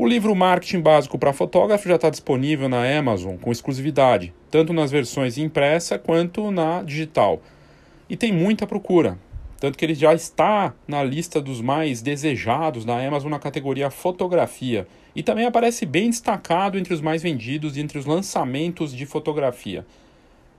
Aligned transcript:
O 0.00 0.06
livro 0.06 0.32
Marketing 0.32 0.80
Básico 0.80 1.18
para 1.18 1.32
Fotógrafo 1.32 1.88
já 1.88 1.96
está 1.96 2.08
disponível 2.08 2.68
na 2.68 2.84
Amazon 2.96 3.34
com 3.36 3.50
exclusividade, 3.50 4.32
tanto 4.48 4.72
nas 4.72 4.92
versões 4.92 5.36
impressa 5.36 5.98
quanto 5.98 6.52
na 6.52 6.84
digital. 6.84 7.42
E 8.08 8.16
tem 8.16 8.32
muita 8.32 8.64
procura, 8.64 9.18
tanto 9.58 9.76
que 9.76 9.84
ele 9.84 9.96
já 9.96 10.14
está 10.14 10.72
na 10.86 11.02
lista 11.02 11.40
dos 11.40 11.60
mais 11.60 12.00
desejados 12.00 12.84
da 12.84 12.96
Amazon 13.04 13.32
na 13.32 13.40
categoria 13.40 13.90
fotografia 13.90 14.86
e 15.16 15.22
também 15.24 15.46
aparece 15.46 15.84
bem 15.84 16.10
destacado 16.10 16.78
entre 16.78 16.94
os 16.94 17.00
mais 17.00 17.20
vendidos 17.20 17.76
e 17.76 17.80
entre 17.80 17.98
os 17.98 18.06
lançamentos 18.06 18.94
de 18.94 19.04
fotografia. 19.04 19.84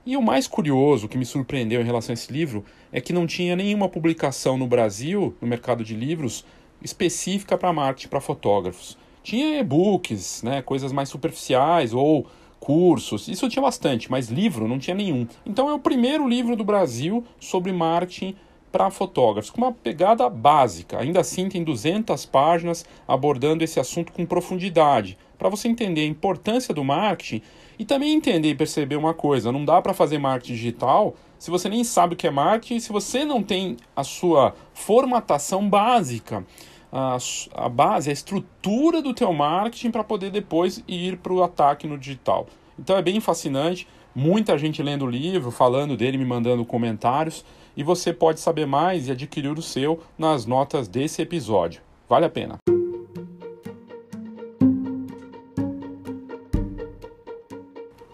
E 0.04 0.18
o 0.18 0.22
mais 0.22 0.46
curioso 0.46 1.08
que 1.08 1.16
me 1.16 1.24
surpreendeu 1.24 1.80
em 1.80 1.86
relação 1.86 2.12
a 2.12 2.14
esse 2.14 2.30
livro 2.30 2.62
é 2.92 3.00
que 3.00 3.14
não 3.14 3.26
tinha 3.26 3.56
nenhuma 3.56 3.88
publicação 3.88 4.58
no 4.58 4.66
Brasil, 4.66 5.34
no 5.40 5.48
mercado 5.48 5.82
de 5.82 5.94
livros, 5.94 6.44
específica 6.82 7.56
para 7.56 7.72
marketing 7.72 8.08
para 8.08 8.20
fotógrafos. 8.20 8.98
Tinha 9.30 9.60
e-books, 9.60 10.42
né, 10.42 10.60
coisas 10.60 10.90
mais 10.90 11.08
superficiais 11.08 11.94
ou 11.94 12.26
cursos, 12.58 13.28
isso 13.28 13.48
tinha 13.48 13.62
bastante, 13.62 14.10
mas 14.10 14.28
livro 14.28 14.66
não 14.66 14.76
tinha 14.76 14.96
nenhum. 14.96 15.24
Então 15.46 15.70
é 15.70 15.72
o 15.72 15.78
primeiro 15.78 16.26
livro 16.26 16.56
do 16.56 16.64
Brasil 16.64 17.22
sobre 17.38 17.70
marketing 17.72 18.34
para 18.72 18.90
fotógrafos, 18.90 19.48
com 19.48 19.60
uma 19.60 19.70
pegada 19.70 20.28
básica. 20.28 20.98
Ainda 20.98 21.20
assim, 21.20 21.48
tem 21.48 21.62
200 21.62 22.26
páginas 22.26 22.84
abordando 23.06 23.62
esse 23.62 23.78
assunto 23.78 24.12
com 24.12 24.26
profundidade, 24.26 25.16
para 25.38 25.48
você 25.48 25.68
entender 25.68 26.00
a 26.00 26.06
importância 26.06 26.74
do 26.74 26.82
marketing 26.82 27.40
e 27.78 27.84
também 27.84 28.12
entender 28.12 28.48
e 28.48 28.54
perceber 28.56 28.96
uma 28.96 29.14
coisa: 29.14 29.52
não 29.52 29.64
dá 29.64 29.80
para 29.80 29.94
fazer 29.94 30.18
marketing 30.18 30.54
digital 30.54 31.14
se 31.38 31.52
você 31.52 31.68
nem 31.68 31.84
sabe 31.84 32.14
o 32.14 32.16
que 32.16 32.26
é 32.26 32.30
marketing, 32.32 32.80
se 32.80 32.90
você 32.90 33.24
não 33.24 33.44
tem 33.44 33.76
a 33.94 34.02
sua 34.02 34.56
formatação 34.74 35.68
básica 35.68 36.44
a, 36.92 37.16
a 37.54 37.68
base, 37.68 38.10
a 38.10 38.12
estrutura 38.12 39.00
do 39.00 39.14
teu 39.14 39.32
marketing 39.32 39.90
para 39.90 40.04
poder 40.04 40.30
depois 40.30 40.82
ir 40.88 41.18
para 41.18 41.32
o 41.32 41.42
ataque 41.42 41.86
no 41.86 41.98
digital. 41.98 42.46
Então 42.78 42.96
é 42.96 43.02
bem 43.02 43.20
fascinante, 43.20 43.86
muita 44.14 44.58
gente 44.58 44.82
lendo 44.82 45.04
o 45.04 45.10
livro, 45.10 45.50
falando 45.50 45.96
dele, 45.96 46.18
me 46.18 46.24
mandando 46.24 46.64
comentários, 46.64 47.44
e 47.76 47.82
você 47.82 48.12
pode 48.12 48.40
saber 48.40 48.66
mais 48.66 49.08
e 49.08 49.12
adquirir 49.12 49.52
o 49.52 49.62
seu 49.62 50.00
nas 50.18 50.46
notas 50.46 50.88
desse 50.88 51.22
episódio. 51.22 51.80
Vale 52.08 52.26
a 52.26 52.30
pena. 52.30 52.56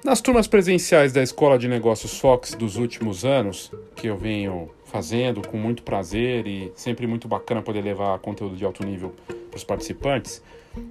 Nas 0.04 0.20
turmas 0.20 0.46
presenciais 0.46 1.12
da 1.12 1.20
Escola 1.20 1.58
de 1.58 1.66
Negócios 1.66 2.20
Fox 2.20 2.54
dos 2.54 2.76
últimos 2.76 3.24
anos, 3.24 3.72
que 3.96 4.06
eu 4.06 4.16
venho 4.16 4.70
fazendo 4.86 5.46
com 5.46 5.58
muito 5.58 5.82
prazer 5.82 6.46
e 6.46 6.72
sempre 6.74 7.06
muito 7.06 7.28
bacana 7.28 7.60
poder 7.60 7.82
levar 7.82 8.18
conteúdo 8.20 8.56
de 8.56 8.64
alto 8.64 8.84
nível 8.84 9.12
para 9.50 9.56
os 9.56 9.64
participantes, 9.64 10.42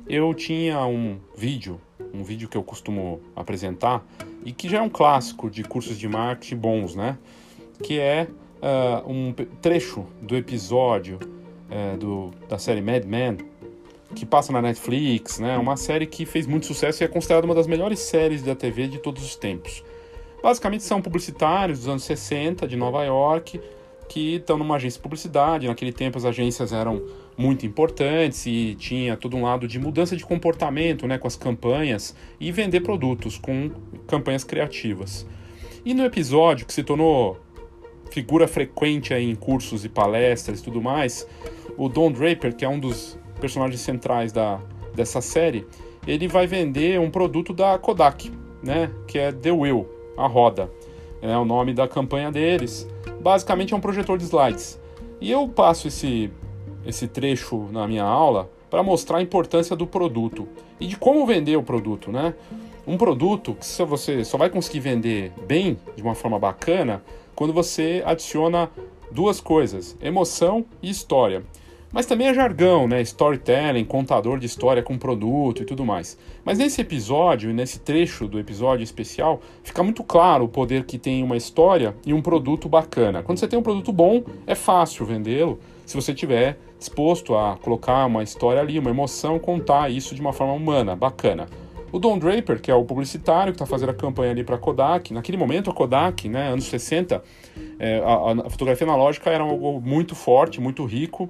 eu 0.08 0.34
tinha 0.34 0.86
um 0.86 1.18
vídeo, 1.36 1.80
um 2.14 2.24
vídeo 2.24 2.48
que 2.50 2.58
eu 2.58 2.64
costumo 2.64 3.22
apresentar 3.36 4.06
e 4.44 4.52
que 4.52 4.68
já 4.68 4.80
é 4.80 4.82
um 4.82 4.90
clássico 4.90 5.50
de 5.50 5.64
cursos 5.64 5.98
de 5.98 6.08
marketing 6.08 6.58
bons, 6.58 6.96
né? 6.96 7.18
Que 7.82 8.00
é 8.00 8.28
uh, 8.62 9.10
um 9.10 9.34
trecho 9.62 10.06
do 10.22 10.36
episódio 10.36 11.20
uh, 11.70 11.98
do, 11.98 12.32
da 12.50 12.58
série 12.58 12.82
Mad 12.82 13.06
Men, 13.06 13.38
que 14.14 14.26
passa 14.26 14.52
na 14.52 14.62
Netflix, 14.62 15.40
né? 15.40 15.58
Uma 15.58 15.78
série 15.78 16.06
que 16.06 16.26
fez 16.26 16.46
muito 16.46 16.66
sucesso 16.66 17.02
e 17.02 17.06
é 17.06 17.08
considerada 17.08 17.46
uma 17.46 17.56
das 17.56 17.68
melhores 17.68 18.00
séries 18.00 18.44
da 18.44 18.56
TV 18.56 18.88
de 18.88 18.98
todos 19.00 19.24
os 19.24 19.36
tempos. 19.36 19.84
Basicamente 20.44 20.84
são 20.84 21.02
publicitários 21.02 21.80
dos 21.80 21.88
anos 21.88 22.04
60 22.04 22.68
de 22.68 22.76
Nova 22.76 23.04
York 23.04 23.60
que 24.08 24.36
estão 24.36 24.58
numa 24.58 24.76
agência 24.76 24.98
de 24.98 25.04
publicidade. 25.04 25.68
Naquele 25.68 25.92
tempo 25.92 26.18
as 26.18 26.26
agências 26.26 26.72
eram 26.72 27.02
muito 27.38 27.66
importantes 27.66 28.46
e 28.46 28.76
tinha 28.76 29.18
todo 29.18 29.36
um 29.36 29.44
lado 29.44 29.68
de 29.68 29.80
mudança 29.80 30.16
de 30.16 30.26
comportamento, 30.26 31.08
né, 31.08 31.18
com 31.18 31.28
as 31.28 31.36
campanhas 31.36 32.16
e 32.40 32.52
vender 32.52 32.82
produtos 32.82 33.38
com 33.38 33.72
campanhas 34.08 34.44
criativas. 34.44 35.28
E 35.86 35.94
no 35.94 36.04
episódio 36.04 36.66
que 36.66 36.74
se 36.74 36.84
tornou 36.84 37.40
figura 38.12 38.48
frequente 38.48 39.14
aí 39.14 39.30
em 39.30 39.36
cursos 39.36 39.84
e 39.84 39.90
palestras 39.90 40.60
e 40.60 40.64
tudo 40.64 40.82
mais, 40.82 41.28
o 41.78 41.90
Don 41.90 42.12
Draper, 42.12 42.56
que 42.56 42.64
é 42.64 42.70
um 42.70 42.80
dos 42.80 43.20
personagens 43.40 43.82
centrais 43.82 44.32
da, 44.32 44.62
dessa 44.96 45.20
série, 45.20 45.66
ele 46.08 46.28
vai 46.28 46.48
vender 46.48 47.00
um 47.00 47.10
produto 47.10 47.54
da 47.54 47.78
Kodak, 47.78 48.32
né, 48.64 48.90
que 49.08 49.20
é 49.20 49.32
The 49.32 49.52
Wheel, 49.52 49.88
a 50.18 50.28
roda. 50.28 50.72
É 51.28 51.36
o 51.36 51.44
nome 51.44 51.74
da 51.74 51.88
campanha 51.88 52.32
deles. 52.32 52.88
Basicamente 53.20 53.74
é 53.74 53.76
um 53.76 53.82
projetor 53.82 54.16
de 54.16 54.26
slides. 54.26 54.80
E 55.20 55.32
eu 55.32 55.48
passo 55.48 55.88
esse, 55.88 56.30
esse 56.86 57.08
trecho 57.08 57.68
na 57.72 57.88
minha 57.88 58.04
aula 58.04 58.48
para 58.70 58.84
mostrar 58.84 59.18
a 59.18 59.22
importância 59.24 59.76
do 59.76 59.88
produto 59.88 60.48
e 60.80 60.86
de 60.86 60.96
como 60.96 61.26
vender 61.26 61.58
o 61.58 61.64
produto, 61.64 62.12
né? 62.12 62.36
Um 62.86 62.96
produto 62.96 63.56
que 63.56 63.66
você 63.84 64.24
só 64.24 64.38
vai 64.38 64.52
conseguir 64.52 64.82
vender 64.82 65.34
bem, 65.48 65.80
de 65.96 66.04
uma 66.04 66.14
forma 66.14 66.38
bacana, 66.38 67.02
quando 67.34 67.52
você 67.52 68.04
adiciona 68.06 68.70
duas 69.10 69.42
coisas: 69.42 69.98
emoção 70.00 70.64
e 70.80 70.92
história. 70.92 71.44
Mas 71.96 72.06
também 72.06 72.28
é 72.28 72.34
jargão, 72.34 72.90
né? 72.90 73.02
Storytelling, 73.02 73.86
contador 73.86 74.38
de 74.38 74.46
história 74.46 74.84
com 74.84 74.98
produto 74.98 75.64
e 75.64 75.66
tudo 75.66 75.86
mais. 75.86 76.18
Mas 76.44 76.58
nesse 76.58 76.82
episódio, 76.82 77.50
e 77.50 77.54
nesse 77.54 77.80
trecho 77.80 78.28
do 78.28 78.38
episódio 78.38 78.84
especial, 78.84 79.40
fica 79.64 79.82
muito 79.82 80.04
claro 80.04 80.44
o 80.44 80.50
poder 80.50 80.84
que 80.84 81.00
tem 81.00 81.24
uma 81.24 81.38
história 81.38 81.96
e 82.06 82.14
um 82.14 82.22
produto 82.22 82.68
bacana. 82.68 83.24
Quando 83.24 83.38
você 83.38 83.48
tem 83.48 83.58
um 83.58 83.64
produto 83.64 83.94
bom, 83.94 84.26
é 84.46 84.54
fácil 84.54 85.06
vendê-lo 85.06 85.58
se 85.86 85.96
você 85.96 86.14
tiver 86.14 86.60
disposto 86.78 87.34
a 87.34 87.56
colocar 87.56 88.06
uma 88.08 88.24
história 88.24 88.62
ali, 88.62 88.78
uma 88.78 88.90
emoção, 88.90 89.40
contar 89.40 89.90
isso 89.90 90.14
de 90.14 90.20
uma 90.20 90.34
forma 90.34 90.52
humana, 90.52 90.98
bacana. 90.98 91.48
O 91.94 91.98
Don 91.98 92.20
Draper, 92.20 92.60
que 92.60 92.70
é 92.70 92.76
o 92.76 92.84
publicitário 92.84 93.54
que 93.54 93.56
está 93.56 93.66
fazendo 93.66 93.92
a 93.92 93.94
campanha 93.94 94.32
ali 94.32 94.44
para 94.44 94.58
a 94.58 94.60
Kodak, 94.60 95.14
naquele 95.14 95.38
momento 95.38 95.70
a 95.70 95.74
Kodak, 95.74 96.28
né, 96.28 96.50
anos 96.50 96.66
60, 96.66 97.24
é, 97.80 98.00
a, 98.00 98.48
a 98.48 98.50
fotografia 98.50 98.86
analógica 98.86 99.30
era 99.30 99.46
algo 99.46 99.80
muito 99.80 100.14
forte, 100.14 100.60
muito 100.60 100.84
rico, 100.84 101.30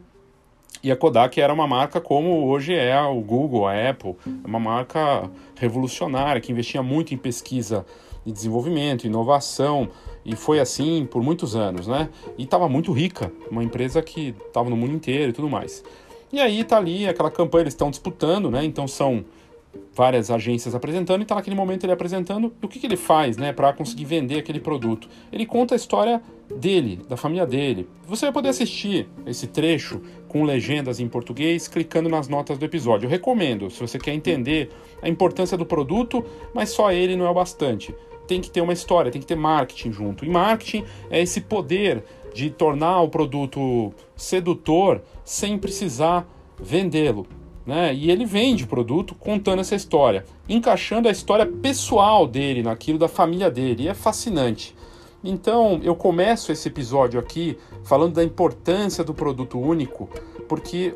e 0.86 0.92
a 0.92 0.96
Kodak 0.96 1.42
era 1.42 1.52
uma 1.52 1.66
marca 1.66 2.00
como 2.00 2.46
hoje 2.46 2.76
é 2.76 3.02
o 3.02 3.20
Google, 3.20 3.66
a 3.66 3.90
Apple, 3.90 4.16
uma 4.46 4.60
marca 4.60 5.28
revolucionária 5.56 6.40
que 6.40 6.52
investia 6.52 6.84
muito 6.84 7.12
em 7.12 7.18
pesquisa 7.18 7.84
e 8.24 8.32
desenvolvimento, 8.32 9.08
inovação, 9.08 9.90
e 10.24 10.36
foi 10.36 10.60
assim 10.60 11.08
por 11.10 11.24
muitos 11.24 11.56
anos, 11.56 11.88
né? 11.88 12.08
E 12.38 12.44
estava 12.44 12.70
muito 12.70 12.92
rica, 12.92 13.32
uma 13.50 13.64
empresa 13.64 14.00
que 14.04 14.36
estava 14.46 14.70
no 14.70 14.78
mundo 14.78 14.94
inteiro 14.94 15.32
e 15.32 15.34
tudo 15.34 15.50
mais. 15.50 15.84
E 16.32 16.40
aí 16.40 16.64
tá 16.64 16.78
ali 16.78 17.08
aquela 17.08 17.32
campanha, 17.32 17.64
eles 17.64 17.74
estão 17.74 17.90
disputando, 17.90 18.52
né? 18.52 18.64
Então 18.64 18.88
são 18.88 19.26
várias 19.92 20.30
agências 20.30 20.76
apresentando, 20.76 21.22
e 21.22 21.24
está 21.24 21.34
naquele 21.34 21.56
momento 21.56 21.84
ele 21.84 21.94
apresentando 21.94 22.54
o 22.62 22.68
que, 22.68 22.80
que 22.80 22.86
ele 22.86 22.98
faz 22.98 23.38
né, 23.38 23.52
para 23.52 23.74
conseguir 23.74 24.06
vender 24.06 24.38
aquele 24.38 24.60
produto. 24.60 25.10
Ele 25.32 25.48
conta 25.48 25.74
a 25.74 25.78
história 25.78 26.22
dele, 26.54 27.02
da 27.08 27.18
família 27.18 27.46
dele. 27.46 27.88
Você 28.08 28.26
vai 28.26 28.34
poder 28.34 28.50
assistir 28.50 29.08
esse 29.26 29.48
trecho 29.48 30.02
com 30.28 30.44
legendas 30.44 31.00
em 31.00 31.08
português 31.08 31.68
clicando 31.68 32.10
nas 32.10 32.28
notas 32.28 32.58
do 32.58 32.66
episódio. 32.66 33.08
Eu 33.08 33.10
recomendo, 33.10 33.70
se 33.70 33.80
você 33.80 33.98
quer 33.98 34.14
entender 34.14 34.70
a 35.02 35.10
importância 35.10 35.58
do 35.58 35.66
produto, 35.66 36.24
mas 36.54 36.70
só 36.70 36.92
ele 36.92 37.16
não 37.16 37.26
é 37.26 37.30
o 37.30 37.34
bastante. 37.34 37.96
Tem 38.28 38.42
que 38.42 38.50
ter 38.50 38.62
uma 38.62 38.74
história, 38.74 39.12
tem 39.12 39.22
que 39.22 39.28
ter 39.28 39.36
marketing 39.36 39.92
junto. 39.92 40.26
E 40.26 40.30
marketing 40.30 40.84
é 41.10 41.22
esse 41.22 41.42
poder 41.42 42.04
de 42.34 42.50
tornar 42.50 43.02
o 43.02 43.10
produto 43.10 43.94
sedutor 44.16 45.02
sem 45.24 45.58
precisar 45.58 46.28
vendê-lo 46.60 47.26
né? 47.66 47.94
E 47.94 48.12
ele 48.12 48.26
vende 48.26 48.64
o 48.64 48.68
produto 48.68 49.16
contando 49.16 49.60
essa 49.60 49.76
história, 49.76 50.24
encaixando 50.48 51.08
a 51.08 51.12
história 51.12 51.46
pessoal 51.46 52.28
dele 52.28 52.62
naquilo 52.62 53.00
da 53.00 53.08
família 53.08 53.50
dele. 53.50 53.84
E 53.84 53.88
é 53.88 53.94
fascinante. 53.94 54.75
Então, 55.28 55.80
eu 55.82 55.96
começo 55.96 56.52
esse 56.52 56.68
episódio 56.68 57.20
aqui 57.20 57.58
falando 57.84 58.14
da 58.14 58.24
importância 58.24 59.04
do 59.04 59.12
produto 59.12 59.60
único, 59.60 60.08
porque 60.48 60.94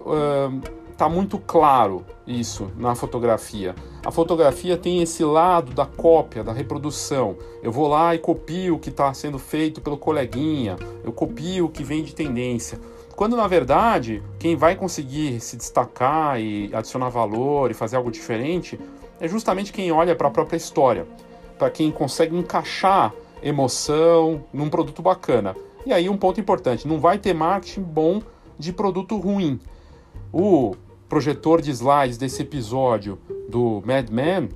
está 0.92 1.08
uh, 1.08 1.10
muito 1.10 1.40
claro 1.40 2.06
isso 2.28 2.70
na 2.78 2.94
fotografia. 2.94 3.74
A 4.06 4.12
fotografia 4.12 4.78
tem 4.78 5.02
esse 5.02 5.24
lado 5.24 5.74
da 5.74 5.88
cópia, 5.88 6.44
da 6.44 6.54
reprodução. 6.54 7.38
Eu 7.64 7.72
vou 7.72 7.88
lá 7.88 8.14
e 8.14 8.20
copio 8.20 8.76
o 8.76 8.80
que 8.80 8.90
está 8.90 9.12
sendo 9.16 9.40
feito 9.40 9.82
pelo 9.82 9.98
coleguinha, 9.98 10.76
eu 11.04 11.12
copio 11.12 11.66
o 11.66 11.70
que 11.70 11.84
vem 11.84 12.04
de 12.04 12.14
tendência. 12.14 12.80
Quando 13.16 13.36
na 13.36 13.48
verdade, 13.48 14.22
quem 14.38 14.56
vai 14.56 14.76
conseguir 14.76 15.40
se 15.40 15.58
destacar 15.58 16.40
e 16.40 16.70
adicionar 16.72 17.10
valor 17.10 17.72
e 17.72 17.74
fazer 17.74 17.96
algo 17.96 18.12
diferente 18.12 18.80
é 19.20 19.28
justamente 19.28 19.74
quem 19.74 19.92
olha 19.92 20.16
para 20.16 20.28
a 20.28 20.32
própria 20.32 20.56
história, 20.56 21.08
para 21.58 21.72
quem 21.72 21.90
consegue 21.90 22.38
encaixar 22.38 23.12
emoção 23.42 24.44
num 24.54 24.70
produto 24.70 25.02
bacana. 25.02 25.56
E 25.86 25.94
aí 25.94 26.10
um 26.10 26.18
ponto 26.18 26.40
importante, 26.40 26.88
não 26.88 27.00
vai 27.00 27.18
ter 27.18 27.34
marketing 27.34 27.82
bom 27.82 28.22
de 28.58 28.74
produto 28.74 29.18
ruim. 29.18 29.60
O 30.32 30.76
projetor 31.08 31.62
de 31.62 31.72
slides 31.72 32.18
desse 32.18 32.42
episódio 32.42 33.18
do 33.50 33.82
Mad 33.86 34.10
Men 34.10 34.50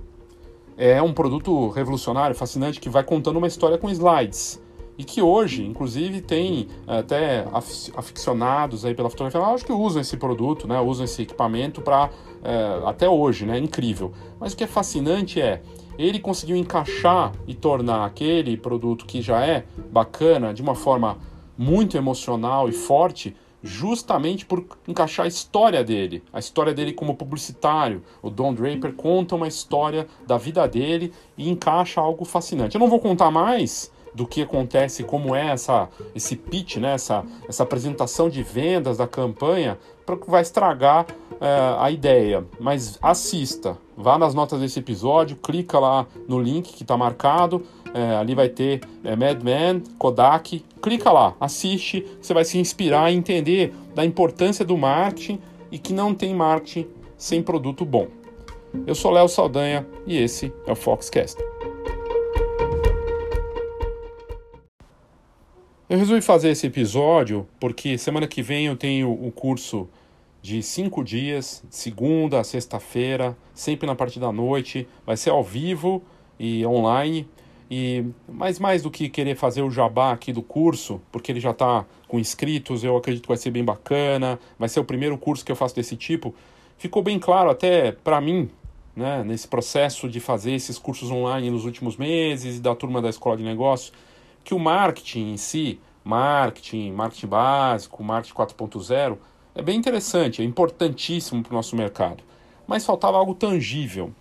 é 0.77 1.01
um 1.01 1.13
produto 1.13 1.69
revolucionário, 1.69 2.35
fascinante, 2.35 2.79
que 2.79 2.89
vai 2.89 3.03
contando 3.03 3.37
uma 3.37 3.47
história 3.47 3.77
com 3.77 3.89
slides. 3.89 4.61
e 4.95 5.03
que 5.03 5.23
hoje, 5.23 5.65
inclusive, 5.65 6.21
tem 6.21 6.67
eh, 6.87 6.99
até 6.99 7.47
aficionados 7.95 8.85
aí 8.85 8.93
pela 8.93 9.09
fotografia 9.09 9.41
acho 9.41 9.65
que 9.65 9.71
usam 9.71 9.99
esse 10.01 10.15
produto, 10.17 10.67
né? 10.67 10.79
Usam 10.79 11.05
esse 11.05 11.23
equipamento 11.23 11.81
para 11.81 12.11
é, 12.43 12.81
até 12.85 13.09
hoje, 13.09 13.45
né? 13.45 13.57
Incrível. 13.57 14.11
Mas 14.39 14.53
o 14.53 14.57
que 14.57 14.63
é 14.63 14.67
fascinante 14.67 15.41
é 15.41 15.61
ele 15.97 16.19
conseguiu 16.19 16.55
encaixar 16.55 17.31
e 17.47 17.53
tornar 17.53 18.05
aquele 18.05 18.57
produto 18.57 19.05
que 19.05 19.21
já 19.21 19.45
é 19.45 19.65
bacana 19.91 20.53
de 20.53 20.61
uma 20.61 20.75
forma 20.75 21.17
muito 21.57 21.97
emocional 21.97 22.67
e 22.67 22.71
forte, 22.71 23.35
justamente 23.61 24.45
por 24.45 24.65
encaixar 24.87 25.25
a 25.25 25.27
história 25.29 25.83
dele, 25.83 26.23
a 26.33 26.39
história 26.39 26.73
dele 26.73 26.91
como 26.91 27.15
publicitário. 27.15 28.03
O 28.21 28.29
Don 28.29 28.53
Draper 28.53 28.93
conta 28.93 29.35
uma 29.35 29.47
história 29.47 30.07
da 30.27 30.37
vida 30.37 30.67
dele 30.67 31.13
e 31.37 31.49
encaixa 31.49 32.01
algo 32.01 32.25
fascinante. 32.25 32.75
Eu 32.75 32.79
não 32.79 32.89
vou 32.89 32.99
contar 32.99 33.31
mais 33.31 33.91
do 34.13 34.27
que 34.27 34.41
acontece, 34.41 35.03
como 35.03 35.35
é 35.35 35.47
essa, 35.47 35.89
esse 36.13 36.35
pitch, 36.35 36.77
né, 36.77 36.93
essa, 36.93 37.25
essa 37.47 37.63
apresentação 37.63 38.29
de 38.29 38.43
vendas 38.43 38.97
da 38.97 39.07
campanha, 39.07 39.77
porque 40.05 40.29
vai 40.29 40.41
estragar 40.41 41.07
é, 41.43 41.75
a 41.77 41.91
ideia. 41.91 42.45
Mas 42.57 42.97
assista, 43.01 43.77
vá 43.97 44.17
nas 44.17 44.33
notas 44.33 44.61
desse 44.61 44.79
episódio, 44.79 45.35
clica 45.35 45.77
lá 45.77 46.07
no 46.25 46.39
link 46.39 46.71
que 46.71 46.83
está 46.83 46.95
marcado, 46.95 47.65
é, 47.93 48.15
ali 48.15 48.33
vai 48.33 48.47
ter 48.47 48.79
é, 49.03 49.13
Mad 49.13 49.43
Men, 49.43 49.83
Kodak, 49.97 50.63
clica 50.81 51.11
lá, 51.11 51.35
assiste, 51.41 52.07
você 52.21 52.33
vai 52.33 52.45
se 52.45 52.57
inspirar 52.57 53.11
e 53.11 53.15
entender 53.15 53.73
da 53.93 54.05
importância 54.05 54.63
do 54.63 54.77
marketing 54.77 55.37
e 55.69 55.77
que 55.77 55.91
não 55.91 56.15
tem 56.15 56.33
marketing 56.33 56.87
sem 57.17 57.43
produto 57.43 57.83
bom. 57.83 58.07
Eu 58.87 58.95
sou 58.95 59.11
Léo 59.11 59.27
Saldanha 59.27 59.85
e 60.07 60.17
esse 60.17 60.51
é 60.65 60.71
o 60.71 60.75
Foxcast. 60.75 61.37
Eu 65.89 65.99
resolvi 65.99 66.21
fazer 66.21 66.49
esse 66.49 66.65
episódio 66.65 67.45
porque 67.59 67.97
semana 67.97 68.25
que 68.25 68.41
vem 68.41 68.65
eu 68.65 68.75
tenho 68.75 69.11
o 69.11 69.31
curso 69.31 69.87
de 70.43 70.61
cinco 70.61 71.05
dias, 71.05 71.63
segunda 71.69 72.41
a 72.41 72.43
sexta-feira, 72.43 73.35
sempre 73.53 73.87
na 73.87 73.95
parte 73.95 74.19
da 74.19 74.29
noite. 74.29 74.85
Vai 75.05 75.15
ser 75.15 75.29
ao 75.29 75.41
vivo 75.41 76.03
e 76.37 76.65
online. 76.65 77.25
E 77.71 78.05
mais 78.27 78.59
mais 78.59 78.81
do 78.83 78.91
que 78.91 79.07
querer 79.07 79.35
fazer 79.35 79.61
o 79.61 79.71
jabá 79.71 80.11
aqui 80.11 80.33
do 80.33 80.41
curso, 80.41 81.01
porque 81.13 81.31
ele 81.31 81.39
já 81.39 81.51
está 81.51 81.85
com 82.09 82.19
inscritos, 82.19 82.83
eu 82.83 82.97
acredito 82.97 83.23
que 83.23 83.29
vai 83.29 83.37
ser 83.37 83.51
bem 83.51 83.63
bacana. 83.63 84.37
Vai 84.59 84.67
ser 84.67 84.81
o 84.81 84.83
primeiro 84.83 85.17
curso 85.17 85.45
que 85.45 85.51
eu 85.51 85.55
faço 85.55 85.73
desse 85.73 85.95
tipo. 85.95 86.35
Ficou 86.77 87.01
bem 87.01 87.17
claro 87.17 87.49
até 87.49 87.93
para 87.93 88.19
mim, 88.19 88.49
né, 88.93 89.23
nesse 89.23 89.47
processo 89.47 90.09
de 90.09 90.19
fazer 90.19 90.51
esses 90.51 90.77
cursos 90.77 91.09
online 91.09 91.49
nos 91.49 91.63
últimos 91.63 91.95
meses 91.95 92.59
da 92.59 92.75
turma 92.75 93.01
da 93.01 93.09
escola 93.09 93.37
de 93.37 93.43
negócios 93.43 93.93
que 94.43 94.53
o 94.53 94.59
marketing 94.59 95.31
em 95.31 95.37
si, 95.37 95.79
marketing, 96.03 96.91
marketing 96.91 97.27
básico, 97.27 98.03
marketing 98.03 98.35
4.0, 98.35 99.17
é 99.55 99.61
bem 99.61 99.77
interessante, 99.77 100.41
é 100.41 100.45
importantíssimo 100.45 101.43
para 101.43 101.51
o 101.51 101.55
nosso 101.55 101.75
mercado. 101.75 102.23
Mas 102.65 102.85
faltava 102.85 103.17
algo 103.17 103.35
tangível. 103.35 104.11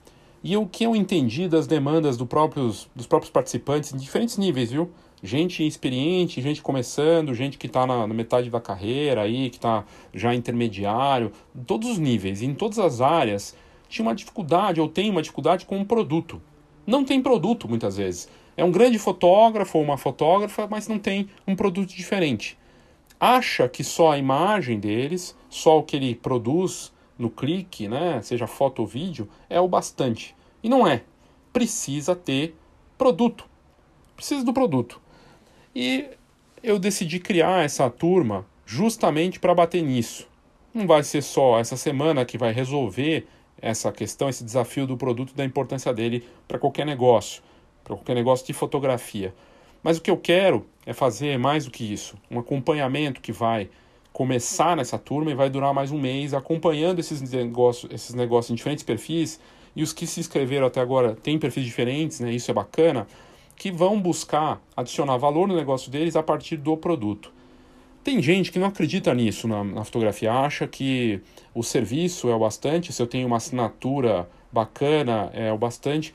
E 0.44 0.56
o 0.56 0.66
que 0.66 0.84
eu 0.84 0.94
entendi 0.94 1.48
das 1.48 1.66
demandas 1.66 2.16
do 2.16 2.26
próprios, 2.26 2.88
dos 2.94 3.06
próprios 3.06 3.30
participantes 3.30 3.94
em 3.94 3.96
diferentes 3.96 4.36
níveis, 4.36 4.72
viu? 4.72 4.90
Gente 5.22 5.64
experiente, 5.64 6.42
gente 6.42 6.60
começando, 6.60 7.32
gente 7.32 7.56
que 7.56 7.68
está 7.68 7.86
na, 7.86 8.06
na, 8.08 8.12
metade 8.12 8.50
da 8.50 8.60
carreira 8.60 9.22
aí, 9.22 9.48
que 9.48 9.56
está 9.56 9.84
já 10.12 10.34
intermediário, 10.34 11.30
todos 11.64 11.88
os 11.88 11.98
níveis, 11.98 12.42
em 12.42 12.54
todas 12.54 12.80
as 12.80 13.00
áreas, 13.00 13.56
tinha 13.88 14.04
uma 14.04 14.16
dificuldade 14.16 14.80
ou 14.80 14.88
tem 14.88 15.08
uma 15.08 15.22
dificuldade 15.22 15.64
com 15.64 15.78
um 15.78 15.84
produto. 15.84 16.42
Não 16.84 17.04
tem 17.04 17.22
produto 17.22 17.68
muitas 17.68 17.96
vezes. 17.96 18.28
É 18.56 18.64
um 18.64 18.72
grande 18.72 18.98
fotógrafo 18.98 19.78
ou 19.78 19.84
uma 19.84 19.96
fotógrafa, 19.96 20.66
mas 20.68 20.88
não 20.88 20.98
tem 20.98 21.28
um 21.46 21.54
produto 21.54 21.94
diferente. 21.94 22.58
Acha 23.24 23.68
que 23.68 23.84
só 23.84 24.10
a 24.10 24.18
imagem 24.18 24.80
deles, 24.80 25.36
só 25.48 25.78
o 25.78 25.84
que 25.84 25.94
ele 25.94 26.12
produz 26.12 26.92
no 27.16 27.30
clique, 27.30 27.86
né, 27.86 28.20
seja 28.20 28.48
foto 28.48 28.80
ou 28.80 28.86
vídeo, 28.86 29.28
é 29.48 29.60
o 29.60 29.68
bastante. 29.68 30.34
E 30.60 30.68
não 30.68 30.84
é. 30.84 31.04
Precisa 31.52 32.16
ter 32.16 32.56
produto. 32.98 33.44
Precisa 34.16 34.44
do 34.44 34.52
produto. 34.52 35.00
E 35.72 36.06
eu 36.64 36.80
decidi 36.80 37.20
criar 37.20 37.64
essa 37.64 37.88
turma 37.88 38.44
justamente 38.66 39.38
para 39.38 39.54
bater 39.54 39.82
nisso. 39.82 40.26
Não 40.74 40.84
vai 40.84 41.04
ser 41.04 41.22
só 41.22 41.60
essa 41.60 41.76
semana 41.76 42.24
que 42.24 42.36
vai 42.36 42.52
resolver 42.52 43.28
essa 43.60 43.92
questão, 43.92 44.28
esse 44.28 44.42
desafio 44.42 44.84
do 44.84 44.96
produto, 44.96 45.32
da 45.32 45.44
importância 45.44 45.94
dele 45.94 46.26
para 46.48 46.58
qualquer 46.58 46.84
negócio 46.84 47.40
para 47.84 47.96
qualquer 47.96 48.14
negócio 48.14 48.46
de 48.46 48.52
fotografia. 48.52 49.34
Mas 49.82 49.98
o 49.98 50.00
que 50.00 50.10
eu 50.10 50.16
quero 50.16 50.64
é 50.86 50.92
fazer 50.92 51.38
mais 51.38 51.64
do 51.64 51.70
que 51.70 51.92
isso, 51.92 52.16
um 52.30 52.38
acompanhamento 52.38 53.20
que 53.20 53.32
vai 53.32 53.68
começar 54.12 54.76
nessa 54.76 54.98
turma 54.98 55.30
e 55.30 55.34
vai 55.34 55.48
durar 55.48 55.72
mais 55.72 55.90
um 55.90 55.98
mês 55.98 56.34
acompanhando 56.34 56.98
esses 56.98 57.20
negócios, 57.20 57.90
esses 57.92 58.14
negócios 58.14 58.50
em 58.50 58.54
diferentes 58.54 58.84
perfis 58.84 59.40
e 59.74 59.82
os 59.82 59.92
que 59.92 60.06
se 60.06 60.20
inscreveram 60.20 60.66
até 60.66 60.80
agora 60.80 61.14
têm 61.14 61.38
perfis 61.38 61.64
diferentes, 61.64 62.20
né? 62.20 62.30
Isso 62.30 62.50
é 62.50 62.54
bacana, 62.54 63.06
que 63.56 63.70
vão 63.70 63.98
buscar 64.00 64.60
adicionar 64.76 65.16
valor 65.16 65.48
no 65.48 65.56
negócio 65.56 65.90
deles 65.90 66.14
a 66.14 66.22
partir 66.22 66.56
do 66.56 66.76
produto. 66.76 67.32
Tem 68.04 68.20
gente 68.20 68.50
que 68.50 68.58
não 68.58 68.66
acredita 68.66 69.14
nisso 69.14 69.46
na, 69.46 69.62
na 69.62 69.84
fotografia, 69.84 70.32
acha 70.32 70.66
que 70.66 71.20
o 71.54 71.62
serviço 71.62 72.28
é 72.28 72.34
o 72.34 72.38
bastante, 72.38 72.92
se 72.92 73.00
eu 73.00 73.06
tenho 73.06 73.26
uma 73.26 73.36
assinatura 73.36 74.28
bacana 74.50 75.30
é 75.32 75.52
o 75.52 75.56
bastante. 75.56 76.12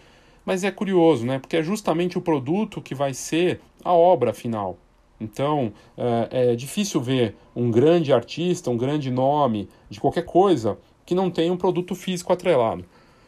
Mas 0.47 0.63
é 0.63 0.71
curioso, 0.71 1.25
né? 1.25 1.39
Porque 1.39 1.57
é 1.57 1.61
justamente 1.61 2.17
o 2.17 2.21
produto 2.21 2.81
que 2.81 2.95
vai 2.95 3.13
ser 3.13 3.59
a 3.83 3.91
obra 3.91 4.31
final. 4.33 4.77
Então, 5.19 5.73
é, 5.97 6.51
é 6.51 6.55
difícil 6.55 7.01
ver 7.01 7.35
um 7.53 7.69
grande 7.69 8.13
artista, 8.13 8.69
um 8.69 8.77
grande 8.77 9.11
nome 9.11 9.67
de 9.89 9.99
qualquer 9.99 10.23
coisa 10.23 10.77
que 11.05 11.13
não 11.13 11.29
tenha 11.29 11.51
um 11.51 11.57
produto 11.57 11.93
físico 11.93 12.31
atrelado. 12.31 12.85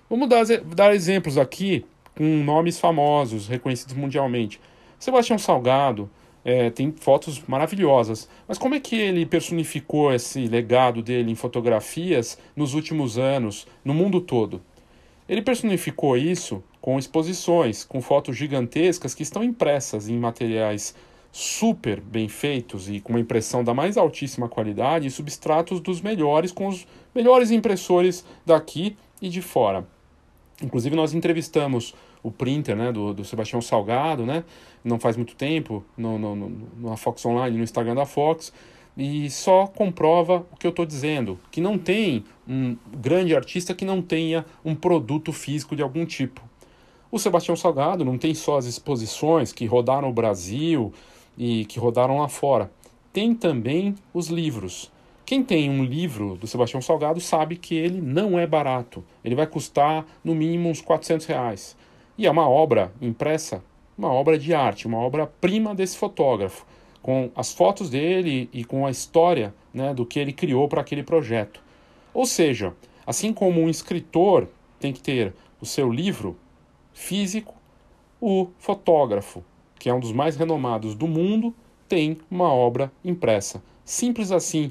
Vamos 0.09 0.29
dar, 0.29 0.45
dar 0.73 0.95
exemplos 0.95 1.37
aqui 1.37 1.85
com 2.15 2.23
nomes 2.23 2.79
famosos, 2.79 3.49
reconhecidos 3.49 3.95
mundialmente. 3.95 4.57
Sebastião 4.97 5.37
Salgado 5.37 6.09
é, 6.45 6.69
tem 6.69 6.89
fotos 6.89 7.43
maravilhosas, 7.45 8.29
mas 8.47 8.57
como 8.57 8.75
é 8.75 8.79
que 8.79 8.95
ele 8.95 9.25
personificou 9.25 10.13
esse 10.13 10.47
legado 10.47 11.01
dele 11.01 11.29
em 11.29 11.35
fotografias 11.35 12.37
nos 12.55 12.73
últimos 12.73 13.17
anos, 13.17 13.67
no 13.83 13.93
mundo 13.93 14.21
todo? 14.21 14.61
Ele 15.27 15.41
personificou 15.41 16.15
isso 16.15 16.63
com 16.81 16.97
exposições, 16.97 17.83
com 17.83 18.01
fotos 18.01 18.37
gigantescas 18.37 19.13
que 19.13 19.23
estão 19.23 19.43
impressas 19.43 20.07
em 20.07 20.17
materiais 20.17 20.95
super 21.31 22.01
bem 22.01 22.27
feitos 22.27 22.89
e 22.89 22.99
com 22.99 23.13
uma 23.13 23.19
impressão 23.19 23.63
da 23.63 23.73
mais 23.73 23.97
altíssima 23.97 24.49
qualidade 24.49 25.07
e 25.07 25.11
substratos 25.11 25.79
dos 25.79 26.01
melhores, 26.01 26.51
com 26.51 26.67
os 26.67 26.87
melhores 27.13 27.51
impressores 27.51 28.25
daqui 28.45 28.97
e 29.21 29.29
de 29.29 29.41
fora. 29.41 29.87
Inclusive, 30.61 30.95
nós 30.95 31.13
entrevistamos 31.13 31.93
o 32.21 32.31
printer 32.31 32.75
né, 32.75 32.91
do, 32.91 33.13
do 33.13 33.23
Sebastião 33.23 33.61
Salgado, 33.61 34.25
né, 34.25 34.43
não 34.83 34.99
faz 34.99 35.15
muito 35.15 35.35
tempo, 35.35 35.83
no, 35.97 36.17
no, 36.17 36.35
no, 36.35 36.89
na 36.89 36.97
Fox 36.97 37.25
Online, 37.25 37.57
no 37.57 37.63
Instagram 37.63 37.95
da 37.95 38.05
Fox, 38.05 38.51
e 38.97 39.29
só 39.29 39.67
comprova 39.67 40.45
o 40.51 40.57
que 40.57 40.67
eu 40.67 40.71
estou 40.71 40.85
dizendo, 40.85 41.39
que 41.51 41.61
não 41.61 41.77
tem 41.77 42.25
um 42.47 42.75
grande 42.97 43.33
artista 43.33 43.73
que 43.73 43.85
não 43.85 44.01
tenha 44.01 44.45
um 44.65 44.75
produto 44.75 45.31
físico 45.31 45.75
de 45.75 45.81
algum 45.81 46.05
tipo. 46.05 46.48
O 47.11 47.17
Sebastião 47.17 47.55
Salgado 47.55 48.05
não 48.05 48.19
tem 48.19 48.35
só 48.35 48.57
as 48.57 48.65
exposições 48.65 49.51
que 49.51 49.65
rodaram 49.65 50.09
o 50.09 50.13
Brasil 50.13 50.93
e 51.35 51.65
que 51.65 51.79
rodaram 51.79 52.19
lá 52.19 52.27
fora, 52.27 52.71
tem 53.11 53.33
também 53.33 53.95
os 54.13 54.27
livros. 54.27 54.91
Quem 55.25 55.43
tem 55.43 55.71
um 55.71 55.83
livro 55.83 56.35
do 56.35 56.45
Sebastião 56.45 56.81
Salgado 56.81 57.19
sabe 57.19 57.55
que 57.55 57.73
ele 57.73 57.99
não 57.99 58.37
é 58.37 58.45
barato. 58.45 59.03
Ele 59.23 59.33
vai 59.33 59.47
custar 59.47 60.05
no 60.23 60.35
mínimo 60.35 60.69
uns 60.69 60.81
400 60.81 61.25
reais. 61.25 61.75
E 62.15 62.27
é 62.27 62.31
uma 62.31 62.47
obra 62.47 62.91
impressa, 63.01 63.63
uma 63.97 64.11
obra 64.11 64.37
de 64.37 64.53
arte, 64.53 64.85
uma 64.85 64.99
obra-prima 64.99 65.73
desse 65.73 65.97
fotógrafo 65.97 66.63
com 67.01 67.31
as 67.35 67.51
fotos 67.51 67.89
dele 67.89 68.49
e 68.53 68.63
com 68.63 68.85
a 68.85 68.91
história 68.91 69.53
né, 69.73 69.95
do 69.95 70.05
que 70.05 70.19
ele 70.19 70.33
criou 70.33 70.67
para 70.67 70.81
aquele 70.81 71.01
projeto. 71.01 71.59
Ou 72.13 72.27
seja, 72.27 72.73
assim 73.05 73.33
como 73.33 73.61
um 73.61 73.69
escritor 73.69 74.47
tem 74.79 74.93
que 74.93 75.01
ter 75.01 75.33
o 75.59 75.65
seu 75.65 75.91
livro 75.91 76.37
físico, 76.99 77.55
o 78.19 78.49
fotógrafo, 78.59 79.41
que 79.79 79.89
é 79.89 79.93
um 79.93 80.01
dos 80.01 80.11
mais 80.11 80.35
renomados 80.35 80.93
do 80.93 81.07
mundo, 81.07 81.55
tem 81.87 82.17
uma 82.29 82.53
obra 82.53 82.91
impressa. 83.03 83.63
Simples 83.85 84.31
assim. 84.31 84.69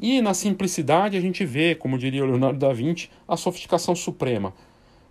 E 0.00 0.22
na 0.22 0.32
simplicidade 0.32 1.18
a 1.18 1.20
gente 1.20 1.44
vê, 1.44 1.74
como 1.74 1.98
diria 1.98 2.24
Leonardo 2.24 2.58
da 2.58 2.72
Vinci, 2.72 3.10
a 3.28 3.36
sofisticação 3.36 3.94
suprema. 3.94 4.54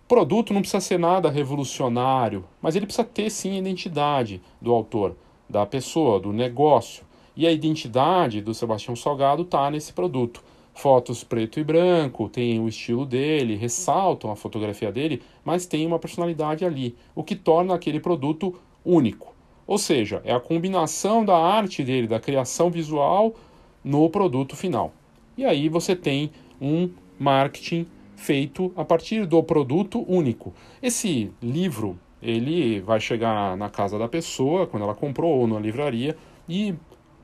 O 0.04 0.08
produto 0.08 0.52
não 0.52 0.60
precisa 0.60 0.80
ser 0.80 0.98
nada 0.98 1.30
revolucionário, 1.30 2.44
mas 2.60 2.74
ele 2.74 2.84
precisa 2.84 3.06
ter 3.06 3.30
sim 3.30 3.54
a 3.54 3.58
identidade 3.58 4.42
do 4.60 4.72
autor 4.72 5.16
da 5.48 5.64
pessoa, 5.64 6.18
do 6.18 6.32
negócio. 6.32 7.04
E 7.36 7.46
a 7.46 7.52
identidade 7.52 8.42
do 8.42 8.52
Sebastião 8.52 8.96
Salgado 8.96 9.42
está 9.42 9.70
nesse 9.70 9.92
produto. 9.92 10.42
Fotos 10.74 11.22
preto 11.22 11.60
e 11.60 11.64
branco, 11.64 12.28
tem 12.28 12.58
o 12.60 12.68
estilo 12.68 13.04
dele, 13.04 13.56
ressaltam 13.56 14.30
a 14.30 14.36
fotografia 14.36 14.90
dele, 14.90 15.22
mas 15.44 15.66
tem 15.66 15.86
uma 15.86 15.98
personalidade 15.98 16.64
ali, 16.64 16.96
o 17.14 17.22
que 17.22 17.36
torna 17.36 17.74
aquele 17.74 18.00
produto 18.00 18.54
único. 18.84 19.34
Ou 19.66 19.78
seja, 19.78 20.20
é 20.24 20.32
a 20.32 20.40
combinação 20.40 21.24
da 21.24 21.36
arte 21.36 21.84
dele, 21.84 22.06
da 22.06 22.18
criação 22.18 22.70
visual 22.70 23.34
no 23.84 24.08
produto 24.10 24.56
final. 24.56 24.92
E 25.36 25.44
aí 25.44 25.68
você 25.68 25.94
tem 25.94 26.30
um 26.60 26.90
marketing 27.18 27.86
feito 28.16 28.72
a 28.76 28.84
partir 28.84 29.26
do 29.26 29.42
produto 29.42 30.04
único. 30.06 30.52
Esse 30.82 31.30
livro, 31.42 31.98
ele 32.22 32.80
vai 32.80 33.00
chegar 33.00 33.56
na 33.56 33.70
casa 33.70 33.98
da 33.98 34.08
pessoa 34.08 34.66
quando 34.66 34.82
ela 34.82 34.94
comprou 34.94 35.40
ou 35.40 35.46
na 35.46 35.58
livraria 35.58 36.16
e 36.48 36.74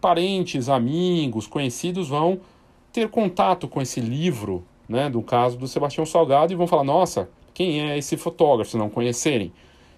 parentes, 0.01 0.69
amigos, 0.69 1.47
conhecidos 1.47 2.09
vão 2.09 2.41
ter 2.97 3.09
contato 3.11 3.69
com 3.69 3.83
esse 3.83 4.01
livro, 4.01 4.65
né, 4.89 5.11
do 5.11 5.21
caso 5.21 5.59
do 5.59 5.69
Sebastião 5.69 6.07
Salgado 6.07 6.51
e 6.51 6.57
vão 6.57 6.67
falar: 6.67 6.83
"Nossa, 6.83 7.29
quem 7.53 7.91
é 7.91 7.99
esse 7.99 8.17
fotógrafo?" 8.17 8.71
se 8.71 8.79
não 8.79 8.89
conhecerem. 8.89 9.53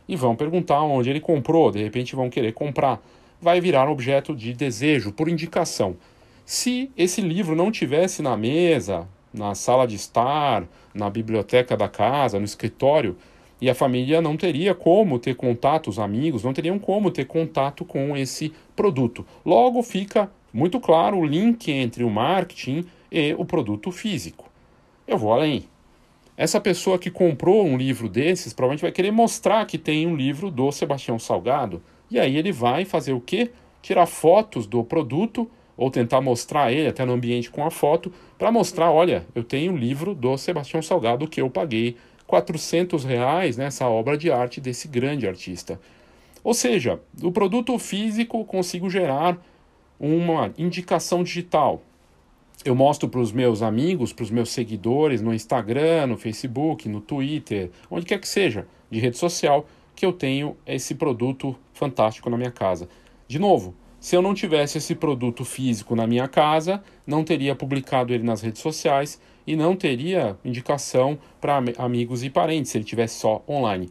E 0.09 0.17
vão 0.17 0.35
perguntar 0.35 0.83
onde 0.83 1.09
ele 1.09 1.21
comprou, 1.21 1.71
de 1.71 1.81
repente 1.81 2.17
vão 2.17 2.28
querer 2.28 2.52
comprar. 2.52 3.00
Vai 3.40 3.61
virar 3.61 3.88
objeto 3.88 4.35
de 4.35 4.52
desejo 4.52 5.12
por 5.12 5.28
indicação. 5.28 5.97
Se 6.45 6.90
esse 6.97 7.21
livro 7.21 7.55
não 7.55 7.71
tivesse 7.71 8.21
na 8.21 8.37
mesa, 8.37 9.07
na 9.33 9.55
sala 9.55 9.87
de 9.87 9.95
estar, 9.95 10.67
na 10.93 11.09
biblioteca 11.09 11.76
da 11.76 11.88
casa, 11.88 12.38
no 12.40 12.45
escritório, 12.45 13.17
e 13.61 13.71
a 13.71 13.75
família 13.75 14.21
não 14.21 14.37
teria 14.37 14.75
como 14.75 15.21
ter 15.21 15.37
contato, 15.37 15.88
os 15.88 16.00
amigos 16.00 16.43
não 16.43 16.52
teriam 16.52 16.78
como 16.81 17.12
ter 17.12 17.26
contato 17.26 17.85
com 17.85 18.17
esse 18.17 18.52
produto. 18.75 19.25
Logo 19.45 19.83
fica 19.83 20.31
muito 20.52 20.81
claro 20.81 21.19
o 21.19 21.25
link 21.25 21.71
entre 21.71 22.05
o 22.05 22.11
marketing 22.11 22.85
e 23.11 23.35
o 23.35 23.45
produto 23.45 23.90
físico. 23.90 24.50
Eu 25.07 25.19
vou 25.19 25.33
além. 25.33 25.64
Essa 26.37 26.61
pessoa 26.61 26.99
que 26.99 27.11
comprou 27.11 27.67
um 27.67 27.76
livro 27.76 28.09
desses 28.09 28.52
provavelmente 28.52 28.83
vai 28.83 28.93
querer 28.93 29.11
mostrar 29.11 29.67
que 29.67 29.76
tem 29.76 30.07
um 30.07 30.14
livro 30.14 30.50
do 30.50 30.71
Sebastião 30.71 31.19
Salgado. 31.19 31.83
E 32.11 32.19
aí 32.19 32.37
ele 32.37 32.52
vai 32.52 32.85
fazer 32.85 33.12
o 33.12 33.21
quê? 33.21 33.50
Tirar 33.83 34.07
fotos 34.07 34.67
do 34.67 34.85
produto 34.85 35.50
ou 35.76 35.90
tentar 35.90 36.21
mostrar 36.21 36.73
ele 36.73 36.88
até 36.88 37.05
no 37.05 37.12
ambiente 37.12 37.50
com 37.50 37.64
a 37.64 37.71
foto 37.71 38.12
para 38.37 38.52
mostrar, 38.52 38.90
olha, 38.90 39.26
eu 39.35 39.43
tenho 39.43 39.73
um 39.73 39.76
livro 39.76 40.14
do 40.14 40.37
Sebastião 40.37 40.83
Salgado 40.83 41.26
que 41.26 41.40
eu 41.40 41.50
paguei 41.50 41.97
400 42.26 43.05
reais 43.05 43.57
nessa 43.57 43.88
obra 43.88 44.17
de 44.17 44.31
arte 44.31 44.61
desse 44.61 44.87
grande 44.87 45.26
artista. 45.26 45.81
Ou 46.45 46.55
seja, 46.55 47.00
do 47.12 47.33
produto 47.33 47.76
físico 47.78 48.45
consigo 48.45 48.88
gerar 48.88 49.43
uma 49.99 50.52
indicação 50.57 51.23
digital. 51.23 51.83
Eu 52.64 52.75
mostro 52.75 53.09
para 53.09 53.21
os 53.21 53.33
meus 53.33 53.62
amigos, 53.62 54.12
para 54.12 54.25
os 54.25 54.31
meus 54.31 54.50
seguidores 54.50 55.23
no 55.23 55.33
Instagram, 55.33 56.09
no 56.09 56.17
Facebook, 56.17 56.88
no 56.88 57.00
Twitter, 57.00 57.71
onde 57.90 58.05
quer 58.05 58.19
que 58.19 58.28
seja, 58.28 58.67
de 58.90 58.99
rede 58.99 59.17
social, 59.17 59.67
que 59.95 60.05
eu 60.05 60.12
tenho 60.12 60.57
esse 60.67 60.95
produto 60.95 61.57
fantástico 61.73 62.28
na 62.31 62.37
minha 62.37 62.50
casa. 62.50 62.88
De 63.26 63.38
novo, 63.38 63.75
se 64.00 64.14
eu 64.14 64.23
não 64.23 64.33
tivesse 64.33 64.78
esse 64.78 64.95
produto 64.95 65.45
físico 65.45 65.97
na 65.97 66.07
minha 66.07 66.28
casa, 66.28 66.83
não 67.05 67.25
teria 67.25 67.55
publicado 67.55 68.14
ele 68.14 68.23
nas 68.23 68.40
redes 68.40 68.62
sociais 68.62 69.21
e 69.45 69.57
não 69.57 69.75
teria 69.75 70.38
indicação 70.45 71.19
para 71.40 71.61
amigos 71.78 72.23
e 72.23 72.31
parentes 72.31 72.71
se 72.71 72.78
ele 72.78 72.85
tivesse 72.85 73.19
só 73.19 73.43
online. 73.49 73.88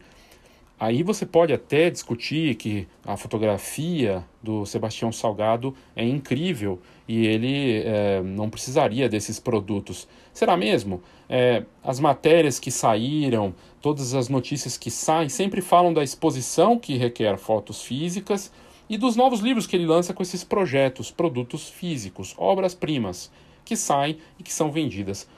Aí 0.80 1.02
você 1.02 1.26
pode 1.26 1.52
até 1.52 1.90
discutir 1.90 2.54
que 2.54 2.86
a 3.04 3.16
fotografia 3.16 4.24
do 4.40 4.64
Sebastião 4.64 5.10
Salgado 5.10 5.74
é 5.96 6.04
incrível 6.04 6.78
e 7.08 7.26
ele 7.26 7.82
é, 7.84 8.22
não 8.22 8.48
precisaria 8.48 9.08
desses 9.08 9.40
produtos. 9.40 10.06
Será 10.32 10.56
mesmo? 10.56 11.02
É, 11.28 11.64
as 11.82 11.98
matérias 11.98 12.60
que 12.60 12.70
saíram, 12.70 13.52
todas 13.82 14.14
as 14.14 14.28
notícias 14.28 14.78
que 14.78 14.90
saem, 14.90 15.28
sempre 15.28 15.60
falam 15.60 15.92
da 15.92 16.04
exposição 16.04 16.78
que 16.78 16.96
requer 16.96 17.36
fotos 17.38 17.82
físicas 17.82 18.52
e 18.88 18.96
dos 18.96 19.16
novos 19.16 19.40
livros 19.40 19.66
que 19.66 19.74
ele 19.74 19.86
lança 19.86 20.14
com 20.14 20.22
esses 20.22 20.44
projetos, 20.44 21.10
produtos 21.10 21.68
físicos, 21.68 22.34
obras-primas 22.38 23.32
que 23.64 23.76
saem 23.76 24.18
e 24.38 24.44
que 24.44 24.52
são 24.52 24.70
vendidas. 24.70 25.28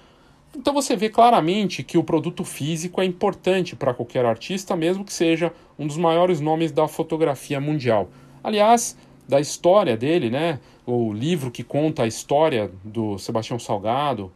Então 0.57 0.75
você 0.75 0.97
vê 0.97 1.09
claramente 1.09 1.83
que 1.83 1.97
o 1.97 2.03
produto 2.03 2.45
físico 2.45 3.01
é 3.01 3.05
importante 3.05 3.77
para 3.77 3.95
qualquer 3.95 4.25
artista, 4.25 4.75
mesmo 4.75 5.05
que 5.05 5.13
seja 5.13 5.53
um 5.79 5.87
dos 5.87 5.97
maiores 5.97 6.41
nomes 6.41 6.73
da 6.73 6.89
fotografia 6.89 7.61
mundial. 7.61 8.09
Aliás, 8.43 8.97
da 9.29 9.41
história 9.41 9.97
dele, 9.97 10.29
né? 10.29 10.59
O 10.85 11.13
livro 11.13 11.51
que 11.51 11.63
conta 11.63 12.03
a 12.03 12.07
história 12.07 12.71
do 12.83 13.17
Sebastião 13.17 13.59
Salgado, 13.61 14.33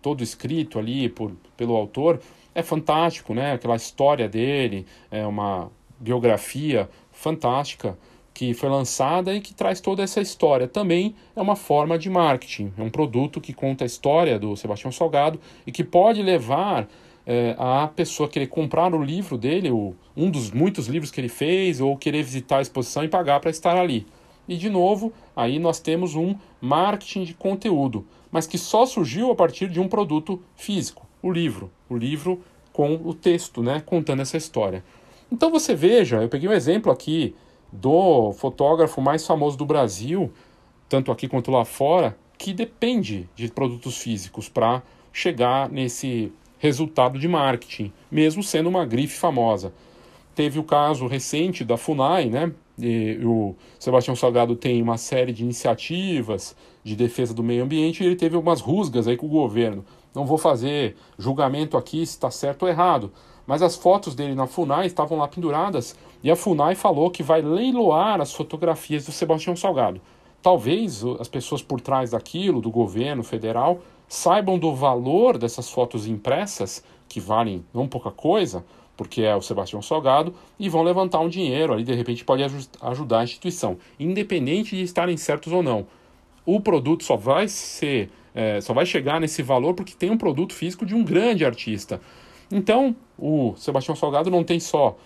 todo 0.00 0.22
escrito 0.22 0.78
ali 0.78 1.08
por, 1.08 1.32
pelo 1.56 1.74
autor, 1.74 2.20
é 2.54 2.62
fantástico, 2.62 3.34
né? 3.34 3.52
Aquela 3.54 3.74
história 3.74 4.28
dele, 4.28 4.86
é 5.10 5.26
uma 5.26 5.68
biografia 5.98 6.88
fantástica 7.10 7.98
que 8.36 8.52
foi 8.52 8.68
lançada 8.68 9.34
e 9.34 9.40
que 9.40 9.54
traz 9.54 9.80
toda 9.80 10.02
essa 10.02 10.20
história. 10.20 10.68
Também 10.68 11.14
é 11.34 11.40
uma 11.40 11.56
forma 11.56 11.98
de 11.98 12.10
marketing, 12.10 12.70
é 12.76 12.82
um 12.82 12.90
produto 12.90 13.40
que 13.40 13.54
conta 13.54 13.82
a 13.82 13.86
história 13.86 14.38
do 14.38 14.54
Sebastião 14.54 14.92
Salgado 14.92 15.40
e 15.66 15.72
que 15.72 15.82
pode 15.82 16.22
levar 16.22 16.86
é, 17.26 17.56
a 17.58 17.88
pessoa 17.88 18.28
querer 18.28 18.48
comprar 18.48 18.94
o 18.94 19.02
livro 19.02 19.38
dele, 19.38 19.70
o, 19.70 19.96
um 20.14 20.30
dos 20.30 20.50
muitos 20.50 20.86
livros 20.86 21.10
que 21.10 21.18
ele 21.18 21.30
fez, 21.30 21.80
ou 21.80 21.96
querer 21.96 22.22
visitar 22.22 22.58
a 22.58 22.60
exposição 22.60 23.02
e 23.02 23.08
pagar 23.08 23.40
para 23.40 23.50
estar 23.50 23.74
ali. 23.74 24.06
E 24.46 24.54
de 24.58 24.68
novo, 24.68 25.14
aí 25.34 25.58
nós 25.58 25.80
temos 25.80 26.14
um 26.14 26.34
marketing 26.60 27.24
de 27.24 27.32
conteúdo, 27.32 28.06
mas 28.30 28.46
que 28.46 28.58
só 28.58 28.84
surgiu 28.84 29.30
a 29.30 29.34
partir 29.34 29.70
de 29.70 29.80
um 29.80 29.88
produto 29.88 30.42
físico, 30.54 31.06
o 31.22 31.32
livro, 31.32 31.70
o 31.88 31.96
livro 31.96 32.42
com 32.70 33.00
o 33.02 33.14
texto, 33.14 33.62
né, 33.62 33.82
contando 33.86 34.20
essa 34.20 34.36
história. 34.36 34.84
Então 35.32 35.50
você 35.50 35.74
veja, 35.74 36.22
eu 36.22 36.28
peguei 36.28 36.50
um 36.50 36.52
exemplo 36.52 36.92
aqui 36.92 37.34
do 37.80 38.32
fotógrafo 38.32 39.00
mais 39.00 39.26
famoso 39.26 39.56
do 39.56 39.64
Brasil, 39.64 40.32
tanto 40.88 41.10
aqui 41.12 41.28
quanto 41.28 41.50
lá 41.50 41.64
fora, 41.64 42.16
que 42.38 42.52
depende 42.52 43.28
de 43.34 43.48
produtos 43.48 43.98
físicos 43.98 44.48
para 44.48 44.82
chegar 45.12 45.70
nesse 45.70 46.32
resultado 46.58 47.18
de 47.18 47.28
marketing, 47.28 47.92
mesmo 48.10 48.42
sendo 48.42 48.68
uma 48.68 48.84
grife 48.84 49.18
famosa. 49.18 49.72
Teve 50.34 50.58
o 50.58 50.64
caso 50.64 51.06
recente 51.06 51.64
da 51.64 51.76
FUNAI, 51.76 52.26
né? 52.26 52.52
E 52.78 53.18
o 53.24 53.54
Sebastião 53.78 54.14
Salgado 54.14 54.54
tem 54.54 54.82
uma 54.82 54.98
série 54.98 55.32
de 55.32 55.42
iniciativas 55.42 56.54
de 56.84 56.94
defesa 56.94 57.32
do 57.32 57.42
meio 57.42 57.64
ambiente 57.64 58.02
e 58.02 58.06
ele 58.06 58.16
teve 58.16 58.36
algumas 58.36 58.60
rusgas 58.60 59.08
aí 59.08 59.16
com 59.16 59.26
o 59.26 59.30
governo. 59.30 59.84
Não 60.14 60.26
vou 60.26 60.36
fazer 60.36 60.94
julgamento 61.18 61.76
aqui 61.76 62.04
se 62.04 62.12
está 62.12 62.30
certo 62.30 62.64
ou 62.64 62.68
errado, 62.68 63.10
mas 63.46 63.62
as 63.62 63.76
fotos 63.76 64.14
dele 64.14 64.34
na 64.34 64.46
FUNAI 64.46 64.86
estavam 64.86 65.18
lá 65.18 65.28
penduradas 65.28 65.96
e 66.22 66.30
a 66.30 66.36
FUNAI 66.36 66.74
falou 66.74 67.10
que 67.10 67.22
vai 67.22 67.40
leiloar 67.40 68.20
as 68.20 68.32
fotografias 68.32 69.06
do 69.06 69.12
Sebastião 69.12 69.54
Salgado. 69.54 70.00
Talvez 70.42 71.02
as 71.18 71.28
pessoas 71.28 71.62
por 71.62 71.80
trás 71.80 72.10
daquilo, 72.10 72.60
do 72.60 72.70
governo 72.70 73.22
federal, 73.22 73.80
saibam 74.08 74.58
do 74.58 74.74
valor 74.74 75.38
dessas 75.38 75.70
fotos 75.70 76.06
impressas, 76.06 76.84
que 77.08 77.20
valem 77.20 77.64
não 77.72 77.88
pouca 77.88 78.10
coisa, 78.10 78.64
porque 78.96 79.22
é 79.22 79.34
o 79.34 79.42
Sebastião 79.42 79.82
Salgado, 79.82 80.34
e 80.58 80.68
vão 80.68 80.82
levantar 80.82 81.20
um 81.20 81.28
dinheiro 81.28 81.72
ali, 81.72 81.84
de 81.84 81.94
repente 81.94 82.24
pode 82.24 82.42
ajudar 82.80 83.20
a 83.20 83.24
instituição, 83.24 83.76
independente 83.98 84.74
de 84.74 84.82
estarem 84.82 85.16
certos 85.16 85.52
ou 85.52 85.62
não. 85.62 85.86
O 86.44 86.60
produto 86.60 87.04
só 87.04 87.16
vai 87.16 87.48
ser, 87.48 88.10
é, 88.34 88.60
só 88.60 88.72
vai 88.72 88.86
chegar 88.86 89.20
nesse 89.20 89.42
valor 89.42 89.74
porque 89.74 89.94
tem 89.94 90.10
um 90.10 90.16
produto 90.18 90.54
físico 90.54 90.86
de 90.86 90.94
um 90.94 91.04
grande 91.04 91.44
artista. 91.44 92.00
Então, 92.50 92.94
o 93.18 93.54
Sebastião 93.56 93.96
Salgado 93.96 94.30
não 94.30 94.44
tem 94.44 94.60
só 94.60 94.96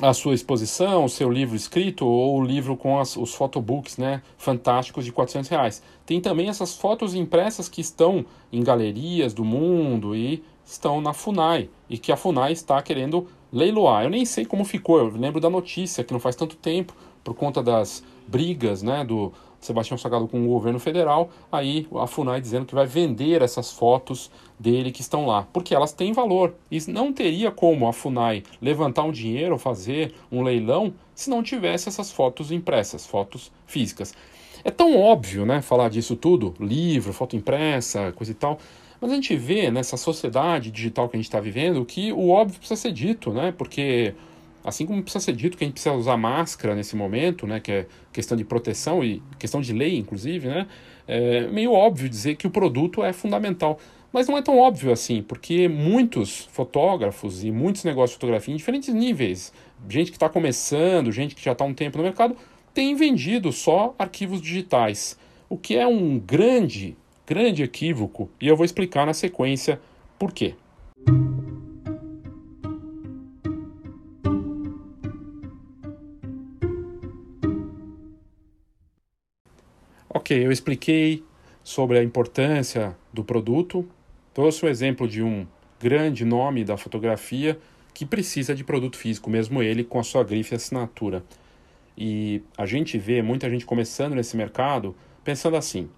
a 0.00 0.12
sua 0.12 0.34
exposição, 0.34 1.04
o 1.04 1.08
seu 1.08 1.30
livro 1.30 1.56
escrito 1.56 2.06
ou 2.06 2.38
o 2.38 2.44
livro 2.44 2.76
com 2.76 2.98
as, 2.98 3.16
os 3.16 3.34
photobooks 3.34 3.96
né, 3.96 4.22
fantásticos 4.36 5.04
de 5.04 5.12
400 5.12 5.48
reais. 5.48 5.82
Tem 6.04 6.20
também 6.20 6.48
essas 6.48 6.74
fotos 6.74 7.14
impressas 7.14 7.68
que 7.68 7.80
estão 7.80 8.24
em 8.52 8.62
galerias 8.62 9.32
do 9.32 9.44
mundo 9.44 10.14
e 10.14 10.42
estão 10.64 11.00
na 11.00 11.14
FUNAI 11.14 11.70
e 11.88 11.96
que 11.96 12.12
a 12.12 12.16
FUNAI 12.16 12.52
está 12.52 12.80
querendo 12.82 13.26
leiloar. 13.52 14.04
Eu 14.04 14.10
nem 14.10 14.24
sei 14.24 14.44
como 14.44 14.64
ficou, 14.64 14.98
eu 14.98 15.08
lembro 15.08 15.40
da 15.40 15.48
notícia 15.48 16.04
que 16.04 16.12
não 16.12 16.20
faz 16.20 16.36
tanto 16.36 16.56
tempo, 16.56 16.94
por 17.24 17.34
conta 17.34 17.62
das 17.62 18.04
brigas 18.26 18.82
né, 18.82 19.04
do, 19.04 19.32
Sebastião 19.60 19.98
Salgado 19.98 20.28
com 20.28 20.44
o 20.44 20.48
governo 20.48 20.78
federal, 20.78 21.30
aí 21.50 21.86
a 21.94 22.06
FUNAI 22.06 22.40
dizendo 22.40 22.66
que 22.66 22.74
vai 22.74 22.86
vender 22.86 23.42
essas 23.42 23.72
fotos 23.72 24.30
dele 24.58 24.92
que 24.92 25.00
estão 25.00 25.26
lá, 25.26 25.46
porque 25.52 25.74
elas 25.74 25.92
têm 25.92 26.12
valor. 26.12 26.54
E 26.70 26.78
não 26.90 27.12
teria 27.12 27.50
como 27.50 27.86
a 27.88 27.92
FUNAI 27.92 28.42
levantar 28.60 29.02
um 29.02 29.12
dinheiro 29.12 29.58
fazer 29.58 30.14
um 30.30 30.42
leilão 30.42 30.94
se 31.14 31.30
não 31.30 31.42
tivesse 31.42 31.88
essas 31.88 32.12
fotos 32.12 32.52
impressas, 32.52 33.06
fotos 33.06 33.50
físicas. 33.66 34.14
É 34.64 34.70
tão 34.70 34.98
óbvio, 35.00 35.46
né, 35.46 35.62
falar 35.62 35.88
disso 35.88 36.16
tudo, 36.16 36.54
livro, 36.58 37.12
foto 37.12 37.36
impressa, 37.36 38.12
coisa 38.12 38.32
e 38.32 38.34
tal, 38.34 38.58
mas 39.00 39.10
a 39.10 39.14
gente 39.14 39.36
vê 39.36 39.70
nessa 39.70 39.96
sociedade 39.96 40.70
digital 40.70 41.08
que 41.08 41.16
a 41.16 41.18
gente 41.18 41.28
está 41.28 41.40
vivendo 41.40 41.84
que 41.84 42.12
o 42.12 42.30
óbvio 42.30 42.58
precisa 42.58 42.80
ser 42.80 42.92
dito, 42.92 43.32
né, 43.32 43.52
porque 43.56 44.14
Assim 44.66 44.84
como 44.84 45.00
precisa 45.00 45.24
ser 45.24 45.32
dito 45.32 45.56
que 45.56 45.62
a 45.62 45.66
gente 45.66 45.74
precisa 45.74 45.94
usar 45.94 46.16
máscara 46.16 46.74
nesse 46.74 46.96
momento, 46.96 47.46
né, 47.46 47.60
que 47.60 47.70
é 47.70 47.86
questão 48.12 48.36
de 48.36 48.44
proteção 48.44 49.04
e 49.04 49.22
questão 49.38 49.60
de 49.60 49.72
lei, 49.72 49.96
inclusive, 49.96 50.48
né, 50.48 50.66
é 51.06 51.46
meio 51.46 51.72
óbvio 51.72 52.08
dizer 52.08 52.34
que 52.34 52.48
o 52.48 52.50
produto 52.50 53.04
é 53.04 53.12
fundamental. 53.12 53.78
Mas 54.12 54.26
não 54.26 54.36
é 54.36 54.42
tão 54.42 54.58
óbvio 54.58 54.90
assim, 54.90 55.22
porque 55.22 55.68
muitos 55.68 56.48
fotógrafos 56.50 57.44
e 57.44 57.52
muitos 57.52 57.84
negócios 57.84 58.10
de 58.10 58.16
fotografia 58.16 58.52
em 58.52 58.56
diferentes 58.56 58.92
níveis, 58.92 59.52
gente 59.88 60.10
que 60.10 60.16
está 60.16 60.28
começando, 60.28 61.12
gente 61.12 61.34
que 61.34 61.44
já 61.44 61.52
está 61.52 61.64
um 61.64 61.74
tempo 61.74 61.98
no 61.98 62.04
mercado, 62.04 62.36
tem 62.74 62.94
vendido 62.96 63.52
só 63.52 63.94
arquivos 63.96 64.40
digitais, 64.40 65.16
o 65.48 65.56
que 65.56 65.76
é 65.76 65.86
um 65.86 66.18
grande, 66.18 66.96
grande 67.24 67.62
equívoco, 67.62 68.28
e 68.40 68.48
eu 68.48 68.56
vou 68.56 68.64
explicar 68.64 69.06
na 69.06 69.14
sequência 69.14 69.80
por 70.18 70.32
quê. 70.32 70.54
Ok, 80.26 80.44
eu 80.44 80.50
expliquei 80.50 81.22
sobre 81.62 81.96
a 81.96 82.02
importância 82.02 82.96
do 83.12 83.22
produto, 83.22 83.88
trouxe 84.34 84.64
o 84.64 84.68
exemplo 84.68 85.06
de 85.06 85.22
um 85.22 85.46
grande 85.78 86.24
nome 86.24 86.64
da 86.64 86.76
fotografia 86.76 87.56
que 87.94 88.04
precisa 88.04 88.52
de 88.52 88.64
produto 88.64 88.96
físico, 88.96 89.30
mesmo 89.30 89.62
ele 89.62 89.84
com 89.84 90.00
a 90.00 90.02
sua 90.02 90.24
grife 90.24 90.52
e 90.52 90.56
assinatura. 90.56 91.24
E 91.96 92.42
a 92.58 92.66
gente 92.66 92.98
vê 92.98 93.22
muita 93.22 93.48
gente 93.48 93.64
começando 93.64 94.16
nesse 94.16 94.36
mercado 94.36 94.96
pensando 95.22 95.56
assim: 95.56 95.88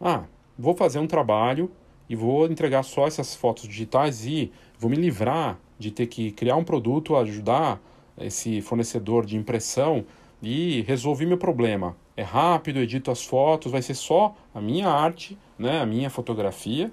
ah, 0.00 0.24
vou 0.58 0.74
fazer 0.74 0.98
um 0.98 1.06
trabalho 1.06 1.70
e 2.08 2.16
vou 2.16 2.46
entregar 2.46 2.82
só 2.82 3.06
essas 3.06 3.36
fotos 3.36 3.68
digitais 3.68 4.26
e 4.26 4.50
vou 4.80 4.90
me 4.90 4.96
livrar 4.96 5.60
de 5.78 5.92
ter 5.92 6.08
que 6.08 6.32
criar 6.32 6.56
um 6.56 6.64
produto, 6.64 7.14
ajudar 7.14 7.80
esse 8.18 8.60
fornecedor 8.62 9.24
de 9.24 9.36
impressão 9.36 10.04
e 10.42 10.80
resolvi 10.88 11.24
meu 11.24 11.38
problema 11.38 11.94
é 12.20 12.22
rápido, 12.22 12.80
edito 12.80 13.10
as 13.10 13.24
fotos, 13.24 13.72
vai 13.72 13.80
ser 13.80 13.94
só 13.94 14.36
a 14.54 14.60
minha 14.60 14.88
arte, 14.88 15.38
né, 15.58 15.80
a 15.80 15.86
minha 15.86 16.10
fotografia 16.10 16.92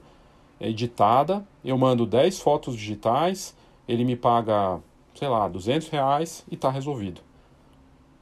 editada. 0.59 1.45
Eu 1.65 1.77
mando 1.77 2.05
10 2.05 2.39
fotos 2.39 2.75
digitais, 2.75 3.55
ele 3.87 4.05
me 4.05 4.15
paga, 4.15 4.79
sei 5.13 5.27
lá, 5.27 5.47
200 5.49 5.89
reais 5.89 6.45
e 6.49 6.55
está 6.55 6.71
resolvido. 6.71 7.19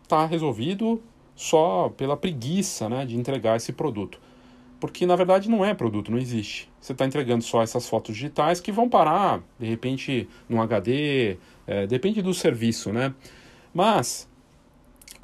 Está 0.01 0.25
resolvido 0.25 1.01
só 1.35 1.89
pela 1.95 2.17
preguiça 2.17 2.89
né, 2.89 3.05
de 3.05 3.15
entregar 3.15 3.55
esse 3.55 3.71
produto. 3.71 4.19
Porque 4.79 5.05
na 5.05 5.15
verdade 5.15 5.47
não 5.47 5.63
é 5.63 5.75
produto, 5.75 6.11
não 6.11 6.17
existe. 6.17 6.71
Você 6.81 6.91
está 6.91 7.05
entregando 7.05 7.43
só 7.43 7.61
essas 7.61 7.87
fotos 7.87 8.15
digitais 8.15 8.59
que 8.59 8.71
vão 8.71 8.89
parar, 8.89 9.41
de 9.59 9.67
repente, 9.67 10.27
no 10.49 10.59
HD, 10.59 11.37
é, 11.67 11.85
depende 11.85 12.21
do 12.23 12.33
serviço, 12.33 12.91
né? 12.91 13.13
Mas 13.73 14.27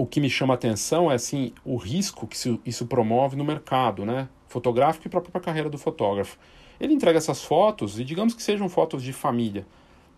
o 0.01 0.05
que 0.07 0.19
me 0.19 0.29
chama 0.29 0.53
a 0.53 0.55
atenção 0.55 1.11
é 1.11 1.15
assim 1.15 1.53
o 1.63 1.75
risco 1.75 2.25
que 2.25 2.35
isso, 2.65 2.87
promove 2.87 3.35
no 3.35 3.43
mercado, 3.43 4.03
né? 4.03 4.27
Fotográfico 4.47 5.07
e 5.07 5.09
para 5.09 5.19
a 5.19 5.21
própria 5.21 5.41
carreira 5.41 5.69
do 5.69 5.77
fotógrafo. 5.77 6.39
Ele 6.79 6.93
entrega 6.93 7.19
essas 7.19 7.43
fotos 7.43 7.99
e 7.99 8.03
digamos 8.03 8.33
que 8.33 8.41
sejam 8.41 8.67
fotos 8.67 9.03
de 9.03 9.13
família, 9.13 9.65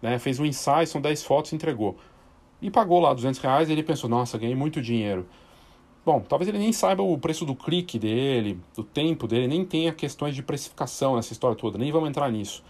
né? 0.01 0.17
Fez 0.19 0.39
um 0.39 0.45
ensaio, 0.45 0.87
são 0.87 1.01
10 1.01 1.23
fotos, 1.23 1.51
entregou 1.51 1.97
e 2.61 2.71
pagou 2.71 3.01
lá 3.01 3.13
200 3.13 3.41
reais. 3.41 3.67
E 3.67 3.73
ele 3.73 3.83
pensou, 3.83 4.09
nossa, 4.09 4.37
ganhei 4.37 4.55
muito 4.55 4.81
dinheiro. 4.81 5.27
Bom, 6.05 6.21
talvez 6.21 6.47
ele 6.47 6.59
nem 6.59 6.71
saiba 6.71 7.03
o 7.03 7.17
preço 7.17 7.45
do 7.45 7.53
clique 7.53 7.99
dele, 7.99 8.57
do 8.73 8.85
tempo 8.85 9.27
dele, 9.27 9.47
nem 9.47 9.65
tenha 9.65 9.91
questões 9.91 10.33
de 10.33 10.41
precificação 10.41 11.17
nessa 11.17 11.33
história 11.33 11.57
toda, 11.57 11.77
nem 11.77 11.91
vamos 11.91 12.09
entrar 12.09 12.31
nisso. 12.31 12.63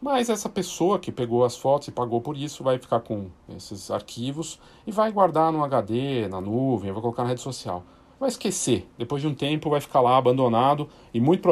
Mas 0.00 0.30
essa 0.30 0.48
pessoa 0.48 0.98
que 0.98 1.10
pegou 1.10 1.44
as 1.44 1.56
fotos 1.56 1.88
e 1.88 1.90
pagou 1.90 2.20
por 2.20 2.36
isso 2.36 2.62
vai 2.62 2.78
ficar 2.78 3.00
com 3.00 3.26
esses 3.48 3.90
arquivos 3.90 4.60
e 4.86 4.92
vai 4.92 5.10
guardar 5.10 5.52
no 5.52 5.64
HD, 5.64 6.28
na 6.28 6.40
nuvem, 6.40 6.92
vai 6.92 7.00
colocar 7.00 7.24
na 7.24 7.30
rede 7.30 7.40
social. 7.40 7.82
Vai 8.20 8.28
esquecer. 8.28 8.88
Depois 8.96 9.22
de 9.22 9.28
um 9.28 9.34
tempo 9.34 9.70
vai 9.70 9.80
ficar 9.80 10.00
lá 10.00 10.16
abandonado 10.16 10.88
e 11.12 11.20
muito 11.20 11.42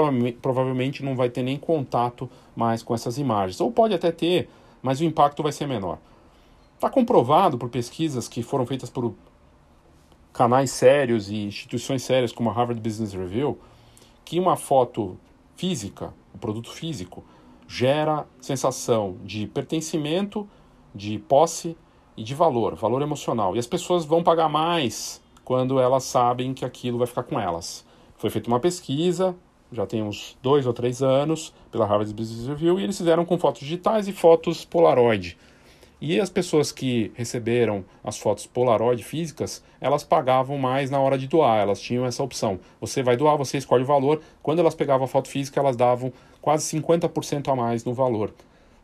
provavelmente 0.41 1.03
não 1.03 1.17
vai 1.17 1.29
ter 1.29 1.43
nem 1.43 1.57
contato 1.57 2.31
mais 2.55 2.83
com 2.83 2.95
essas 2.95 3.19
imagens. 3.19 3.61
Ou 3.61 3.73
pode 3.73 3.95
até 3.95 4.13
ter, 4.13 4.49
mas 4.81 5.01
o 5.01 5.05
impacto 5.05 5.43
vai 5.43 5.51
ser 5.53 5.67
menor. 5.67 5.99
Está 6.75 6.89
comprovado 6.89 7.59
por 7.59 7.69
pesquisas 7.69 8.29
que 8.29 8.43
foram 8.43 8.65
feitas 8.65 8.91
por 8.91 9.15
canais 10.33 10.71
sérios 10.71 11.31
e 11.31 11.37
instituições 11.37 12.03
sérias 12.03 12.31
como 12.31 12.51
a 12.51 12.53
Harvard 12.53 12.81
Business 12.81 13.13
Review 13.13 13.59
que 14.25 14.39
uma 14.39 14.57
foto 14.57 15.17
física, 15.57 16.13
um 16.35 16.39
produto 16.39 16.71
físico, 16.71 17.25
gera 17.69 18.27
sensação 18.41 19.17
de 19.25 19.47
pertencimento, 19.47 20.49
de 20.95 21.19
posse 21.19 21.77
e 22.17 22.23
de 22.23 22.35
valor, 22.35 22.75
valor 22.75 23.03
emocional. 23.03 23.55
E 23.55 23.59
as 23.59 23.67
pessoas 23.67 24.05
vão 24.05 24.23
pagar 24.23 24.49
mais 24.49 25.21
quando 25.45 25.79
elas 25.79 26.05
sabem 26.05 26.55
que 26.55 26.65
aquilo 26.65 26.99
vai 26.99 27.07
ficar 27.07 27.23
com 27.23 27.39
elas. 27.39 27.85
Foi 28.17 28.31
feita 28.31 28.49
uma 28.49 28.59
pesquisa, 28.59 29.37
já 29.71 29.87
tem 29.87 30.03
uns 30.03 30.37
dois 30.43 30.67
ou 30.67 30.73
três 30.73 31.03
anos, 31.03 31.53
pela 31.71 31.87
Harvard 31.87 32.13
Business 32.15 32.49
Review, 32.49 32.81
e 32.81 32.85
eles 32.85 32.97
fizeram 32.97 33.25
com 33.25 33.39
fotos 33.39 33.61
digitais 33.61 34.09
e 34.09 34.13
fotos 34.13 34.65
Polaroid. 34.65 35.37
E 35.99 36.21
as 36.21 36.29
pessoas 36.29 36.71
que 36.71 37.11
receberam 37.15 37.83
as 38.05 38.19
fotos 38.19 38.47
Polaroid 38.47 39.03
físicas, 39.03 39.65
elas 39.81 40.05
pagavam 40.05 40.59
mais 40.59 40.91
na 40.91 41.01
hora 41.01 41.17
de 41.17 41.27
doar, 41.27 41.59
elas 41.59 41.81
tinham 41.81 42.05
essa 42.05 42.23
opção. 42.23 42.61
Você 42.81 43.03
vai 43.03 43.17
doar, 43.17 43.37
você 43.37 43.57
escolhe 43.57 43.83
o 43.83 43.87
valor. 43.87 44.21
Quando 44.43 44.59
elas 44.59 44.75
pegavam 44.75 45.07
a 45.07 45.09
foto 45.09 45.29
física, 45.29 45.59
elas 45.59 45.75
davam 45.75 46.13
quase 46.47 46.79
50% 46.79 47.53
a 47.53 47.57
mais 47.57 47.85
no 47.85 47.93
valor. 47.93 48.33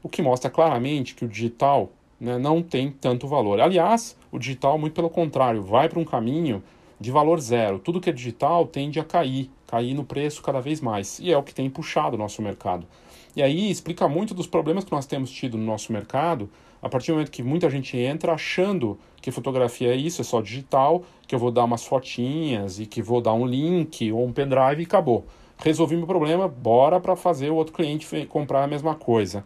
O 0.02 0.08
que 0.08 0.20
mostra 0.20 0.50
claramente 0.50 1.14
que 1.14 1.24
o 1.24 1.28
digital 1.28 1.92
né, 2.20 2.36
não 2.36 2.60
tem 2.60 2.90
tanto 2.90 3.28
valor. 3.28 3.60
Aliás, 3.60 4.16
o 4.32 4.38
digital, 4.40 4.76
muito 4.76 4.94
pelo 4.94 5.08
contrário, 5.08 5.62
vai 5.62 5.88
para 5.88 6.00
um 6.00 6.04
caminho 6.04 6.60
de 6.98 7.12
valor 7.12 7.40
zero. 7.40 7.78
Tudo 7.78 8.00
que 8.00 8.10
é 8.10 8.12
digital 8.12 8.66
tende 8.66 8.98
a 8.98 9.04
cair, 9.04 9.48
cair 9.68 9.94
no 9.94 10.02
preço 10.02 10.42
cada 10.42 10.60
vez 10.60 10.80
mais. 10.80 11.20
E 11.20 11.32
é 11.32 11.38
o 11.38 11.42
que 11.44 11.54
tem 11.54 11.70
puxado 11.70 12.16
o 12.16 12.18
nosso 12.18 12.42
mercado. 12.42 12.84
E 13.36 13.40
aí 13.40 13.70
explica 13.70 14.08
muito 14.08 14.34
dos 14.34 14.48
problemas 14.48 14.82
que 14.82 14.90
nós 14.90 15.06
temos 15.06 15.30
tido 15.30 15.56
no 15.56 15.64
nosso 15.64 15.92
mercado 15.92 16.50
a 16.82 16.88
partir 16.88 17.12
do 17.12 17.14
momento 17.14 17.30
que 17.30 17.44
muita 17.44 17.70
gente 17.70 17.96
entra 17.96 18.32
achando 18.32 18.98
que 19.20 19.30
fotografia 19.30 19.94
é 19.94 19.96
isso, 19.96 20.20
é 20.20 20.24
só 20.24 20.40
digital, 20.42 21.04
que 21.28 21.34
eu 21.36 21.38
vou 21.38 21.52
dar 21.52 21.62
umas 21.62 21.84
fotinhas 21.84 22.80
e 22.80 22.86
que 22.86 23.00
vou 23.00 23.20
dar 23.20 23.34
um 23.34 23.46
link 23.46 24.10
ou 24.10 24.26
um 24.26 24.32
pendrive 24.32 24.82
e 24.82 24.84
acabou. 24.84 25.24
Resolvi 25.62 25.96
meu 25.96 26.08
problema, 26.08 26.48
bora 26.48 26.98
para 26.98 27.14
fazer 27.14 27.50
o 27.50 27.54
outro 27.54 27.72
cliente 27.72 28.26
comprar 28.26 28.64
a 28.64 28.66
mesma 28.66 28.96
coisa. 28.96 29.44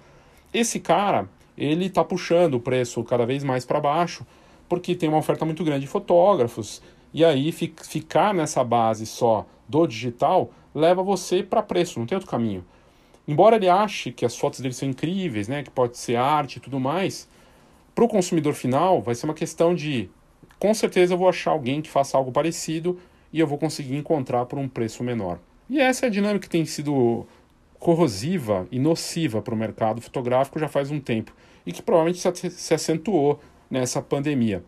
Esse 0.53 0.81
cara, 0.81 1.29
ele 1.59 1.87
está 1.87 2.03
puxando 2.03 2.55
o 2.55 2.61
preço 2.61 3.05
cada 3.05 3.27
vez 3.27 3.45
mais 3.45 3.67
para 3.67 3.81
baixo, 3.81 4.27
porque 4.67 4.95
tem 4.95 5.11
uma 5.11 5.19
oferta 5.19 5.45
muito 5.45 5.63
grande 5.63 5.83
de 5.83 5.87
fotógrafos, 5.87 6.81
e 7.13 7.23
aí 7.23 7.53
ficar 7.53 8.33
nessa 8.33 8.65
base 8.65 9.05
só 9.05 9.45
do 9.69 9.87
digital 9.87 10.51
leva 10.75 11.03
você 11.03 11.43
para 11.43 11.63
preço, 11.63 11.99
não 11.99 12.07
tem 12.07 12.17
outro 12.17 12.31
caminho. 12.31 12.65
Embora 13.29 13.57
ele 13.57 13.69
ache 13.69 14.11
que 14.11 14.25
as 14.25 14.37
fotos 14.37 14.61
dele 14.61 14.73
são 14.73 14.89
incríveis, 14.89 15.49
né, 15.49 15.63
que 15.63 15.71
pode 15.71 15.99
ser 15.99 16.17
arte 16.17 16.57
e 16.57 16.61
tudo 16.61 16.81
mais, 16.81 17.29
para 17.95 18.05
o 18.05 18.09
consumidor 18.09 18.55
final 18.55 19.03
vai 19.03 19.15
ser 19.15 19.27
uma 19.27 19.35
questão 19.35 19.75
de, 19.75 20.09
com 20.59 20.73
certeza 20.73 21.13
eu 21.13 21.19
vou 21.19 21.29
achar 21.29 21.51
alguém 21.51 21.83
que 21.83 21.91
faça 21.91 22.17
algo 22.17 22.33
parecido 22.33 22.99
e 23.31 23.39
eu 23.39 23.47
vou 23.47 23.59
conseguir 23.59 23.97
encontrar 23.97 24.47
por 24.47 24.59
um 24.59 24.67
preço 24.67 25.05
menor. 25.05 25.39
E 25.69 25.81
essa 25.81 26.07
é 26.07 26.09
a 26.09 26.11
dinâmica 26.11 26.47
que 26.47 26.51
tem 26.51 26.65
sido 26.65 27.27
corrosiva 27.79 28.67
e 28.71 28.79
nociva 28.79 29.43
para 29.43 29.55
o 29.55 29.57
mercado 29.57 30.01
fotográfico 30.01 30.59
já 30.59 30.69
faz 30.69 30.91
um 30.91 31.01
tempo 31.01 31.33
e 31.65 31.73
que 31.73 31.83
provavelmente 31.83 32.21
se 32.51 32.75
acentuou 32.75 33.41
nessa 33.71 34.01
pandemia. 34.01 34.63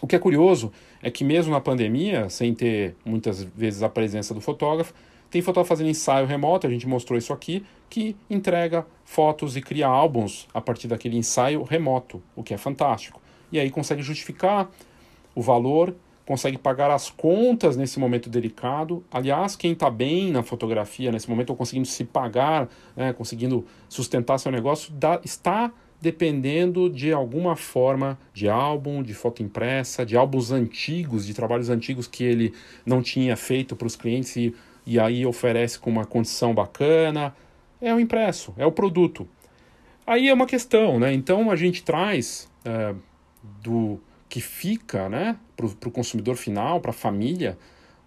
O 0.00 0.06
que 0.06 0.14
é 0.14 0.18
curioso 0.18 0.72
é 1.02 1.10
que 1.10 1.24
mesmo 1.24 1.52
na 1.52 1.60
pandemia, 1.60 2.28
sem 2.28 2.54
ter 2.54 2.94
muitas 3.04 3.42
vezes 3.42 3.82
a 3.82 3.88
presença 3.88 4.34
do 4.34 4.40
fotógrafo, 4.40 4.92
tem 5.30 5.42
fotógrafo 5.42 5.68
fazendo 5.68 5.90
ensaio 5.90 6.26
remoto, 6.26 6.66
a 6.66 6.70
gente 6.70 6.86
mostrou 6.86 7.18
isso 7.18 7.32
aqui, 7.32 7.64
que 7.90 8.16
entrega 8.30 8.86
fotos 9.04 9.56
e 9.56 9.60
cria 9.60 9.86
álbuns 9.86 10.48
a 10.54 10.60
partir 10.60 10.88
daquele 10.88 11.16
ensaio 11.16 11.62
remoto, 11.62 12.22
o 12.34 12.42
que 12.42 12.54
é 12.54 12.56
fantástico. 12.56 13.20
E 13.52 13.58
aí 13.58 13.70
consegue 13.70 14.02
justificar 14.02 14.70
o 15.34 15.42
valor, 15.42 15.94
consegue 16.28 16.58
pagar 16.58 16.90
as 16.90 17.08
contas 17.08 17.74
nesse 17.74 17.98
momento 17.98 18.28
delicado. 18.28 19.02
Aliás, 19.10 19.56
quem 19.56 19.72
está 19.72 19.88
bem 19.88 20.30
na 20.30 20.42
fotografia 20.42 21.10
nesse 21.10 21.30
momento, 21.30 21.48
ou 21.48 21.56
conseguindo 21.56 21.88
se 21.88 22.04
pagar, 22.04 22.68
né, 22.94 23.14
conseguindo 23.14 23.64
sustentar 23.88 24.36
seu 24.36 24.52
negócio, 24.52 24.92
dá, 24.92 25.18
está 25.24 25.72
dependendo 25.98 26.90
de 26.90 27.14
alguma 27.14 27.56
forma 27.56 28.18
de 28.34 28.46
álbum, 28.46 29.02
de 29.02 29.14
foto 29.14 29.42
impressa, 29.42 30.04
de 30.04 30.18
álbuns 30.18 30.52
antigos, 30.52 31.24
de 31.24 31.32
trabalhos 31.32 31.70
antigos 31.70 32.06
que 32.06 32.22
ele 32.24 32.52
não 32.84 33.00
tinha 33.00 33.34
feito 33.34 33.74
para 33.74 33.86
os 33.86 33.96
clientes 33.96 34.36
e 34.36 34.54
e 34.86 34.98
aí 34.98 35.26
oferece 35.26 35.78
com 35.78 35.90
uma 35.90 36.06
condição 36.06 36.54
bacana. 36.54 37.36
É 37.78 37.94
o 37.94 38.00
impresso, 38.00 38.54
é 38.56 38.64
o 38.64 38.72
produto. 38.72 39.28
Aí 40.06 40.30
é 40.30 40.32
uma 40.32 40.46
questão, 40.46 40.98
né? 40.98 41.12
Então 41.12 41.50
a 41.50 41.56
gente 41.56 41.82
traz 41.82 42.50
é, 42.64 42.94
do 43.62 44.00
que 44.28 44.40
fica, 44.40 45.08
né, 45.08 45.36
para 45.56 45.66
o 45.66 45.90
consumidor 45.90 46.36
final, 46.36 46.80
para 46.80 46.90
a 46.90 46.94
família, 46.94 47.58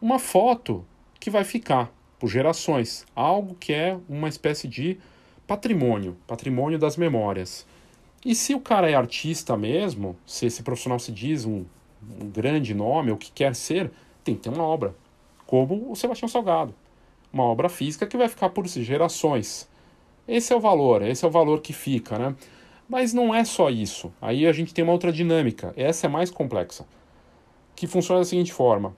uma 0.02 0.20
foto 0.20 0.86
que 1.20 1.30
vai 1.30 1.44
ficar 1.44 1.92
por 2.20 2.30
gerações, 2.30 3.06
algo 3.16 3.56
que 3.56 3.74
é 3.74 3.98
uma 4.08 4.30
espécie 4.30 4.68
de 4.68 4.98
patrimônio, 5.48 6.16
patrimônio 6.28 6.78
das 6.78 6.96
memórias. 6.96 7.66
E 8.24 8.36
se 8.36 8.54
o 8.54 8.60
cara 8.60 8.90
é 8.90 8.94
artista 8.94 9.58
mesmo, 9.58 10.16
se 10.26 10.46
esse 10.46 10.62
profissional 10.62 11.00
se 11.00 11.12
diz 11.12 11.46
um, 11.46 11.66
um 12.22 12.30
grande 12.30 12.74
nome, 12.74 13.12
ou 13.12 13.18
que 13.18 13.32
quer 13.32 13.56
ser, 13.56 13.92
tem 14.24 14.36
que 14.36 14.42
ter 14.42 14.50
uma 14.50 14.64
obra 14.64 14.96
como 15.46 15.92
o 15.92 15.96
Sebastião 15.96 16.30
Salgado. 16.30 16.74
Uma 17.34 17.44
obra 17.44 17.68
física 17.68 18.06
que 18.06 18.16
vai 18.16 18.30
ficar 18.30 18.50
por 18.50 18.68
gerações. 18.68 19.68
Esse 20.28 20.54
é 20.54 20.56
o 20.56 20.60
valor, 20.60 21.02
esse 21.02 21.26
é 21.26 21.28
o 21.28 21.32
valor 21.32 21.62
que 21.62 21.74
fica, 21.74 22.18
né? 22.18 22.36
Mas 22.92 23.14
não 23.14 23.34
é 23.34 23.46
só 23.46 23.70
isso. 23.70 24.12
Aí 24.22 24.46
a 24.46 24.52
gente 24.52 24.74
tem 24.74 24.84
uma 24.84 24.92
outra 24.92 25.14
dinâmica. 25.14 25.74
Essa 25.78 26.08
é 26.08 26.10
mais 26.10 26.30
complexa. 26.30 26.86
Que 27.74 27.88
funciona 27.88 28.20
da 28.20 28.26
seguinte 28.26 28.52
forma: 28.52 28.94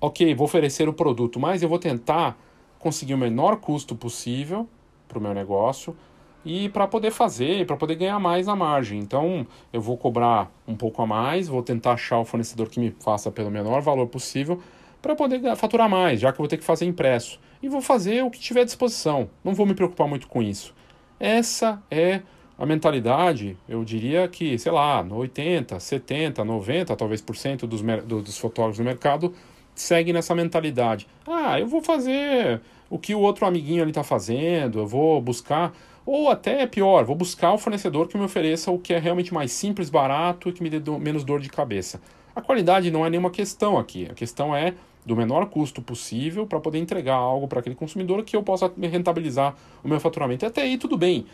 ok, 0.00 0.34
vou 0.34 0.46
oferecer 0.46 0.88
o 0.88 0.92
produto, 0.92 1.38
mas 1.38 1.62
eu 1.62 1.68
vou 1.68 1.78
tentar 1.78 2.36
conseguir 2.80 3.14
o 3.14 3.18
menor 3.18 3.58
custo 3.58 3.94
possível 3.94 4.68
para 5.06 5.20
o 5.20 5.22
meu 5.22 5.32
negócio 5.32 5.96
e 6.44 6.68
para 6.68 6.88
poder 6.88 7.12
fazer, 7.12 7.64
para 7.64 7.76
poder 7.76 7.94
ganhar 7.94 8.18
mais 8.18 8.48
na 8.48 8.56
margem. 8.56 8.98
Então, 8.98 9.46
eu 9.72 9.80
vou 9.80 9.96
cobrar 9.96 10.50
um 10.66 10.74
pouco 10.74 11.00
a 11.00 11.06
mais, 11.06 11.46
vou 11.46 11.62
tentar 11.62 11.92
achar 11.92 12.18
o 12.18 12.24
fornecedor 12.24 12.68
que 12.68 12.80
me 12.80 12.90
faça 12.98 13.30
pelo 13.30 13.52
menor 13.52 13.82
valor 13.82 14.08
possível 14.08 14.60
para 15.00 15.14
poder 15.14 15.54
faturar 15.54 15.88
mais, 15.88 16.18
já 16.18 16.32
que 16.32 16.40
eu 16.40 16.42
vou 16.42 16.48
ter 16.48 16.56
que 16.56 16.64
fazer 16.64 16.86
impresso. 16.86 17.38
E 17.62 17.68
vou 17.68 17.80
fazer 17.80 18.24
o 18.24 18.32
que 18.32 18.40
tiver 18.40 18.62
à 18.62 18.64
disposição. 18.64 19.30
Não 19.44 19.54
vou 19.54 19.64
me 19.64 19.74
preocupar 19.74 20.08
muito 20.08 20.26
com 20.26 20.42
isso. 20.42 20.74
Essa 21.20 21.80
é 21.88 22.22
a 22.56 22.64
mentalidade, 22.64 23.56
eu 23.68 23.84
diria 23.84 24.28
que, 24.28 24.56
sei 24.58 24.70
lá, 24.70 25.02
no 25.02 25.16
80, 25.16 25.78
70, 25.80 26.44
90, 26.44 26.96
talvez 26.96 27.20
por 27.20 27.36
cento 27.36 27.66
dos, 27.66 27.82
dos 27.82 28.38
fotógrafos 28.38 28.78
do 28.78 28.84
mercado 28.84 29.34
segue 29.74 30.12
nessa 30.12 30.34
mentalidade. 30.34 31.06
Ah, 31.26 31.58
eu 31.58 31.66
vou 31.66 31.82
fazer 31.82 32.60
o 32.88 32.98
que 32.98 33.14
o 33.14 33.20
outro 33.20 33.44
amiguinho 33.44 33.82
ali 33.82 33.90
está 33.90 34.04
fazendo, 34.04 34.78
eu 34.78 34.86
vou 34.86 35.20
buscar, 35.20 35.74
ou 36.06 36.30
até 36.30 36.64
pior, 36.66 37.04
vou 37.04 37.16
buscar 37.16 37.52
o 37.52 37.58
fornecedor 37.58 38.06
que 38.06 38.16
me 38.16 38.24
ofereça 38.24 38.70
o 38.70 38.78
que 38.78 38.94
é 38.94 38.98
realmente 38.98 39.34
mais 39.34 39.50
simples, 39.50 39.90
barato 39.90 40.48
e 40.48 40.52
que 40.52 40.62
me 40.62 40.70
dê 40.70 40.78
do, 40.78 40.96
menos 40.98 41.24
dor 41.24 41.40
de 41.40 41.48
cabeça. 41.48 42.00
A 42.36 42.40
qualidade 42.40 42.90
não 42.90 43.04
é 43.04 43.10
nenhuma 43.10 43.30
questão 43.30 43.76
aqui, 43.78 44.06
a 44.08 44.14
questão 44.14 44.54
é 44.54 44.74
do 45.04 45.14
menor 45.14 45.46
custo 45.46 45.82
possível 45.82 46.46
para 46.46 46.60
poder 46.60 46.78
entregar 46.78 47.16
algo 47.16 47.46
para 47.46 47.60
aquele 47.60 47.74
consumidor 47.74 48.22
que 48.22 48.36
eu 48.36 48.42
possa 48.42 48.72
rentabilizar 48.80 49.54
o 49.82 49.88
meu 49.88 50.00
faturamento. 50.00 50.46
Até 50.46 50.62
aí 50.62 50.78
tudo 50.78 50.96
bem. 50.96 51.26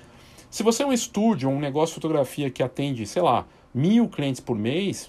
Se 0.50 0.64
você 0.64 0.82
é 0.82 0.86
um 0.86 0.92
estúdio, 0.92 1.48
um 1.48 1.60
negócio 1.60 1.94
de 1.94 1.94
fotografia 1.94 2.50
que 2.50 2.60
atende, 2.60 3.06
sei 3.06 3.22
lá, 3.22 3.46
mil 3.72 4.08
clientes 4.08 4.40
por 4.40 4.56
mês, 4.56 5.08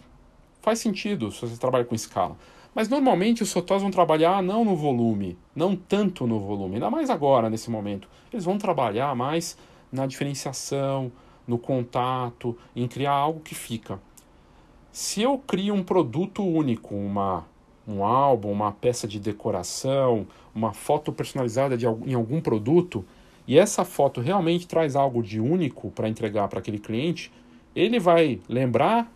faz 0.62 0.77
sentido 0.77 1.32
se 1.32 1.41
você 1.41 1.58
trabalha 1.58 1.84
com 1.84 1.95
escala. 1.95 2.38
Mas 2.75 2.88
normalmente 2.88 3.41
os 3.41 3.51
fotógrafos 3.51 3.82
vão 3.82 3.91
trabalhar 3.91 4.43
não 4.43 4.63
no 4.63 4.75
volume, 4.75 5.36
não 5.56 5.75
tanto 5.75 6.27
no 6.27 6.39
volume, 6.39 6.75
ainda 6.75 6.91
mais 6.91 7.10
agora, 7.10 7.49
nesse 7.49 7.71
momento. 7.71 8.08
Eles 8.32 8.45
vão 8.45 8.60
trabalhar 8.60 9.15
mais 9.15 9.58
na 9.91 10.06
diferenciação, 10.06 11.12
no 11.47 11.58
contato, 11.58 12.56
em 12.75 12.88
criar 12.88 13.13
algo 13.13 13.39
que 13.39 13.56
fica. 13.56 13.99
Se 14.91 15.23
eu 15.23 15.39
crio 15.39 15.73
um 15.73 15.84
produto 15.84 16.45
único, 16.45 16.93
uma, 16.93 17.47
um 17.88 18.06
álbum, 18.06 18.51
uma 18.51 18.71
peça 18.71 19.08
de 19.08 19.19
decoração, 19.19 20.27
uma 20.54 20.71
foto 20.71 21.12
personalizada 21.12 21.75
de, 21.75 21.88
em 21.88 22.13
algum 22.13 22.39
produto, 22.39 23.04
e 23.47 23.58
essa 23.58 23.84
foto 23.84 24.21
realmente 24.21 24.67
traz 24.67 24.95
algo 24.95 25.21
de 25.21 25.39
único 25.39 25.91
para 25.91 26.10
entregar 26.10 26.47
para 26.47 26.60
aquele 26.60 26.80
cliente, 26.80 27.32
ele 27.75 27.99
vai 27.99 28.39
lembrar 28.47 29.12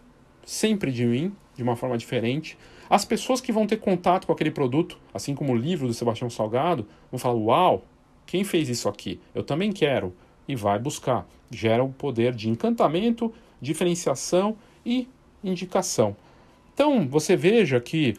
sempre 0.46 0.92
de 0.92 1.06
mim, 1.06 1.34
de 1.56 1.64
uma 1.64 1.76
forma 1.76 1.98
diferente 1.98 2.58
as 2.90 3.04
pessoas 3.04 3.42
que 3.42 3.52
vão 3.52 3.66
ter 3.66 3.78
contato 3.78 4.28
com 4.28 4.34
aquele 4.34 4.52
produto, 4.52 4.98
assim 5.14 5.34
como 5.34 5.54
o 5.54 5.58
livro 5.58 5.88
do 5.88 5.94
Sebastião 5.94 6.30
Salgado, 6.30 6.88
vão 7.12 7.18
falar: 7.18 7.36
Uau, 7.36 7.84
quem 8.26 8.44
fez 8.44 8.70
isso 8.70 8.88
aqui? 8.88 9.20
Eu 9.34 9.44
também 9.44 9.72
quero. 9.72 10.14
E 10.48 10.56
vai 10.56 10.78
buscar. 10.78 11.28
Gera 11.50 11.84
um 11.84 11.92
poder 11.92 12.34
de 12.36 12.50
encantamento, 12.50 13.34
diferenciação 13.60 14.56
e 14.86 15.08
indicação. 15.44 16.16
Então, 16.74 17.08
você 17.08 17.36
veja 17.36 17.80
que 17.80 18.16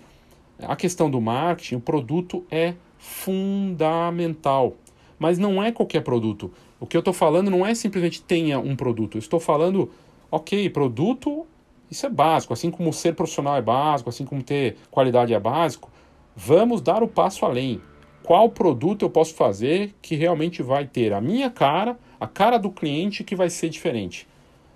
a 0.58 0.74
questão 0.74 1.08
do 1.08 1.20
marketing, 1.20 1.76
o 1.76 1.80
produto 1.80 2.44
é 2.50 2.74
fundamental. 2.98 4.74
Mas 5.18 5.38
não 5.38 5.62
é 5.62 5.72
qualquer 5.72 6.02
produto. 6.02 6.52
O 6.78 6.86
que 6.86 6.96
eu 6.96 7.00
estou 7.00 7.14
falando 7.14 7.50
não 7.50 7.64
é 7.64 7.74
simplesmente 7.74 8.22
tenha 8.22 8.58
um 8.58 8.76
produto. 8.76 9.16
Eu 9.16 9.20
estou 9.20 9.40
falando, 9.40 9.90
ok, 10.30 10.68
produto 10.70 11.46
isso 11.90 12.04
é 12.04 12.08
básico, 12.08 12.52
assim 12.52 12.70
como 12.70 12.92
ser 12.92 13.14
profissional 13.14 13.56
é 13.56 13.62
básico, 13.62 14.10
assim 14.10 14.24
como 14.24 14.42
ter 14.42 14.76
qualidade 14.90 15.32
é 15.32 15.38
básico. 15.38 15.90
Vamos 16.34 16.80
dar 16.80 17.02
o 17.02 17.08
passo 17.08 17.44
além. 17.44 17.80
Qual 18.22 18.50
produto 18.50 19.02
eu 19.02 19.10
posso 19.10 19.34
fazer 19.34 19.94
que 20.02 20.16
realmente 20.16 20.62
vai 20.62 20.84
ter 20.84 21.12
a 21.12 21.20
minha 21.20 21.48
cara, 21.48 21.96
a 22.18 22.26
cara 22.26 22.58
do 22.58 22.70
cliente 22.70 23.22
que 23.22 23.36
vai 23.36 23.48
ser 23.48 23.68
diferente? 23.68 24.26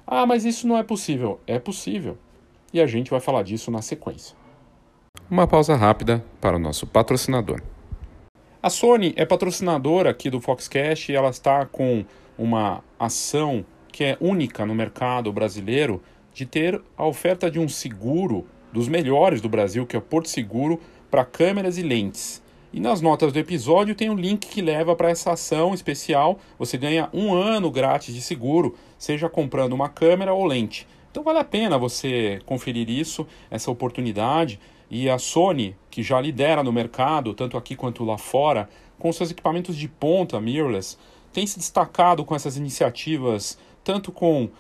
Ah, 0.07 0.25
mas 0.25 0.45
isso 0.45 0.69
não 0.69 0.79
é 0.79 0.83
possível. 0.83 1.41
É 1.47 1.59
possível. 1.59 2.17
E 2.73 2.81
a 2.81 2.87
gente 2.87 3.11
vai 3.11 3.21
falar 3.21 3.43
disso 3.43 3.71
na 3.71 3.83
sequência. 3.83 4.37
Uma 5.29 5.49
pausa 5.49 5.75
rápida 5.75 6.25
para 6.41 6.57
o 6.57 6.61
nosso 6.61 6.87
patrocinador. 6.87 7.61
A 8.63 8.69
Sony 8.69 9.15
é 9.17 9.25
patrocinadora 9.25 10.11
aqui 10.11 10.29
do 10.29 10.39
Foxcast 10.39 11.11
e 11.11 11.15
ela 11.15 11.31
está 11.31 11.65
com 11.65 12.05
uma 12.37 12.85
ação 12.99 13.65
que 13.91 14.05
é 14.05 14.19
única 14.21 14.67
no 14.67 14.75
mercado 14.75 15.33
brasileiro 15.33 16.03
de 16.35 16.45
ter 16.45 16.79
a 16.95 17.07
oferta 17.07 17.51
de 17.51 17.59
um 17.59 17.67
seguro 17.71 18.47
dos 18.71 18.87
melhores 18.87 19.41
do 19.41 19.49
Brasil, 19.49 19.87
que 19.87 19.97
é 19.97 19.99
o 19.99 20.03
Porto 20.03 20.29
Seguro, 20.29 20.79
para 21.11 21.25
câmeras 21.25 21.79
e 21.79 21.83
lentes. 21.83 22.43
E 22.71 22.81
nas 22.81 23.01
notas 23.01 23.33
do 23.33 23.39
episódio 23.39 23.95
tem 23.95 24.11
um 24.11 24.15
link 24.15 24.47
que 24.47 24.61
leva 24.61 24.95
para 24.95 25.09
essa 25.09 25.33
ação 25.33 25.73
especial. 25.73 26.39
Você 26.59 26.77
ganha 26.77 27.09
um 27.15 27.33
ano 27.33 27.71
grátis 27.71 28.15
de 28.15 28.21
seguro, 28.21 28.77
seja 28.99 29.27
comprando 29.31 29.73
uma 29.73 29.89
câmera 29.89 30.35
ou 30.35 30.45
lente. 30.45 30.87
Então 31.11 31.23
vale 31.23 31.39
a 31.39 31.45
pena 31.45 31.79
você 31.79 32.41
conferir 32.45 32.91
isso, 32.91 33.27
essa 33.51 33.71
oportunidade. 33.71 34.61
E 34.91 35.09
a 35.09 35.19
Sony, 35.19 35.77
que 35.91 36.03
já 36.03 36.21
lidera 36.21 36.63
no 36.63 36.73
mercado, 36.73 37.33
tanto 37.33 37.57
aqui 37.57 37.77
quanto 37.77 38.05
lá 38.05 38.19
fora, 38.19 38.69
com 38.99 39.13
seus 39.13 39.31
equipamentos 39.31 39.77
de 39.77 39.89
ponta 39.89 40.41
mirrorless, 40.41 40.99
tem 41.33 41.47
se 41.47 41.59
destacado 41.59 42.25
com 42.25 42.35
essas 42.35 42.57
iniciativas, 42.57 43.57
tanto 43.85 44.11
com 44.11 44.45
uh, 44.45 44.51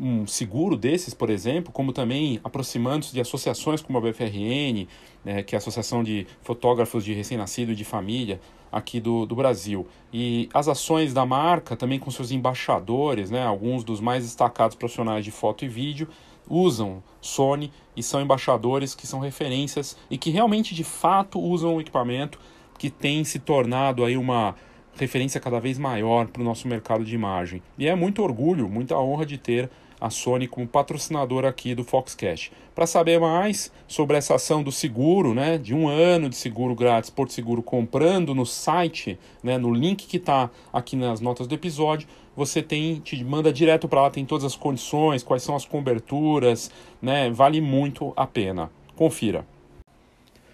um 0.00 0.26
seguro 0.26 0.76
desses, 0.76 1.12
por 1.12 1.28
exemplo, 1.28 1.72
como 1.72 1.92
também 1.92 2.40
aproximando-se 2.44 3.12
de 3.12 3.20
associações 3.20 3.82
como 3.82 3.98
a 3.98 4.00
BFRN, 4.00 4.86
né, 5.24 5.42
que 5.42 5.54
é 5.54 5.56
a 5.56 5.58
Associação 5.58 6.04
de 6.04 6.26
Fotógrafos 6.42 7.04
de 7.04 7.12
Recém-Nascido 7.12 7.72
e 7.72 7.74
de 7.74 7.84
Família 7.84 8.40
aqui 8.70 9.00
do, 9.00 9.26
do 9.26 9.34
Brasil. 9.34 9.86
E 10.12 10.48
as 10.52 10.68
ações 10.68 11.12
da 11.12 11.24
marca, 11.24 11.76
também 11.76 11.98
com 11.98 12.10
seus 12.10 12.30
embaixadores, 12.30 13.30
né, 13.30 13.44
alguns 13.44 13.82
dos 13.82 14.00
mais 14.00 14.24
destacados 14.24 14.76
profissionais 14.76 15.24
de 15.24 15.30
foto 15.30 15.64
e 15.64 15.68
vídeo, 15.68 16.08
usam 16.48 17.02
Sony 17.20 17.72
e 17.96 18.02
são 18.02 18.20
embaixadores 18.20 18.94
que 18.94 19.06
são 19.06 19.20
referências 19.20 19.96
e 20.10 20.16
que 20.16 20.30
realmente 20.30 20.74
de 20.74 20.84
fato 20.84 21.40
usam 21.40 21.76
o 21.76 21.80
equipamento 21.80 22.38
que 22.78 22.90
tem 22.90 23.24
se 23.24 23.38
tornado 23.38 24.04
aí 24.04 24.16
uma 24.16 24.54
referência 24.96 25.40
cada 25.40 25.60
vez 25.60 25.78
maior 25.78 26.26
para 26.28 26.42
o 26.42 26.44
nosso 26.44 26.66
mercado 26.66 27.04
de 27.04 27.14
imagem. 27.14 27.62
E 27.76 27.86
é 27.86 27.94
muito 27.94 28.22
orgulho, 28.22 28.68
muita 28.68 28.98
honra 28.98 29.26
de 29.26 29.38
ter 29.38 29.70
a 30.00 30.10
Sony 30.10 30.46
como 30.46 30.66
patrocinadora 30.66 31.48
aqui 31.48 31.74
do 31.74 31.82
Foxcast. 31.82 32.52
Para 32.74 32.86
saber 32.86 33.18
mais 33.18 33.72
sobre 33.86 34.16
essa 34.16 34.36
ação 34.36 34.62
do 34.62 34.70
seguro, 34.70 35.34
né, 35.34 35.58
de 35.58 35.74
um 35.74 35.88
ano 35.88 36.28
de 36.28 36.36
seguro 36.36 36.74
grátis, 36.74 37.10
Porto 37.10 37.32
Seguro, 37.32 37.62
comprando 37.62 38.34
no 38.34 38.46
site, 38.46 39.18
né, 39.42 39.58
no 39.58 39.72
link 39.72 40.06
que 40.06 40.18
está 40.18 40.50
aqui 40.72 40.94
nas 40.94 41.20
notas 41.20 41.46
do 41.46 41.54
episódio, 41.54 42.06
você 42.38 42.62
tem, 42.62 43.00
te 43.00 43.24
manda 43.24 43.52
direto 43.52 43.88
para 43.88 44.02
lá, 44.02 44.10
tem 44.10 44.24
todas 44.24 44.44
as 44.44 44.54
condições, 44.54 45.24
quais 45.24 45.42
são 45.42 45.56
as 45.56 45.64
coberturas, 45.64 46.70
né, 47.02 47.28
vale 47.30 47.60
muito 47.60 48.12
a 48.16 48.28
pena. 48.28 48.70
Confira. 48.94 49.44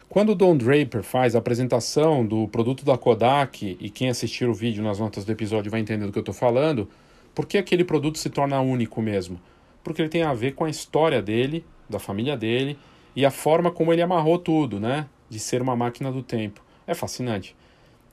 Quando 0.08 0.30
o 0.30 0.34
Don 0.34 0.56
Draper 0.56 1.02
faz 1.02 1.36
a 1.36 1.40
apresentação 1.40 2.24
do 2.24 2.48
produto 2.48 2.86
da 2.86 2.96
Kodak, 2.96 3.76
e 3.78 3.90
quem 3.90 4.08
assistir 4.08 4.48
o 4.48 4.54
vídeo 4.54 4.82
nas 4.82 4.98
notas 4.98 5.26
do 5.26 5.32
episódio 5.32 5.70
vai 5.70 5.78
entender 5.78 6.06
do 6.06 6.12
que 6.12 6.16
eu 6.16 6.22
estou 6.22 6.34
falando, 6.34 6.88
por 7.34 7.44
que 7.44 7.58
aquele 7.58 7.84
produto 7.84 8.16
se 8.16 8.30
torna 8.30 8.58
único 8.62 9.02
mesmo? 9.02 9.38
Porque 9.82 10.00
ele 10.00 10.08
tem 10.08 10.22
a 10.22 10.32
ver 10.32 10.54
com 10.54 10.64
a 10.64 10.70
história 10.70 11.20
dele, 11.20 11.66
da 11.86 11.98
família 11.98 12.34
dele, 12.34 12.78
e 13.14 13.26
a 13.26 13.30
forma 13.30 13.70
como 13.70 13.92
ele 13.92 14.00
amarrou 14.00 14.38
tudo, 14.38 14.80
né? 14.80 15.06
De 15.28 15.38
ser 15.38 15.60
uma 15.60 15.76
máquina 15.76 16.10
do 16.10 16.22
tempo. 16.22 16.62
É 16.86 16.94
fascinante. 16.94 17.54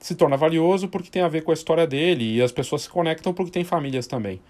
Se 0.01 0.15
torna 0.15 0.35
valioso 0.35 0.89
porque 0.89 1.11
tem 1.11 1.21
a 1.21 1.27
ver 1.27 1.43
com 1.43 1.51
a 1.51 1.53
história 1.53 1.85
dele 1.85 2.37
e 2.37 2.41
as 2.41 2.51
pessoas 2.51 2.81
se 2.81 2.89
conectam 2.89 3.33
porque 3.33 3.51
tem 3.51 3.63
famílias 3.63 4.07
também. 4.07 4.41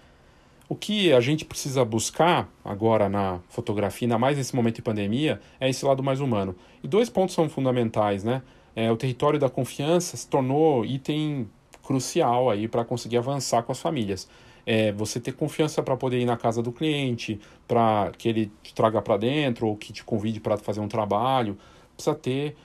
O 0.66 0.74
que 0.74 1.12
a 1.12 1.20
gente 1.20 1.44
precisa 1.44 1.84
buscar 1.84 2.48
agora 2.64 3.06
na 3.06 3.38
fotografia, 3.50 4.06
ainda 4.06 4.18
mais 4.18 4.38
nesse 4.38 4.56
momento 4.56 4.76
de 4.76 4.82
pandemia, 4.82 5.38
é 5.60 5.68
esse 5.68 5.84
lado 5.84 6.02
mais 6.02 6.20
humano. 6.20 6.56
E 6.82 6.88
dois 6.88 7.10
pontos 7.10 7.34
são 7.34 7.50
fundamentais, 7.50 8.24
né? 8.24 8.40
É, 8.74 8.90
o 8.90 8.96
território 8.96 9.38
da 9.38 9.50
confiança 9.50 10.16
se 10.16 10.26
tornou 10.26 10.86
item 10.86 11.46
crucial 11.82 12.48
aí 12.48 12.66
para 12.66 12.82
conseguir 12.82 13.18
avançar 13.18 13.62
com 13.62 13.72
as 13.72 13.80
famílias. 13.80 14.26
É, 14.64 14.90
você 14.92 15.20
ter 15.20 15.32
confiança 15.32 15.82
para 15.82 15.98
poder 15.98 16.18
ir 16.18 16.24
na 16.24 16.38
casa 16.38 16.62
do 16.62 16.72
cliente, 16.72 17.38
para 17.68 18.10
que 18.16 18.26
ele 18.26 18.50
te 18.62 18.72
traga 18.72 19.02
para 19.02 19.18
dentro 19.18 19.66
ou 19.66 19.76
que 19.76 19.92
te 19.92 20.02
convide 20.02 20.40
para 20.40 20.56
fazer 20.56 20.80
um 20.80 20.88
trabalho, 20.88 21.58
precisa 21.94 22.14
ter 22.14 22.56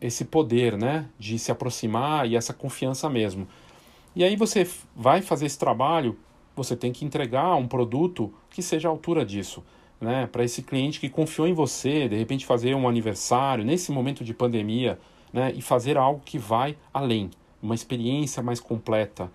esse 0.00 0.24
poder, 0.24 0.76
né, 0.76 1.06
de 1.18 1.38
se 1.38 1.50
aproximar 1.50 2.28
e 2.28 2.36
essa 2.36 2.52
confiança 2.52 3.08
mesmo. 3.08 3.46
E 4.14 4.24
aí 4.24 4.36
você 4.36 4.68
vai 4.94 5.22
fazer 5.22 5.46
esse 5.46 5.58
trabalho 5.58 6.16
você 6.60 6.76
tem 6.76 6.92
que 6.92 7.04
entregar 7.04 7.54
um 7.56 7.66
produto 7.66 8.32
que 8.50 8.62
seja 8.62 8.88
à 8.88 8.90
altura 8.90 9.24
disso. 9.24 9.64
Né? 10.00 10.26
Para 10.26 10.44
esse 10.44 10.62
cliente 10.62 11.00
que 11.00 11.08
confiou 11.08 11.46
em 11.46 11.52
você, 11.52 12.08
de 12.08 12.16
repente 12.16 12.46
fazer 12.46 12.74
um 12.74 12.88
aniversário 12.88 13.64
nesse 13.64 13.92
momento 13.92 14.24
de 14.24 14.34
pandemia 14.34 14.98
né? 15.32 15.52
e 15.54 15.62
fazer 15.62 15.96
algo 15.96 16.20
que 16.24 16.38
vai 16.38 16.76
além, 16.92 17.30
uma 17.62 17.74
experiência 17.74 18.42
mais 18.42 18.60
completa. 18.60 19.30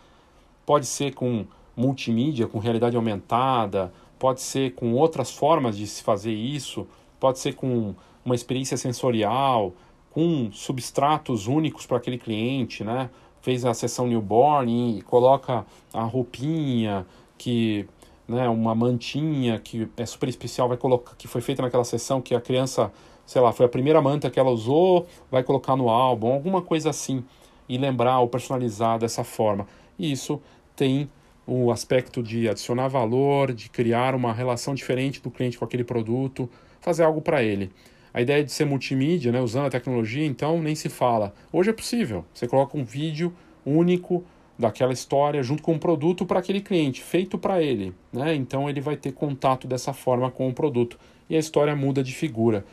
pode 0.66 0.86
ser 0.86 1.14
com 1.14 1.46
multimídia, 1.76 2.48
com 2.48 2.58
realidade 2.58 2.96
aumentada, 2.96 3.94
pode 4.18 4.42
ser 4.42 4.74
com 4.76 4.94
outras 4.94 5.30
formas 5.32 5.78
de 5.78 5.86
se 5.86 6.04
fazer 6.04 6.32
isso, 6.32 6.88
pode 7.20 7.40
ser 7.40 7.54
com 7.54 7.94
uma 8.24 8.34
experiência 8.34 8.78
sensorial, 8.78 9.74
com 10.16 10.50
substratos 10.54 11.46
únicos 11.46 11.86
para 11.86 11.98
aquele 11.98 12.18
cliente, 12.18 12.86
né? 12.86 13.10
Fez 13.42 13.66
a 13.66 13.74
sessão 13.74 14.08
newborn 14.08 14.98
e 14.98 15.02
coloca 15.02 15.66
a 15.94 16.04
roupinha 16.04 17.06
que 17.38 17.86
né, 18.26 18.48
uma 18.48 18.74
mantinha 18.74 19.60
que 19.60 19.90
é 19.98 20.06
super 20.06 20.30
especial, 20.30 20.70
vai 20.70 20.78
colocar 20.78 21.16
que 21.18 21.28
foi 21.28 21.42
feita 21.42 21.62
naquela 21.62 21.84
sessão 21.84 22.22
que 22.22 22.34
a 22.34 22.40
criança, 22.40 22.94
sei 23.26 23.42
lá, 23.42 23.52
foi 23.52 23.66
a 23.66 23.70
primeira 23.70 24.02
manta 24.02 24.30
que 24.30 24.40
ela 24.40 24.50
usou, 24.50 25.06
vai 25.30 25.44
colocar 25.44 25.76
no 25.76 25.90
álbum, 25.90 26.32
alguma 26.32 26.62
coisa 26.62 26.92
assim 26.92 27.22
e 27.68 27.78
lembrar 27.78 28.22
ou 28.22 28.30
personalizar 28.30 28.98
dessa 28.98 29.22
forma. 29.26 29.68
E 30.00 30.10
isso 30.10 30.42
tem 30.78 31.10
o 31.46 31.74
aspecto 31.74 32.24
de 32.24 32.48
adicionar 32.48 32.88
valor, 32.88 33.52
de 33.52 33.70
criar 33.70 34.16
uma 34.16 34.32
relação 34.32 34.74
diferente 34.74 35.22
do 35.22 35.30
cliente 35.30 35.60
com 35.60 35.66
aquele 35.66 35.84
produto, 35.84 36.50
fazer 36.80 37.04
algo 37.04 37.22
para 37.22 37.44
ele. 37.44 37.70
A 38.16 38.22
ideia 38.22 38.42
de 38.42 38.50
ser 38.50 38.64
multimídia, 38.64 39.30
né, 39.30 39.42
usando 39.42 39.66
a 39.66 39.70
tecnologia, 39.70 40.26
então 40.26 40.62
nem 40.62 40.74
se 40.74 40.88
fala. 40.88 41.34
Hoje 41.52 41.72
é 41.72 41.74
possível. 41.74 42.24
Você 42.34 42.48
coloca 42.48 42.78
um 42.78 42.86
vídeo 42.86 43.34
único 43.66 44.24
daquela 44.58 44.94
história 44.94 45.44
junto 45.44 45.62
com 45.62 45.74
um 45.74 45.78
produto 45.78 46.26
para 46.26 46.40
aquele 46.40 46.62
cliente, 46.62 47.04
feito 47.04 47.38
para 47.38 47.62
ele. 47.62 47.94
Né? 48.14 48.34
Então 48.34 48.70
ele 48.70 48.80
vai 48.80 48.96
ter 48.96 49.12
contato 49.12 49.68
dessa 49.68 49.92
forma 49.92 50.32
com 50.32 50.48
o 50.48 50.54
produto 50.54 50.98
e 51.30 51.36
a 51.36 51.40
história 51.40 51.76
muda 51.76 52.02
de 52.02 52.16
figura. 52.16 52.64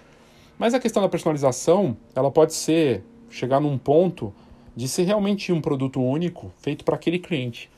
Mas 0.57 0.75
a 0.75 0.79
questão 0.79 1.03
da 1.03 1.09
personalização, 1.09 1.97
ela 2.15 2.31
pode 2.31 2.55
ser 2.55 3.03
chegar 3.29 3.59
num 3.59 3.77
ponto 3.77 4.33
de 4.77 4.87
ser 4.87 5.03
realmente 5.03 5.53
um 5.53 5.61
produto 5.61 6.01
único 6.01 6.53
feito 6.61 6.85
para 6.85 6.95
aquele 6.95 7.19
cliente. 7.19 7.69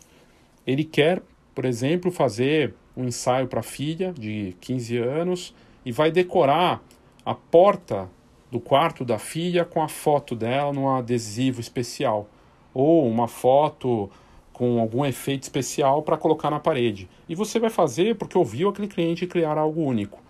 Ele 0.66 0.85
quer, 0.85 1.22
por 1.55 1.64
exemplo, 1.64 2.11
fazer 2.11 2.74
um 2.94 3.07
ensaio 3.07 3.46
para 3.46 3.61
a 3.61 3.62
filha 3.62 4.12
de 4.12 4.55
15 4.61 4.98
anos 4.98 5.55
e 5.83 5.90
vai 5.90 6.11
decorar 6.11 6.83
a 7.24 7.34
porta 7.34 8.10
do 8.50 8.60
quarto 8.60 9.04
da 9.04 9.18
filha 9.18 9.64
com 9.64 9.82
a 9.82 9.88
foto 9.88 10.37
dela 10.37 10.72
num 10.72 10.88
adesivo 10.88 11.60
especial 11.60 12.28
ou 12.72 13.08
uma 13.08 13.26
foto 13.26 14.10
com 14.52 14.78
algum 14.78 15.04
efeito 15.04 15.42
especial 15.42 16.02
para 16.02 16.16
colocar 16.16 16.50
na 16.50 16.60
parede. 16.60 17.08
E 17.28 17.34
você 17.34 17.58
vai 17.58 17.70
fazer 17.70 18.16
porque 18.16 18.38
ouviu 18.38 18.68
aquele 18.68 18.88
cliente 18.88 19.26
criar 19.26 19.58
algo 19.58 19.82
único. 19.82 20.22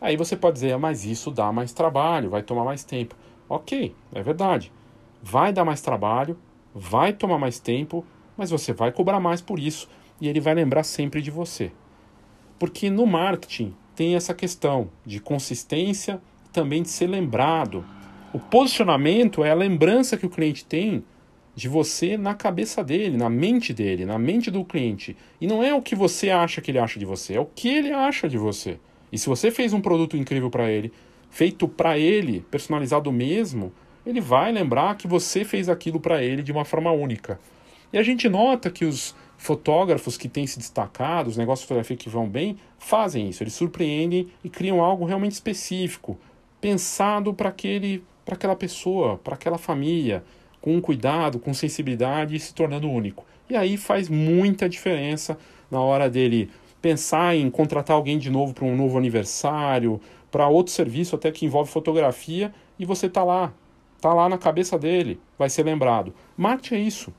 Aí 0.00 0.16
você 0.16 0.36
pode 0.36 0.54
dizer, 0.54 0.72
ah, 0.72 0.78
mas 0.78 1.04
isso 1.04 1.30
dá 1.30 1.50
mais 1.50 1.72
trabalho, 1.72 2.30
vai 2.30 2.42
tomar 2.42 2.64
mais 2.64 2.84
tempo. 2.84 3.16
Ok, 3.48 3.94
é 4.12 4.22
verdade. 4.22 4.72
Vai 5.22 5.52
dar 5.52 5.64
mais 5.64 5.80
trabalho, 5.80 6.38
vai 6.74 7.12
tomar 7.12 7.38
mais 7.38 7.58
tempo, 7.58 8.04
mas 8.36 8.50
você 8.50 8.72
vai 8.72 8.92
cobrar 8.92 9.18
mais 9.18 9.40
por 9.40 9.58
isso 9.58 9.88
e 10.20 10.28
ele 10.28 10.40
vai 10.40 10.54
lembrar 10.54 10.84
sempre 10.84 11.22
de 11.22 11.30
você. 11.30 11.72
Porque 12.58 12.90
no 12.90 13.06
marketing 13.06 13.74
tem 13.96 14.14
essa 14.14 14.34
questão 14.34 14.88
de 15.04 15.20
consistência 15.20 16.20
também 16.54 16.82
de 16.82 16.88
ser 16.88 17.08
lembrado. 17.08 17.84
O 18.32 18.38
posicionamento 18.38 19.44
é 19.44 19.50
a 19.50 19.54
lembrança 19.54 20.16
que 20.16 20.24
o 20.24 20.30
cliente 20.30 20.64
tem 20.64 21.04
de 21.54 21.68
você 21.68 22.16
na 22.16 22.34
cabeça 22.34 22.82
dele, 22.82 23.16
na 23.16 23.28
mente 23.28 23.72
dele, 23.72 24.06
na 24.06 24.18
mente 24.18 24.50
do 24.50 24.64
cliente. 24.64 25.16
E 25.40 25.46
não 25.46 25.62
é 25.62 25.74
o 25.74 25.82
que 25.82 25.94
você 25.94 26.30
acha 26.30 26.60
que 26.60 26.70
ele 26.70 26.78
acha 26.78 26.98
de 26.98 27.04
você, 27.04 27.34
é 27.34 27.40
o 27.40 27.46
que 27.46 27.68
ele 27.68 27.92
acha 27.92 28.28
de 28.28 28.38
você. 28.38 28.78
E 29.12 29.18
se 29.18 29.28
você 29.28 29.50
fez 29.50 29.72
um 29.72 29.80
produto 29.80 30.16
incrível 30.16 30.50
para 30.50 30.70
ele, 30.70 30.92
feito 31.30 31.68
para 31.68 31.98
ele, 31.98 32.44
personalizado 32.50 33.12
mesmo, 33.12 33.72
ele 34.06 34.20
vai 34.20 34.52
lembrar 34.52 34.96
que 34.96 35.06
você 35.06 35.44
fez 35.44 35.68
aquilo 35.68 36.00
para 36.00 36.22
ele 36.22 36.42
de 36.42 36.52
uma 36.52 36.64
forma 36.64 36.90
única. 36.90 37.38
E 37.92 37.98
a 37.98 38.02
gente 38.02 38.28
nota 38.28 38.70
que 38.70 38.84
os 38.84 39.14
fotógrafos 39.36 40.16
que 40.16 40.28
têm 40.28 40.46
se 40.46 40.58
destacado, 40.58 41.28
os 41.28 41.36
negócios 41.36 41.60
de 41.60 41.68
fotografia 41.68 41.96
que 41.96 42.08
vão 42.08 42.28
bem, 42.28 42.56
fazem 42.78 43.28
isso. 43.28 43.42
Eles 43.42 43.54
surpreendem 43.54 44.28
e 44.42 44.48
criam 44.48 44.82
algo 44.82 45.04
realmente 45.04 45.32
específico, 45.32 46.18
pensado 46.64 47.34
para 47.34 47.50
aquele, 47.50 48.02
para 48.24 48.36
aquela 48.36 48.56
pessoa, 48.56 49.18
para 49.18 49.34
aquela 49.34 49.58
família, 49.58 50.24
com 50.62 50.80
cuidado, 50.80 51.38
com 51.38 51.52
sensibilidade 51.52 52.34
e 52.34 52.40
se 52.40 52.54
tornando 52.54 52.88
único. 52.90 53.26
E 53.50 53.54
aí 53.54 53.76
faz 53.76 54.08
muita 54.08 54.66
diferença 54.66 55.36
na 55.70 55.82
hora 55.82 56.08
dele 56.08 56.48
pensar 56.80 57.36
em 57.36 57.50
contratar 57.50 57.94
alguém 57.94 58.16
de 58.16 58.30
novo 58.30 58.54
para 58.54 58.64
um 58.64 58.74
novo 58.74 58.96
aniversário, 58.96 60.00
para 60.30 60.48
outro 60.48 60.72
serviço 60.72 61.14
até 61.14 61.30
que 61.30 61.44
envolve 61.44 61.70
fotografia 61.70 62.50
e 62.78 62.86
você 62.86 63.10
tá 63.10 63.22
lá, 63.22 63.52
tá 64.00 64.14
lá 64.14 64.26
na 64.26 64.38
cabeça 64.38 64.78
dele, 64.78 65.20
vai 65.38 65.50
ser 65.50 65.64
lembrado. 65.64 66.14
Marketing 66.34 66.76
é 66.76 66.80
isso. 66.80 67.12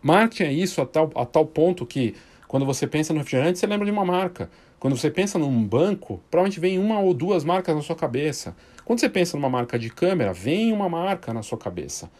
Marketing 0.00 0.44
é 0.44 0.52
isso 0.52 0.80
a 0.80 0.86
tal, 0.86 1.10
a 1.16 1.26
tal 1.26 1.44
ponto 1.44 1.84
que 1.84 2.14
quando 2.48 2.66
você 2.66 2.86
pensa 2.86 3.12
no 3.12 3.20
refrigerante, 3.20 3.58
você 3.58 3.66
lembra 3.66 3.86
de 3.86 3.92
uma 3.92 4.04
marca. 4.04 4.50
Quando 4.78 4.96
você 4.96 5.10
pensa 5.10 5.38
num 5.38 5.64
banco, 5.64 6.20
provavelmente 6.30 6.60
vem 6.60 6.78
uma 6.78 7.00
ou 7.00 7.14
duas 7.14 7.44
marcas 7.44 7.74
na 7.74 7.82
sua 7.82 7.96
cabeça. 7.96 8.54
Quando 8.84 9.00
você 9.00 9.08
pensa 9.08 9.36
numa 9.36 9.48
marca 9.48 9.78
de 9.78 9.90
câmera, 9.90 10.32
vem 10.32 10.72
uma 10.72 10.88
marca 10.88 11.32
na 11.32 11.42
sua 11.42 11.56
cabeça. 11.56 12.10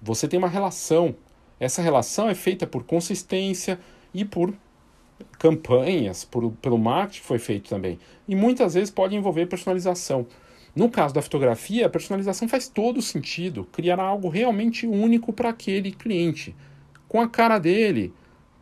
Você 0.00 0.28
tem 0.28 0.38
uma 0.38 0.48
relação. 0.48 1.14
Essa 1.58 1.82
relação 1.82 2.28
é 2.28 2.34
feita 2.34 2.66
por 2.66 2.84
consistência 2.84 3.78
e 4.14 4.24
por 4.24 4.54
campanhas, 5.38 6.24
por, 6.24 6.52
pelo 6.52 6.78
marketing 6.78 7.20
que 7.20 7.26
foi 7.26 7.38
feito 7.38 7.68
também. 7.68 7.98
E 8.28 8.34
muitas 8.34 8.74
vezes 8.74 8.90
pode 8.90 9.14
envolver 9.16 9.46
personalização. 9.46 10.26
No 10.74 10.88
caso 10.88 11.12
da 11.12 11.20
fotografia, 11.20 11.86
a 11.86 11.90
personalização 11.90 12.48
faz 12.48 12.66
todo 12.66 13.02
sentido, 13.02 13.64
criar 13.70 14.00
algo 14.00 14.28
realmente 14.28 14.86
único 14.86 15.32
para 15.32 15.50
aquele 15.50 15.92
cliente 15.92 16.54
com 17.12 17.20
a 17.20 17.28
cara 17.28 17.58
dele. 17.58 18.12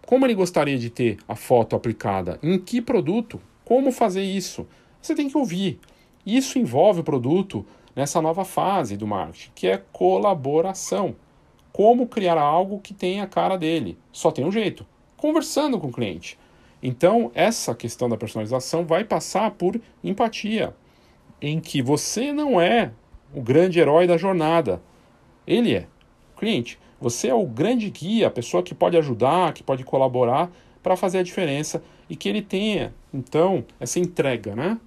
Como 0.06 0.26
ele 0.26 0.34
gostaria 0.34 0.78
de 0.78 0.90
ter 0.90 1.18
a 1.28 1.36
foto 1.36 1.76
aplicada? 1.76 2.38
Em 2.42 2.58
que 2.58 2.80
produto? 2.80 3.40
Como 3.64 3.92
fazer 3.92 4.22
isso? 4.22 4.66
Você 5.00 5.14
tem 5.14 5.28
que 5.28 5.36
ouvir. 5.36 5.78
Isso 6.26 6.58
envolve 6.58 7.00
o 7.00 7.04
produto 7.04 7.64
nessa 7.94 8.20
nova 8.20 8.44
fase 8.44 8.96
do 8.96 9.06
marketing, 9.06 9.50
que 9.54 9.66
é 9.66 9.82
colaboração. 9.92 11.14
Como 11.72 12.06
criar 12.06 12.38
algo 12.38 12.80
que 12.80 12.92
tenha 12.92 13.24
a 13.24 13.28
cara 13.28 13.56
dele? 13.56 13.96
Só 14.12 14.30
tem 14.30 14.44
um 14.44 14.52
jeito: 14.52 14.84
conversando 15.16 15.78
com 15.78 15.88
o 15.88 15.92
cliente. 15.92 16.38
Então, 16.82 17.30
essa 17.34 17.74
questão 17.74 18.08
da 18.08 18.16
personalização 18.16 18.84
vai 18.84 19.04
passar 19.04 19.50
por 19.52 19.80
empatia, 20.02 20.74
em 21.40 21.60
que 21.60 21.82
você 21.82 22.32
não 22.32 22.60
é 22.60 22.90
o 23.34 23.40
grande 23.40 23.78
herói 23.78 24.06
da 24.06 24.16
jornada. 24.16 24.82
Ele 25.46 25.74
é 25.74 25.86
o 26.34 26.38
cliente. 26.38 26.78
Você 27.00 27.28
é 27.28 27.34
o 27.34 27.46
grande 27.46 27.88
guia, 27.88 28.26
a 28.26 28.30
pessoa 28.30 28.62
que 28.62 28.74
pode 28.74 28.94
ajudar, 28.94 29.54
que 29.54 29.62
pode 29.62 29.84
colaborar 29.84 30.52
para 30.82 30.96
fazer 30.96 31.16
a 31.18 31.22
diferença 31.22 31.82
e 32.10 32.14
que 32.14 32.28
ele 32.28 32.42
tenha, 32.42 32.94
então, 33.12 33.64
essa 33.80 33.98
entrega, 33.98 34.54
né? 34.54 34.78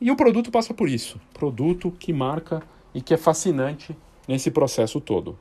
E 0.00 0.10
o 0.10 0.16
produto 0.16 0.50
passa 0.50 0.72
por 0.72 0.88
isso. 0.88 1.20
Produto 1.34 1.90
que 1.90 2.14
marca 2.14 2.62
e 2.94 3.02
que 3.02 3.12
é 3.12 3.18
fascinante 3.18 3.94
nesse 4.26 4.50
processo 4.50 5.02
todo. 5.02 5.38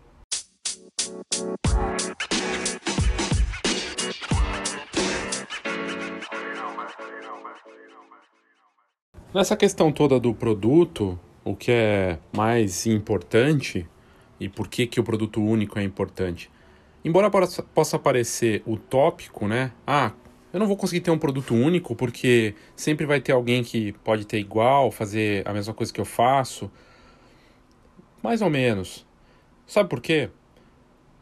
Nessa 9.33 9.55
questão 9.55 9.89
toda 9.89 10.19
do 10.19 10.33
produto, 10.33 11.17
o 11.45 11.55
que 11.55 11.71
é 11.71 12.19
mais 12.35 12.85
importante 12.85 13.87
e 14.39 14.47
por 14.47 14.67
que, 14.67 14.87
que 14.87 14.99
o 14.99 15.03
produto 15.03 15.43
único 15.43 15.77
é 15.77 15.83
importante. 15.83 16.49
Embora 17.03 17.29
possa 17.73 17.97
parecer 17.97 18.61
utópico, 18.65 19.47
né? 19.47 19.71
Ah, 19.85 20.11
eu 20.51 20.59
não 20.59 20.67
vou 20.67 20.75
conseguir 20.75 21.01
ter 21.01 21.11
um 21.11 21.17
produto 21.17 21.53
único 21.53 21.95
porque 21.95 22.55
sempre 22.75 23.05
vai 23.05 23.21
ter 23.21 23.31
alguém 23.31 23.63
que 23.63 23.93
pode 24.03 24.25
ter 24.25 24.39
igual, 24.39 24.91
fazer 24.91 25.47
a 25.47 25.53
mesma 25.53 25.73
coisa 25.73 25.93
que 25.93 26.01
eu 26.01 26.05
faço. 26.05 26.71
Mais 28.21 28.41
ou 28.41 28.49
menos. 28.49 29.05
Sabe 29.65 29.87
por 29.87 30.01
quê? 30.01 30.29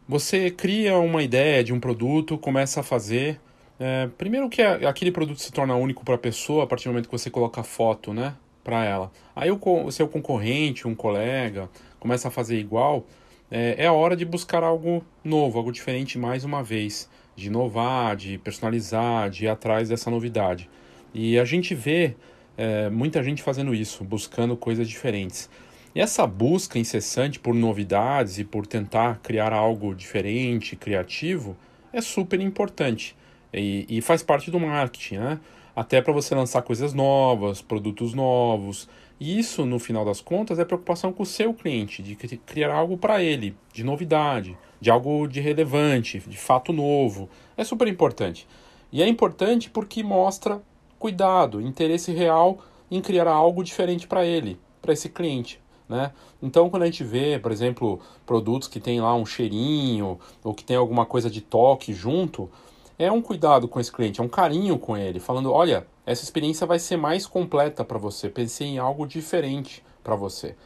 Você 0.08 0.50
cria 0.50 0.96
uma 0.96 1.22
ideia 1.22 1.62
de 1.62 1.72
um 1.72 1.78
produto, 1.78 2.38
começa 2.38 2.80
a 2.80 2.82
fazer. 2.82 3.38
É, 3.78 4.08
primeiro 4.18 4.48
que 4.48 4.62
aquele 4.62 5.12
produto 5.12 5.38
se 5.38 5.52
torna 5.52 5.76
único 5.76 6.04
para 6.04 6.14
a 6.14 6.18
pessoa 6.18 6.64
a 6.64 6.66
partir 6.66 6.84
do 6.84 6.92
momento 6.92 7.06
que 7.06 7.16
você 7.16 7.30
coloca 7.30 7.62
foto, 7.62 8.12
né? 8.14 8.34
Para 8.68 8.84
ela. 8.84 9.10
Aí 9.34 9.50
o 9.50 9.90
seu 9.90 10.06
concorrente, 10.06 10.86
um 10.86 10.94
colega, 10.94 11.70
começa 11.98 12.28
a 12.28 12.30
fazer 12.30 12.58
igual, 12.58 13.06
é, 13.50 13.76
é 13.78 13.86
a 13.86 13.94
hora 13.94 14.14
de 14.14 14.26
buscar 14.26 14.62
algo 14.62 15.02
novo, 15.24 15.56
algo 15.56 15.72
diferente 15.72 16.18
mais 16.18 16.44
uma 16.44 16.62
vez, 16.62 17.08
de 17.34 17.46
inovar, 17.46 18.14
de 18.14 18.36
personalizar, 18.36 19.30
de 19.30 19.46
ir 19.46 19.48
atrás 19.48 19.88
dessa 19.88 20.10
novidade. 20.10 20.68
E 21.14 21.38
a 21.38 21.46
gente 21.46 21.74
vê 21.74 22.14
é, 22.58 22.90
muita 22.90 23.22
gente 23.22 23.42
fazendo 23.42 23.74
isso, 23.74 24.04
buscando 24.04 24.54
coisas 24.54 24.86
diferentes. 24.86 25.48
E 25.94 26.00
essa 26.02 26.26
busca 26.26 26.78
incessante 26.78 27.40
por 27.40 27.54
novidades 27.54 28.38
e 28.38 28.44
por 28.44 28.66
tentar 28.66 29.20
criar 29.22 29.54
algo 29.54 29.94
diferente, 29.94 30.76
criativo, 30.76 31.56
é 31.90 32.02
super 32.02 32.38
importante. 32.38 33.16
E, 33.50 33.86
e 33.88 34.02
faz 34.02 34.22
parte 34.22 34.50
do 34.50 34.60
marketing, 34.60 35.16
né? 35.16 35.40
Até 35.78 36.02
para 36.02 36.12
você 36.12 36.34
lançar 36.34 36.62
coisas 36.62 36.92
novas, 36.92 37.62
produtos 37.62 38.12
novos. 38.12 38.88
E 39.20 39.38
isso, 39.38 39.64
no 39.64 39.78
final 39.78 40.04
das 40.04 40.20
contas, 40.20 40.58
é 40.58 40.64
preocupação 40.64 41.12
com 41.12 41.22
o 41.22 41.26
seu 41.26 41.54
cliente, 41.54 42.02
de 42.02 42.16
criar 42.16 42.74
algo 42.74 42.98
para 42.98 43.22
ele, 43.22 43.56
de 43.72 43.84
novidade, 43.84 44.58
de 44.80 44.90
algo 44.90 45.28
de 45.28 45.38
relevante, 45.38 46.18
de 46.18 46.36
fato 46.36 46.72
novo. 46.72 47.28
É 47.56 47.62
super 47.62 47.86
importante. 47.86 48.44
E 48.90 49.00
é 49.00 49.06
importante 49.06 49.70
porque 49.70 50.02
mostra 50.02 50.60
cuidado, 50.98 51.60
interesse 51.60 52.10
real 52.10 52.58
em 52.90 53.00
criar 53.00 53.28
algo 53.28 53.62
diferente 53.62 54.08
para 54.08 54.26
ele, 54.26 54.58
para 54.82 54.92
esse 54.92 55.08
cliente. 55.08 55.60
Né? 55.88 56.10
Então, 56.42 56.68
quando 56.68 56.82
a 56.82 56.86
gente 56.86 57.04
vê, 57.04 57.38
por 57.38 57.52
exemplo, 57.52 58.00
produtos 58.26 58.66
que 58.66 58.80
tem 58.80 59.00
lá 59.00 59.14
um 59.14 59.24
cheirinho 59.24 60.18
ou 60.42 60.52
que 60.52 60.64
tem 60.64 60.76
alguma 60.76 61.06
coisa 61.06 61.30
de 61.30 61.40
toque 61.40 61.94
junto, 61.94 62.50
é 62.98 63.12
um 63.12 63.22
cuidado 63.22 63.68
com 63.68 63.78
esse 63.78 63.92
cliente, 63.92 64.20
é 64.20 64.24
um 64.24 64.28
carinho 64.28 64.78
com 64.78 64.96
ele, 64.96 65.20
falando: 65.20 65.52
olha, 65.52 65.86
essa 66.04 66.24
experiência 66.24 66.66
vai 66.66 66.78
ser 66.78 66.96
mais 66.96 67.26
completa 67.26 67.84
para 67.84 67.98
você, 67.98 68.28
pensei 68.28 68.66
em 68.66 68.78
algo 68.78 69.06
diferente 69.06 69.84
para 70.02 70.16
você. 70.16 70.56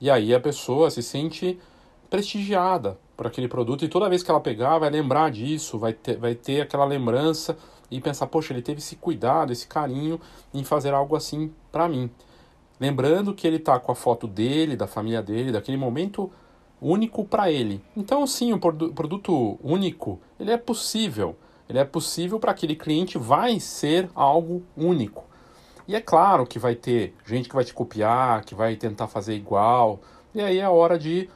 E 0.00 0.10
aí 0.10 0.34
a 0.34 0.40
pessoa 0.40 0.90
se 0.90 1.02
sente 1.02 1.58
prestigiada 2.08 2.98
por 3.16 3.26
aquele 3.26 3.46
produto 3.46 3.84
e 3.84 3.88
toda 3.88 4.08
vez 4.08 4.22
que 4.22 4.30
ela 4.30 4.40
pegar 4.40 4.78
vai 4.78 4.90
lembrar 4.90 5.30
disso, 5.30 5.78
vai 5.78 5.92
ter, 5.92 6.16
vai 6.16 6.34
ter 6.34 6.62
aquela 6.62 6.84
lembrança 6.84 7.56
e 7.90 8.00
pensar: 8.00 8.26
poxa, 8.26 8.52
ele 8.52 8.62
teve 8.62 8.78
esse 8.80 8.96
cuidado, 8.96 9.52
esse 9.52 9.66
carinho 9.66 10.20
em 10.52 10.64
fazer 10.64 10.94
algo 10.94 11.14
assim 11.14 11.52
para 11.70 11.88
mim. 11.88 12.10
Lembrando 12.80 13.34
que 13.34 13.46
ele 13.46 13.56
está 13.56 13.78
com 13.78 13.92
a 13.92 13.94
foto 13.94 14.26
dele, 14.26 14.74
da 14.74 14.86
família 14.86 15.22
dele, 15.22 15.52
daquele 15.52 15.76
momento 15.76 16.30
único 16.80 17.24
para 17.24 17.50
ele. 17.50 17.80
Então, 17.96 18.26
sim, 18.26 18.52
o 18.52 18.58
produto 18.58 19.56
único, 19.62 20.18
ele 20.40 20.50
é 20.50 20.56
possível. 20.56 21.36
Ele 21.72 21.78
é 21.78 21.84
possível 21.84 22.38
para 22.38 22.50
aquele 22.50 22.76
cliente, 22.76 23.16
vai 23.16 23.58
ser 23.58 24.10
algo 24.14 24.62
único. 24.76 25.24
E 25.88 25.96
é 25.96 26.02
claro 26.02 26.46
que 26.46 26.58
vai 26.58 26.74
ter 26.74 27.14
gente 27.24 27.48
que 27.48 27.54
vai 27.54 27.64
te 27.64 27.72
copiar, 27.72 28.44
que 28.44 28.54
vai 28.54 28.76
tentar 28.76 29.08
fazer 29.08 29.34
igual. 29.34 29.98
E 30.34 30.42
aí 30.42 30.58
é 30.58 30.68
hora 30.68 30.98
de 30.98 31.30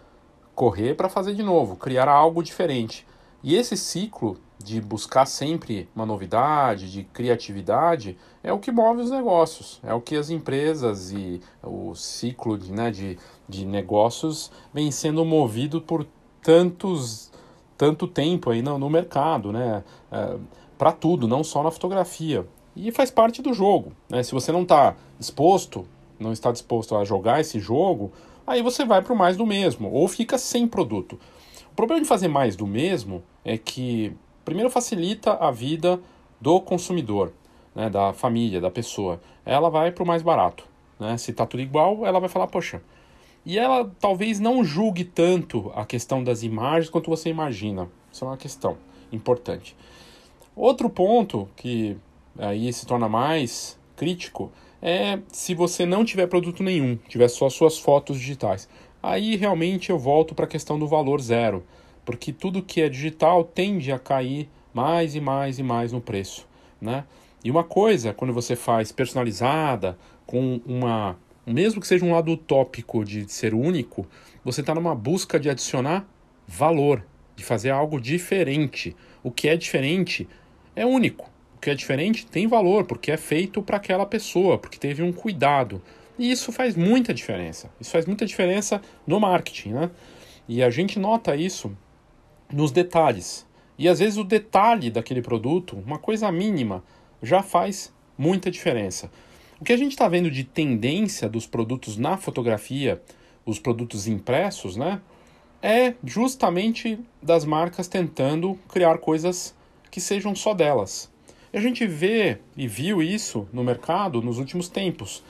correr 0.54 0.94
para 0.94 1.08
fazer 1.08 1.32
de 1.32 1.42
novo, 1.42 1.74
criar 1.76 2.06
algo 2.06 2.42
diferente. 2.42 3.06
E 3.42 3.56
esse 3.56 3.78
ciclo 3.78 4.36
de 4.62 4.78
buscar 4.78 5.24
sempre 5.24 5.88
uma 5.96 6.04
novidade, 6.04 6.92
de 6.92 7.04
criatividade, 7.04 8.18
é 8.42 8.52
o 8.52 8.58
que 8.58 8.70
move 8.70 9.00
os 9.00 9.10
negócios, 9.10 9.80
é 9.82 9.94
o 9.94 10.02
que 10.02 10.16
as 10.16 10.28
empresas 10.28 11.12
e 11.12 11.40
o 11.62 11.94
ciclo 11.94 12.58
de, 12.58 12.70
né, 12.70 12.90
de, 12.90 13.18
de 13.48 13.64
negócios 13.64 14.52
vem 14.74 14.90
sendo 14.90 15.24
movido 15.24 15.80
por 15.80 16.06
tantos 16.42 17.32
tanto 17.76 18.06
tempo 18.06 18.50
aí 18.50 18.62
no, 18.62 18.78
no 18.78 18.88
mercado, 18.88 19.52
né? 19.52 19.84
É, 20.10 20.36
para 20.78 20.92
tudo, 20.92 21.26
não 21.26 21.42
só 21.42 21.62
na 21.62 21.70
fotografia. 21.70 22.46
E 22.74 22.92
faz 22.92 23.10
parte 23.10 23.40
do 23.40 23.54
jogo. 23.54 23.92
Né? 24.08 24.22
Se 24.22 24.32
você 24.32 24.52
não 24.52 24.62
está 24.62 24.94
disposto, 25.18 25.86
não 26.18 26.32
está 26.32 26.52
disposto 26.52 26.94
a 26.96 27.04
jogar 27.04 27.40
esse 27.40 27.58
jogo, 27.58 28.12
aí 28.46 28.62
você 28.62 28.84
vai 28.84 29.00
para 29.02 29.12
o 29.12 29.16
mais 29.16 29.36
do 29.36 29.46
mesmo, 29.46 29.90
ou 29.90 30.06
fica 30.06 30.36
sem 30.36 30.68
produto. 30.68 31.18
O 31.72 31.74
problema 31.74 32.02
de 32.02 32.08
fazer 32.08 32.28
mais 32.28 32.56
do 32.56 32.66
mesmo 32.66 33.22
é 33.44 33.56
que, 33.56 34.14
primeiro, 34.44 34.70
facilita 34.70 35.34
a 35.34 35.50
vida 35.50 36.00
do 36.40 36.60
consumidor, 36.60 37.32
né, 37.74 37.88
da 37.88 38.12
família, 38.12 38.60
da 38.60 38.70
pessoa. 38.70 39.20
Ela 39.44 39.70
vai 39.70 39.90
para 39.90 40.04
o 40.04 40.06
mais 40.06 40.22
barato. 40.22 40.64
Né? 40.98 41.16
Se 41.16 41.30
está 41.30 41.46
tudo 41.46 41.62
igual, 41.62 42.06
ela 42.06 42.20
vai 42.20 42.28
falar, 42.28 42.46
poxa. 42.46 42.82
E 43.46 43.60
ela 43.60 43.88
talvez 44.00 44.40
não 44.40 44.64
julgue 44.64 45.04
tanto 45.04 45.70
a 45.76 45.86
questão 45.86 46.24
das 46.24 46.42
imagens 46.42 46.90
quanto 46.90 47.08
você 47.08 47.30
imagina. 47.30 47.88
Isso 48.12 48.24
é 48.24 48.28
uma 48.28 48.36
questão 48.36 48.76
importante. 49.12 49.76
Outro 50.56 50.90
ponto 50.90 51.48
que 51.54 51.96
aí 52.36 52.72
se 52.72 52.84
torna 52.84 53.08
mais 53.08 53.78
crítico 53.94 54.50
é 54.82 55.20
se 55.28 55.54
você 55.54 55.86
não 55.86 56.04
tiver 56.04 56.26
produto 56.26 56.64
nenhum, 56.64 56.96
tiver 57.08 57.28
só 57.28 57.48
suas 57.48 57.78
fotos 57.78 58.18
digitais. 58.18 58.68
Aí 59.00 59.36
realmente 59.36 59.90
eu 59.90 59.98
volto 59.98 60.34
para 60.34 60.44
a 60.44 60.48
questão 60.48 60.76
do 60.76 60.88
valor 60.88 61.20
zero, 61.20 61.64
porque 62.04 62.32
tudo 62.32 62.62
que 62.62 62.80
é 62.80 62.88
digital 62.88 63.44
tende 63.44 63.92
a 63.92 63.98
cair 63.98 64.48
mais 64.74 65.14
e 65.14 65.20
mais 65.20 65.60
e 65.60 65.62
mais 65.62 65.92
no 65.92 66.00
preço, 66.00 66.48
né? 66.80 67.04
E 67.44 67.50
uma 67.50 67.62
coisa, 67.62 68.12
quando 68.12 68.32
você 68.32 68.56
faz 68.56 68.90
personalizada, 68.90 69.96
com 70.26 70.60
uma, 70.66 71.16
mesmo 71.52 71.80
que 71.80 71.86
seja 71.86 72.04
um 72.04 72.12
lado 72.12 72.32
utópico 72.32 73.04
de 73.04 73.30
ser 73.30 73.54
único, 73.54 74.06
você 74.44 74.60
está 74.60 74.74
numa 74.74 74.94
busca 74.94 75.38
de 75.38 75.48
adicionar 75.48 76.06
valor, 76.46 77.04
de 77.34 77.44
fazer 77.44 77.70
algo 77.70 78.00
diferente. 78.00 78.96
O 79.22 79.30
que 79.30 79.48
é 79.48 79.56
diferente 79.56 80.28
é 80.74 80.84
único. 80.84 81.30
O 81.56 81.58
que 81.58 81.70
é 81.70 81.74
diferente 81.74 82.26
tem 82.26 82.46
valor, 82.46 82.84
porque 82.84 83.10
é 83.10 83.16
feito 83.16 83.62
para 83.62 83.76
aquela 83.76 84.06
pessoa, 84.06 84.58
porque 84.58 84.78
teve 84.78 85.02
um 85.02 85.12
cuidado. 85.12 85.80
E 86.18 86.30
isso 86.30 86.50
faz 86.50 86.74
muita 86.74 87.12
diferença. 87.12 87.70
Isso 87.80 87.90
faz 87.90 88.06
muita 88.06 88.24
diferença 88.24 88.80
no 89.06 89.20
marketing, 89.20 89.70
né? 89.70 89.90
E 90.48 90.62
a 90.62 90.70
gente 90.70 90.98
nota 90.98 91.36
isso 91.36 91.76
nos 92.52 92.70
detalhes. 92.70 93.46
E 93.78 93.88
às 93.88 93.98
vezes 93.98 94.16
o 94.16 94.24
detalhe 94.24 94.90
daquele 94.90 95.20
produto, 95.20 95.76
uma 95.84 95.98
coisa 95.98 96.30
mínima, 96.32 96.82
já 97.22 97.42
faz 97.42 97.92
muita 98.16 98.50
diferença. 98.50 99.10
O 99.58 99.64
que 99.64 99.72
a 99.72 99.76
gente 99.76 99.92
está 99.92 100.06
vendo 100.06 100.30
de 100.30 100.44
tendência 100.44 101.28
dos 101.28 101.46
produtos 101.46 101.96
na 101.96 102.18
fotografia, 102.18 103.00
os 103.44 103.58
produtos 103.58 104.06
impressos, 104.06 104.76
né? 104.76 105.00
É 105.62 105.94
justamente 106.04 106.98
das 107.22 107.44
marcas 107.44 107.88
tentando 107.88 108.58
criar 108.68 108.98
coisas 108.98 109.54
que 109.90 110.00
sejam 110.00 110.34
só 110.34 110.52
delas. 110.52 111.10
A 111.54 111.60
gente 111.60 111.86
vê 111.86 112.38
e 112.54 112.68
viu 112.68 113.02
isso 113.02 113.48
no 113.50 113.64
mercado 113.64 114.20
nos 114.20 114.38
últimos 114.38 114.68
tempos 114.68 115.24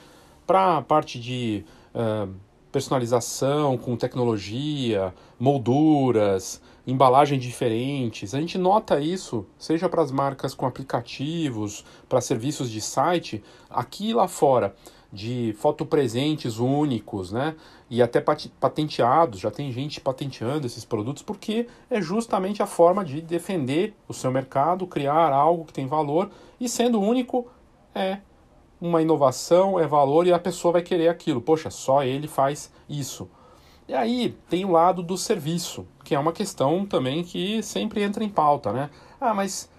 para 0.45 0.77
a 0.77 0.81
parte 0.81 1.17
de 1.17 1.63
uh, 1.95 2.29
personalização 2.69 3.77
com 3.77 3.95
tecnologia, 3.95 5.13
molduras, 5.39 6.61
embalagens 6.87 7.43
diferentes. 7.43 8.33
A 8.33 8.39
gente 8.39 8.57
nota 8.57 8.99
isso, 8.99 9.45
seja 9.59 9.89
para 9.89 10.01
as 10.01 10.09
marcas 10.09 10.55
com 10.55 10.65
aplicativos, 10.65 11.83
para 12.07 12.21
serviços 12.21 12.71
de 12.71 12.79
site, 12.79 13.43
aqui 13.69 14.09
e 14.09 14.13
lá 14.13 14.27
fora, 14.27 14.73
de 15.11 15.53
fotopresentes 15.59 16.59
únicos, 16.59 17.31
né? 17.31 17.55
E 17.89 18.01
até 18.01 18.21
patenteados, 18.21 19.39
já 19.39 19.51
tem 19.51 19.71
gente 19.71 19.99
patenteando 19.99 20.65
esses 20.65 20.85
produtos, 20.85 21.21
porque 21.21 21.67
é 21.89 22.01
justamente 22.01 22.63
a 22.63 22.65
forma 22.65 23.03
de 23.03 23.21
defender 23.21 23.93
o 24.07 24.13
seu 24.13 24.31
mercado, 24.31 24.87
criar 24.87 25.31
algo 25.31 25.65
que 25.65 25.73
tem 25.73 25.87
valor, 25.87 26.31
e 26.59 26.69
sendo 26.69 27.01
único, 27.01 27.47
é 27.93 28.19
uma 28.79 29.01
inovação, 29.01 29.79
é 29.79 29.87
valor 29.87 30.27
e 30.27 30.31
a 30.31 30.39
pessoa 30.39 30.73
vai 30.73 30.81
querer 30.81 31.09
aquilo. 31.09 31.41
Poxa, 31.41 31.69
só 31.69 32.03
ele 32.03 32.27
faz 32.27 32.71
isso. 32.87 33.29
E 33.87 33.93
aí 33.93 34.37
tem 34.49 34.65
o 34.65 34.71
lado 34.71 35.01
do 35.01 35.17
serviço, 35.17 35.87
que 36.03 36.13
é 36.13 36.19
uma 36.19 36.33
questão 36.33 36.85
também 36.85 37.23
que 37.23 37.63
sempre 37.63 38.03
entra 38.03 38.23
em 38.23 38.29
pauta, 38.29 38.73
né? 38.73 38.89
Ah, 39.19 39.33
mas 39.33 39.69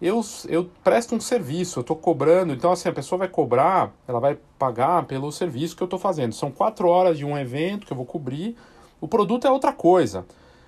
eu, 0.00 0.20
eu 0.48 0.70
presto 0.84 1.14
um 1.14 1.20
serviço, 1.20 1.78
eu 1.78 1.80
estou 1.80 1.96
cobrando, 1.96 2.52
então 2.52 2.70
assim, 2.70 2.88
a 2.88 2.92
pessoa 2.92 3.18
vai 3.18 3.28
cobrar, 3.28 3.92
ela 4.06 4.20
vai 4.20 4.38
pagar 4.58 5.04
pelo 5.06 5.32
serviço 5.32 5.76
que 5.76 5.82
eu 5.82 5.86
estou 5.86 5.98
fazendo. 5.98 6.32
São 6.32 6.50
quatro 6.50 6.88
horas 6.88 7.18
de 7.18 7.24
um 7.24 7.36
evento 7.36 7.86
que 7.86 7.92
eu 7.92 7.96
vou 7.96 8.06
cobrir, 8.06 8.56
o 9.00 9.08
produto 9.08 9.46
é 9.46 9.50
outra 9.50 9.72
coisa. 9.72 10.24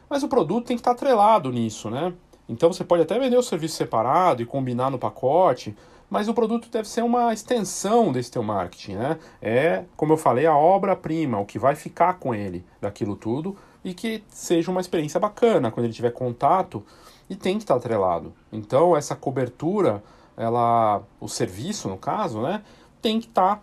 Mas 0.08 0.22
o 0.22 0.28
produto 0.28 0.66
tem 0.66 0.76
que 0.76 0.80
estar 0.80 0.92
atrelado 0.92 1.52
nisso, 1.52 1.90
né? 1.90 2.12
Então 2.48 2.72
você 2.72 2.82
pode 2.82 3.02
até 3.02 3.18
vender 3.18 3.36
o 3.36 3.42
serviço 3.42 3.76
separado 3.76 4.42
e 4.42 4.46
combinar 4.46 4.90
no 4.90 4.98
pacote, 4.98 5.76
mas 6.10 6.28
o 6.28 6.34
produto 6.34 6.68
deve 6.70 6.88
ser 6.88 7.02
uma 7.02 7.32
extensão 7.32 8.10
desse 8.10 8.30
teu 8.30 8.42
marketing, 8.42 8.94
né? 8.94 9.18
É, 9.42 9.84
como 9.96 10.12
eu 10.12 10.16
falei, 10.16 10.46
a 10.46 10.56
obra-prima, 10.56 11.38
o 11.38 11.44
que 11.44 11.58
vai 11.58 11.74
ficar 11.74 12.14
com 12.14 12.34
ele 12.34 12.64
daquilo 12.80 13.14
tudo 13.14 13.56
e 13.84 13.92
que 13.92 14.22
seja 14.28 14.70
uma 14.70 14.80
experiência 14.80 15.20
bacana 15.20 15.70
quando 15.70 15.84
ele 15.84 15.92
tiver 15.92 16.10
contato 16.10 16.84
e 17.28 17.36
tem 17.36 17.58
que 17.58 17.64
estar 17.64 17.74
atrelado. 17.74 18.32
Então, 18.50 18.96
essa 18.96 19.14
cobertura, 19.14 20.02
ela, 20.36 21.02
o 21.20 21.28
serviço, 21.28 21.88
no 21.88 21.98
caso, 21.98 22.40
né, 22.40 22.62
tem 23.02 23.20
que 23.20 23.26
estar 23.26 23.62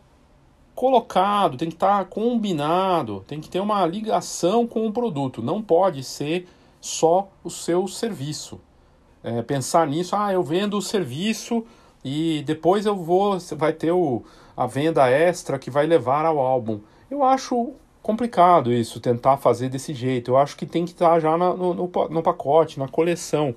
colocado, 0.75 1.58
tem 1.58 1.69
que 1.69 1.75
estar 1.75 2.05
combinado, 2.05 3.23
tem 3.25 3.39
que 3.39 3.49
ter 3.49 3.60
uma 3.60 3.86
ligação 3.86 4.67
com 4.67 4.86
o 4.86 4.91
produto. 4.91 5.41
Não 5.41 5.62
pode 5.62 6.03
ser 6.03 6.47
só 6.79 7.29
o 7.43 7.49
seu 7.49 7.88
serviço. 7.88 8.60
É, 9.23 9.41
pensar 9.41 9.88
nisso, 9.88 10.15
ah, 10.15 10.31
eu 10.31 10.43
vendo 10.43 10.77
o 10.77 10.81
serviço 10.81 11.65
e 12.07 12.43
depois 12.43 12.85
eu 12.85 12.95
vou, 12.95 13.39
vai 13.57 13.73
ter 13.73 13.91
o, 13.91 14.23
a 14.55 14.67
venda 14.67 15.09
extra 15.09 15.57
que 15.57 15.71
vai 15.71 15.87
levar 15.87 16.23
ao 16.23 16.37
álbum. 16.37 16.79
Eu 17.09 17.23
acho 17.23 17.73
complicado 18.03 18.71
isso, 18.71 18.99
tentar 18.99 19.37
fazer 19.37 19.69
desse 19.69 19.91
jeito. 19.91 20.29
Eu 20.29 20.37
acho 20.37 20.55
que 20.55 20.67
tem 20.67 20.85
que 20.85 20.91
estar 20.91 21.19
já 21.19 21.35
na, 21.35 21.55
no, 21.55 21.73
no, 21.73 22.21
pacote, 22.21 22.77
na 22.77 22.88
coleção. 22.88 23.55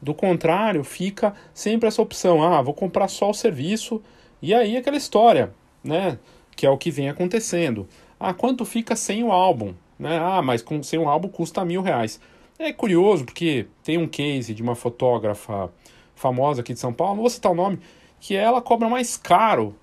Do 0.00 0.12
contrário, 0.12 0.84
fica 0.84 1.34
sempre 1.54 1.88
essa 1.88 2.02
opção: 2.02 2.42
ah, 2.42 2.60
vou 2.60 2.74
comprar 2.74 3.08
só 3.08 3.30
o 3.30 3.34
serviço, 3.34 4.02
e 4.42 4.52
aí 4.52 4.76
aquela 4.76 4.98
história, 4.98 5.54
né? 5.82 6.18
Que 6.54 6.66
é 6.66 6.70
o 6.70 6.76
que 6.76 6.90
vem 6.90 7.08
acontecendo. 7.08 7.88
Ah, 8.20 8.34
quanto 8.34 8.66
fica 8.66 8.94
sem 8.94 9.24
o 9.24 9.32
álbum? 9.32 9.72
Né? 9.98 10.18
Ah, 10.18 10.42
mas 10.42 10.60
com, 10.60 10.82
sem 10.82 10.98
o 10.98 11.08
álbum 11.08 11.28
custa 11.28 11.64
mil 11.64 11.80
reais. 11.80 12.20
É 12.58 12.70
curioso 12.74 13.24
porque 13.24 13.66
tem 13.82 13.96
um 13.96 14.06
case 14.06 14.52
de 14.52 14.62
uma 14.62 14.74
fotógrafa 14.74 15.70
famosa 16.16 16.62
aqui 16.62 16.72
de 16.72 16.80
São 16.80 16.92
Paulo, 16.92 17.14
não 17.14 17.22
vou 17.22 17.30
citar 17.30 17.52
o 17.52 17.54
nome, 17.54 17.78
que 18.18 18.34
ela 18.34 18.60
cobra 18.60 18.88
mais 18.88 19.16
caro 19.16 19.76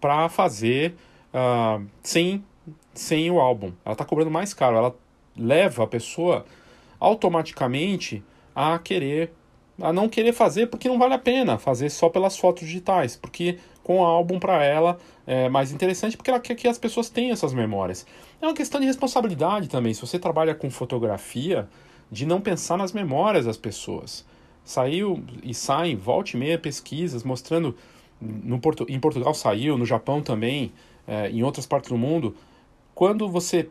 para 0.00 0.30
fazer 0.30 0.94
uh, 1.34 1.84
sem, 2.02 2.42
sem 2.94 3.30
o 3.30 3.38
álbum. 3.38 3.72
Ela 3.84 3.92
está 3.92 4.04
cobrando 4.04 4.30
mais 4.30 4.54
caro. 4.54 4.76
Ela 4.76 4.96
leva 5.36 5.84
a 5.84 5.86
pessoa 5.86 6.46
automaticamente 6.98 8.22
a 8.54 8.78
querer 8.78 9.32
a 9.82 9.94
não 9.94 10.10
querer 10.10 10.34
fazer 10.34 10.66
porque 10.66 10.88
não 10.88 10.98
vale 10.98 11.14
a 11.14 11.18
pena 11.18 11.56
fazer 11.56 11.88
só 11.88 12.10
pelas 12.10 12.36
fotos 12.36 12.66
digitais, 12.66 13.16
porque 13.16 13.58
com 13.82 14.00
o 14.00 14.04
álbum 14.04 14.38
para 14.38 14.62
ela 14.62 14.98
é 15.26 15.48
mais 15.48 15.72
interessante 15.72 16.18
porque 16.18 16.30
ela 16.30 16.38
quer 16.38 16.54
que 16.54 16.68
as 16.68 16.76
pessoas 16.76 17.08
tenham 17.08 17.32
essas 17.32 17.54
memórias. 17.54 18.06
É 18.42 18.46
uma 18.46 18.52
questão 18.52 18.78
de 18.78 18.86
responsabilidade 18.86 19.68
também. 19.68 19.94
Se 19.94 20.02
você 20.02 20.18
trabalha 20.18 20.54
com 20.54 20.70
fotografia, 20.70 21.66
de 22.10 22.26
não 22.26 22.40
pensar 22.40 22.76
nas 22.76 22.92
memórias 22.92 23.46
das 23.46 23.56
pessoas. 23.56 24.26
Saiu 24.64 25.22
e 25.42 25.54
saem, 25.54 25.96
volte 25.96 26.36
e 26.36 26.36
meia 26.36 26.58
pesquisas 26.58 27.24
mostrando 27.24 27.74
no 28.20 28.58
Porto, 28.60 28.84
em 28.88 29.00
Portugal 29.00 29.32
saiu, 29.32 29.78
no 29.78 29.86
Japão 29.86 30.22
também, 30.22 30.72
é, 31.08 31.30
em 31.30 31.42
outras 31.42 31.66
partes 31.66 31.90
do 31.90 31.96
mundo, 31.96 32.36
quando 32.94 33.28
você 33.28 33.68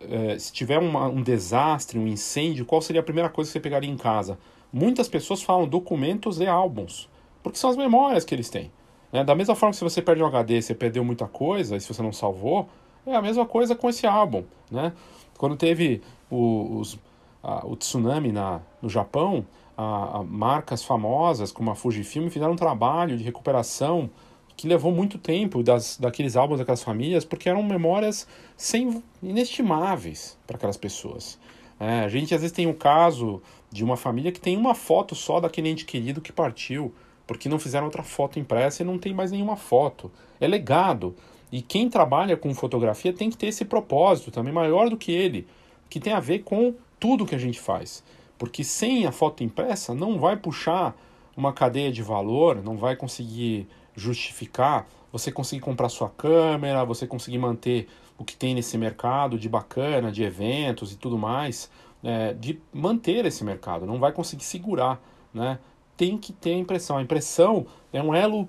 é, 0.00 0.38
se 0.38 0.52
tiver 0.52 0.78
uma, 0.78 1.06
um 1.06 1.22
desastre, 1.22 1.98
um 1.98 2.06
incêndio, 2.06 2.64
qual 2.64 2.80
seria 2.80 3.00
a 3.00 3.04
primeira 3.04 3.28
coisa 3.28 3.48
que 3.48 3.52
você 3.52 3.60
pegaria 3.60 3.90
em 3.90 3.96
casa? 3.96 4.38
Muitas 4.72 5.08
pessoas 5.08 5.42
falam 5.42 5.68
documentos 5.68 6.40
e 6.40 6.46
álbuns, 6.46 7.08
porque 7.42 7.58
são 7.58 7.70
as 7.70 7.76
memórias 7.76 8.24
que 8.24 8.34
eles 8.34 8.48
têm. 8.48 8.70
Né? 9.12 9.22
Da 9.22 9.34
mesma 9.34 9.54
forma 9.54 9.72
que 9.72 9.76
se 9.76 9.84
você 9.84 10.00
perde 10.00 10.22
um 10.22 10.26
HD, 10.26 10.62
você 10.62 10.74
perdeu 10.74 11.04
muita 11.04 11.26
coisa, 11.26 11.76
e 11.76 11.80
se 11.80 11.92
você 11.92 12.02
não 12.02 12.12
salvou, 12.12 12.68
é 13.06 13.14
a 13.14 13.22
mesma 13.22 13.44
coisa 13.44 13.74
com 13.74 13.88
esse 13.88 14.06
álbum. 14.06 14.44
Né? 14.70 14.92
Quando 15.36 15.56
teve 15.56 16.00
o, 16.30 16.78
os, 16.78 16.98
a, 17.42 17.66
o 17.66 17.76
tsunami 17.76 18.32
na, 18.32 18.60
no 18.80 18.88
Japão, 18.88 19.44
a, 19.76 20.18
a 20.18 20.22
marcas 20.22 20.82
famosas 20.82 21.52
como 21.52 21.70
a 21.70 21.74
Fujifilm 21.74 22.28
fizeram 22.28 22.52
um 22.52 22.56
trabalho 22.56 23.16
de 23.16 23.24
recuperação 23.24 24.10
que 24.56 24.68
levou 24.68 24.92
muito 24.92 25.18
tempo 25.18 25.62
das, 25.62 25.96
daqueles 25.98 26.36
álbuns 26.36 26.58
daquelas 26.58 26.82
famílias, 26.82 27.24
porque 27.24 27.48
eram 27.48 27.62
memórias 27.62 28.26
sem, 28.56 29.02
inestimáveis 29.22 30.38
para 30.46 30.56
aquelas 30.56 30.76
pessoas. 30.76 31.38
É, 31.80 32.00
a 32.00 32.08
gente 32.08 32.34
às 32.34 32.40
vezes 32.42 32.54
tem 32.54 32.66
um 32.66 32.74
caso 32.74 33.42
de 33.70 33.82
uma 33.82 33.96
família 33.96 34.30
que 34.30 34.40
tem 34.40 34.56
uma 34.56 34.74
foto 34.74 35.14
só 35.14 35.40
daquele 35.40 35.68
ente 35.68 35.84
querido 35.84 36.20
que 36.20 36.32
partiu, 36.32 36.94
porque 37.26 37.48
não 37.48 37.58
fizeram 37.58 37.86
outra 37.86 38.02
foto 38.02 38.38
impressa 38.38 38.82
e 38.82 38.86
não 38.86 38.98
tem 38.98 39.14
mais 39.14 39.32
nenhuma 39.32 39.56
foto. 39.56 40.10
É 40.40 40.46
legado. 40.46 41.16
E 41.50 41.60
quem 41.60 41.88
trabalha 41.88 42.36
com 42.36 42.54
fotografia 42.54 43.12
tem 43.12 43.30
que 43.30 43.36
ter 43.36 43.48
esse 43.48 43.64
propósito 43.64 44.30
também 44.30 44.52
maior 44.52 44.88
do 44.88 44.96
que 44.96 45.12
ele, 45.12 45.46
que 45.88 45.98
tem 45.98 46.12
a 46.12 46.20
ver 46.20 46.40
com 46.40 46.74
tudo 47.00 47.26
que 47.26 47.34
a 47.34 47.38
gente 47.38 47.58
faz. 47.58 48.04
Porque 48.38 48.64
sem 48.64 49.06
a 49.06 49.12
foto 49.12 49.42
impressa 49.44 49.94
não 49.94 50.18
vai 50.18 50.36
puxar 50.36 50.96
uma 51.36 51.52
cadeia 51.52 51.90
de 51.92 52.02
valor, 52.02 52.62
não 52.62 52.76
vai 52.76 52.96
conseguir 52.96 53.68
justificar 53.94 54.86
você 55.12 55.30
conseguir 55.30 55.60
comprar 55.60 55.90
sua 55.90 56.08
câmera, 56.08 56.86
você 56.86 57.06
conseguir 57.06 57.36
manter 57.36 57.86
o 58.16 58.24
que 58.24 58.34
tem 58.34 58.54
nesse 58.54 58.78
mercado 58.78 59.38
de 59.38 59.46
bacana, 59.46 60.10
de 60.10 60.22
eventos 60.22 60.90
e 60.90 60.96
tudo 60.96 61.18
mais 61.18 61.70
é, 62.02 62.32
de 62.32 62.58
manter 62.72 63.24
esse 63.26 63.44
mercado, 63.44 63.86
não 63.86 63.98
vai 63.98 64.12
conseguir 64.12 64.44
segurar, 64.44 65.00
né? 65.32 65.58
Tem 65.96 66.18
que 66.18 66.32
ter 66.32 66.54
impressão. 66.54 66.96
A 66.96 67.02
impressão 67.02 67.66
é 67.92 68.02
um 68.02 68.14
elo 68.14 68.48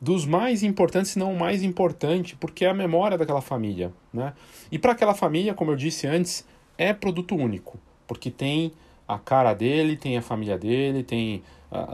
dos 0.00 0.24
mais 0.26 0.62
importantes, 0.62 1.12
se 1.12 1.18
não 1.18 1.32
o 1.32 1.38
mais 1.38 1.62
importante, 1.62 2.36
porque 2.36 2.64
é 2.64 2.70
a 2.70 2.74
memória 2.74 3.16
daquela 3.16 3.40
família, 3.40 3.92
né? 4.12 4.32
E 4.70 4.78
para 4.78 4.92
aquela 4.92 5.14
família, 5.14 5.54
como 5.54 5.70
eu 5.70 5.76
disse 5.76 6.06
antes, 6.06 6.44
é 6.76 6.92
produto 6.92 7.36
único, 7.36 7.78
porque 8.06 8.30
tem 8.30 8.72
a 9.08 9.18
cara 9.18 9.54
dele, 9.54 9.96
tem 9.96 10.18
a 10.18 10.22
família 10.22 10.58
dele, 10.58 11.02
tem 11.02 11.42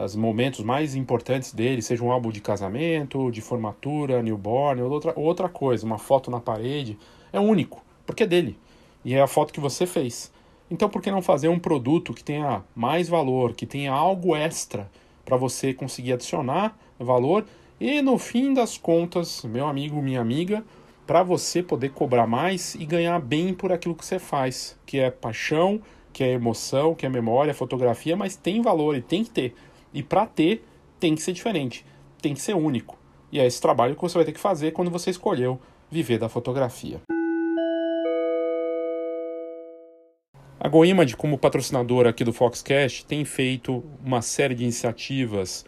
os 0.04 0.14
momentos 0.14 0.60
mais 0.60 0.94
importantes 0.94 1.52
dele, 1.52 1.80
seja 1.80 2.04
um 2.04 2.10
álbum 2.10 2.30
de 2.30 2.40
casamento, 2.40 3.30
de 3.30 3.40
formatura, 3.40 4.22
newborn, 4.22 4.82
ou 4.82 4.90
outra, 4.90 5.12
outra 5.16 5.48
coisa, 5.48 5.86
uma 5.86 5.98
foto 5.98 6.30
na 6.30 6.40
parede, 6.40 6.98
é 7.32 7.40
único, 7.40 7.82
porque 8.04 8.24
é 8.24 8.26
dele. 8.26 8.58
E 9.04 9.14
é 9.14 9.20
a 9.20 9.26
foto 9.26 9.52
que 9.52 9.60
você 9.60 9.86
fez. 9.86 10.32
Então, 10.70 10.88
por 10.88 11.00
que 11.00 11.10
não 11.10 11.22
fazer 11.22 11.48
um 11.48 11.58
produto 11.58 12.12
que 12.12 12.24
tenha 12.24 12.64
mais 12.74 13.08
valor, 13.08 13.52
que 13.52 13.66
tenha 13.66 13.92
algo 13.92 14.34
extra 14.34 14.90
para 15.24 15.36
você 15.36 15.72
conseguir 15.72 16.14
adicionar 16.14 16.76
valor 16.98 17.44
e 17.80 18.00
no 18.00 18.18
fim 18.18 18.54
das 18.54 18.78
contas, 18.78 19.42
meu 19.44 19.66
amigo, 19.66 20.00
minha 20.00 20.20
amiga, 20.20 20.64
para 21.06 21.22
você 21.22 21.62
poder 21.62 21.90
cobrar 21.90 22.26
mais 22.26 22.74
e 22.76 22.86
ganhar 22.86 23.20
bem 23.20 23.52
por 23.52 23.72
aquilo 23.72 23.94
que 23.94 24.04
você 24.04 24.18
faz, 24.18 24.78
que 24.86 24.98
é 24.98 25.10
paixão, 25.10 25.80
que 26.14 26.22
é 26.22 26.30
emoção, 26.30 26.94
que 26.94 27.04
é 27.04 27.08
memória, 27.08 27.52
fotografia, 27.52 28.16
mas 28.16 28.36
tem 28.36 28.62
valor 28.62 28.96
e 28.96 29.02
tem 29.02 29.24
que 29.24 29.30
ter. 29.30 29.54
E 29.92 30.00
para 30.00 30.24
ter, 30.24 30.64
tem 31.00 31.16
que 31.16 31.20
ser 31.20 31.32
diferente, 31.32 31.84
tem 32.22 32.32
que 32.32 32.40
ser 32.40 32.54
único. 32.54 32.96
E 33.32 33.40
é 33.40 33.44
esse 33.44 33.60
trabalho 33.60 33.96
que 33.96 34.00
você 34.00 34.16
vai 34.16 34.24
ter 34.24 34.32
que 34.32 34.38
fazer 34.38 34.70
quando 34.70 34.92
você 34.92 35.10
escolheu 35.10 35.60
viver 35.90 36.18
da 36.18 36.28
fotografia. 36.28 37.00
A 40.60 40.68
GoImage, 40.68 41.16
como 41.16 41.36
patrocinadora 41.36 42.10
aqui 42.10 42.22
do 42.22 42.32
Foxcast, 42.32 43.04
tem 43.04 43.24
feito 43.24 43.82
uma 44.02 44.22
série 44.22 44.54
de 44.54 44.62
iniciativas 44.62 45.66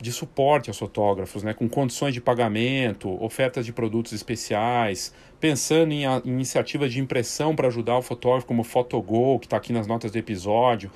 de 0.00 0.12
suporte 0.12 0.70
aos 0.70 0.78
fotógrafos, 0.78 1.42
né, 1.42 1.52
com 1.52 1.68
condições 1.68 2.14
de 2.14 2.20
pagamento, 2.20 3.22
ofertas 3.22 3.66
de 3.66 3.72
produtos 3.72 4.12
especiais, 4.12 5.12
pensando 5.40 5.92
em, 5.92 6.06
a, 6.06 6.22
em 6.24 6.30
iniciativas 6.30 6.92
de 6.92 7.00
impressão 7.00 7.54
para 7.54 7.66
ajudar 7.66 7.98
o 7.98 8.02
fotógrafo, 8.02 8.46
como 8.46 8.62
o 8.62 8.64
Photogol, 8.64 9.38
que 9.38 9.46
está 9.46 9.56
aqui 9.56 9.72
nas 9.72 9.86
notas 9.86 10.12
do 10.12 10.18
episódio. 10.18 10.90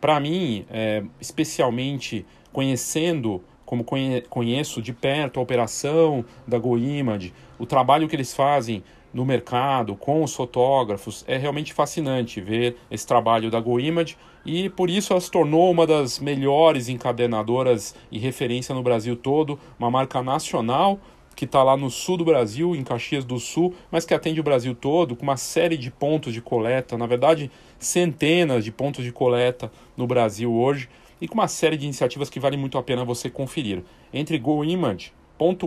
Para 0.00 0.18
mim, 0.18 0.64
é, 0.70 1.02
especialmente 1.20 2.24
conhecendo, 2.50 3.42
como 3.66 3.84
conhe, 3.84 4.22
conheço 4.22 4.80
de 4.80 4.92
perto 4.92 5.38
a 5.38 5.42
operação 5.42 6.24
da 6.46 6.58
GoImage, 6.58 7.34
o 7.58 7.66
trabalho 7.66 8.08
que 8.08 8.16
eles 8.16 8.32
fazem 8.32 8.82
no 9.12 9.24
mercado, 9.24 9.96
com 9.96 10.22
os 10.22 10.34
fotógrafos. 10.34 11.24
É 11.26 11.36
realmente 11.36 11.72
fascinante 11.72 12.40
ver 12.40 12.76
esse 12.90 13.06
trabalho 13.06 13.50
da 13.50 13.60
GoImage 13.60 14.16
e 14.44 14.68
por 14.70 14.88
isso 14.88 15.12
ela 15.12 15.20
se 15.20 15.30
tornou 15.30 15.70
uma 15.70 15.86
das 15.86 16.18
melhores 16.18 16.88
encadernadoras 16.88 17.94
e 18.10 18.18
referência 18.18 18.74
no 18.74 18.82
Brasil 18.82 19.16
todo, 19.16 19.58
uma 19.78 19.90
marca 19.90 20.22
nacional 20.22 20.98
que 21.34 21.44
está 21.44 21.62
lá 21.62 21.76
no 21.76 21.90
sul 21.90 22.18
do 22.18 22.24
Brasil, 22.24 22.76
em 22.76 22.84
Caxias 22.84 23.24
do 23.24 23.38
Sul, 23.38 23.74
mas 23.90 24.04
que 24.04 24.12
atende 24.12 24.40
o 24.40 24.42
Brasil 24.42 24.74
todo, 24.74 25.16
com 25.16 25.22
uma 25.22 25.38
série 25.38 25.78
de 25.78 25.90
pontos 25.90 26.34
de 26.34 26.42
coleta, 26.42 26.98
na 26.98 27.06
verdade, 27.06 27.50
centenas 27.78 28.62
de 28.62 28.70
pontos 28.70 29.02
de 29.02 29.10
coleta 29.10 29.72
no 29.96 30.06
Brasil 30.06 30.52
hoje, 30.52 30.88
e 31.18 31.26
com 31.26 31.34
uma 31.34 31.48
série 31.48 31.78
de 31.78 31.84
iniciativas 31.84 32.28
que 32.28 32.40
vale 32.40 32.58
muito 32.58 32.76
a 32.76 32.82
pena 32.82 33.04
você 33.06 33.30
conferir. 33.30 33.82
Entre 34.12 34.38
GoImage 34.38 35.12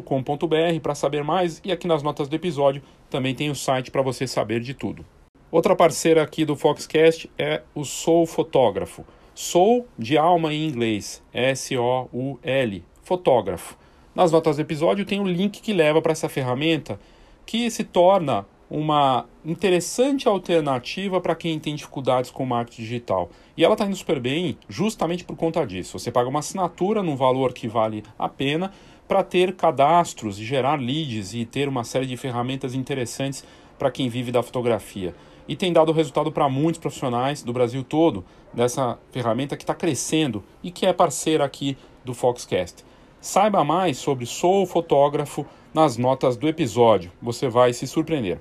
com.br 0.02 0.80
para 0.82 0.94
saber 0.94 1.24
mais 1.24 1.60
e 1.66 1.72
aqui 1.72 1.88
nas 1.88 2.04
notas 2.04 2.28
do 2.28 2.36
episódio 2.36 2.84
também 3.10 3.34
tem 3.34 3.50
o 3.50 3.56
site 3.56 3.90
para 3.90 4.04
você 4.04 4.28
saber 4.28 4.60
de 4.60 4.74
tudo. 4.74 5.04
Outra 5.52 5.76
parceira 5.76 6.22
aqui 6.22 6.46
do 6.46 6.56
Foxcast 6.56 7.30
é 7.38 7.64
o 7.74 7.84
Soul 7.84 8.28
Fotógrafo. 8.28 9.04
Soul 9.34 9.88
de 9.98 10.16
alma 10.18 10.54
em 10.54 10.68
inglês, 10.68 11.24
S-O-U-L, 11.34 12.84
fotógrafo. 13.02 13.78
Nas 14.14 14.32
notas 14.32 14.58
do 14.58 14.62
episódio 14.62 15.06
tem 15.06 15.20
o 15.20 15.24
um 15.24 15.28
link 15.28 15.60
que 15.60 15.74
leva 15.74 16.02
para 16.02 16.12
essa 16.12 16.30
ferramenta 16.30 17.00
que 17.46 17.70
se 17.72 17.84
torna 17.84 18.46
uma 18.70 19.26
interessante 19.46 20.28
alternativa 20.28 21.22
para 21.22 21.36
quem 21.36 21.60
tem 21.60 21.76
dificuldades 21.76 22.32
com 22.32 22.46
marketing 22.46 22.82
digital. 22.82 23.30
E 23.56 23.64
ela 23.64 23.74
está 23.74 23.86
indo 23.86 23.96
super 23.96 24.20
bem 24.20 24.58
justamente 24.68 25.24
por 25.24 25.36
conta 25.36 25.66
disso. 25.66 26.00
Você 26.00 26.12
paga 26.12 26.30
uma 26.30 26.40
assinatura 26.40 27.04
num 27.04 27.16
valor 27.16 27.54
que 27.54 27.68
vale 27.68 28.04
a 28.18 28.28
pena 28.28 28.72
para 29.08 29.24
ter 29.24 29.56
cadastros 29.56 30.40
e 30.40 30.44
gerar 30.44 30.80
leads 30.80 31.34
e 31.34 31.46
ter 31.46 31.68
uma 31.68 31.84
série 31.84 32.06
de 32.06 32.18
ferramentas 32.18 32.74
interessantes 32.74 33.44
para 33.78 33.92
quem 33.92 34.10
vive 34.10 34.32
da 34.32 34.42
fotografia. 34.42 35.14
E 35.48 35.56
tem 35.56 35.74
dado 35.74 35.92
resultado 35.92 36.32
para 36.32 36.48
muitos 36.48 36.80
profissionais 36.80 37.44
do 37.44 37.52
Brasil 37.52 37.84
todo 37.84 38.24
dessa 38.54 38.98
ferramenta 39.12 39.58
que 39.58 39.64
está 39.64 39.76
crescendo 39.76 40.44
e 40.64 40.72
que 40.72 40.86
é 40.86 40.94
parceira 40.94 41.44
aqui 41.44 41.78
do 42.06 42.14
Foxcast. 42.14 42.86
Saiba 43.20 43.64
mais 43.64 43.98
sobre 43.98 44.26
Sou 44.26 44.66
Fotógrafo 44.66 45.46
nas 45.74 45.98
notas 45.98 46.38
do 46.38 46.48
episódio, 46.48 47.12
você 47.22 47.50
vai 47.50 47.74
se 47.74 47.88
surpreender. 47.88 48.40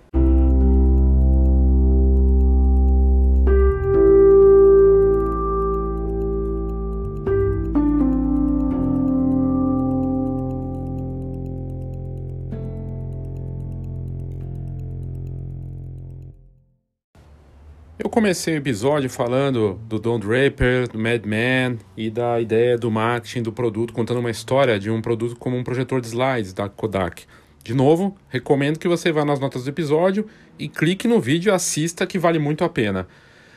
Comecei 18.12 18.52
o 18.52 18.58
episódio 18.58 19.08
falando 19.08 19.80
do 19.88 19.98
Don 19.98 20.20
Draper, 20.20 20.86
do 20.86 20.98
Mad 20.98 21.24
Men 21.24 21.78
e 21.96 22.10
da 22.10 22.38
ideia 22.38 22.76
do 22.76 22.90
marketing 22.90 23.42
do 23.42 23.50
produto, 23.50 23.94
contando 23.94 24.20
uma 24.20 24.30
história 24.30 24.78
de 24.78 24.90
um 24.90 25.00
produto 25.00 25.34
como 25.36 25.56
um 25.56 25.64
projetor 25.64 25.98
de 25.98 26.08
slides 26.08 26.52
da 26.52 26.68
Kodak. 26.68 27.24
De 27.64 27.72
novo, 27.72 28.14
recomendo 28.28 28.78
que 28.78 28.86
você 28.86 29.10
vá 29.10 29.24
nas 29.24 29.40
notas 29.40 29.64
do 29.64 29.70
episódio 29.70 30.26
e 30.58 30.68
clique 30.68 31.08
no 31.08 31.22
vídeo 31.22 31.50
e 31.50 31.54
assista 31.54 32.06
que 32.06 32.18
vale 32.18 32.38
muito 32.38 32.62
a 32.64 32.68
pena. 32.68 33.08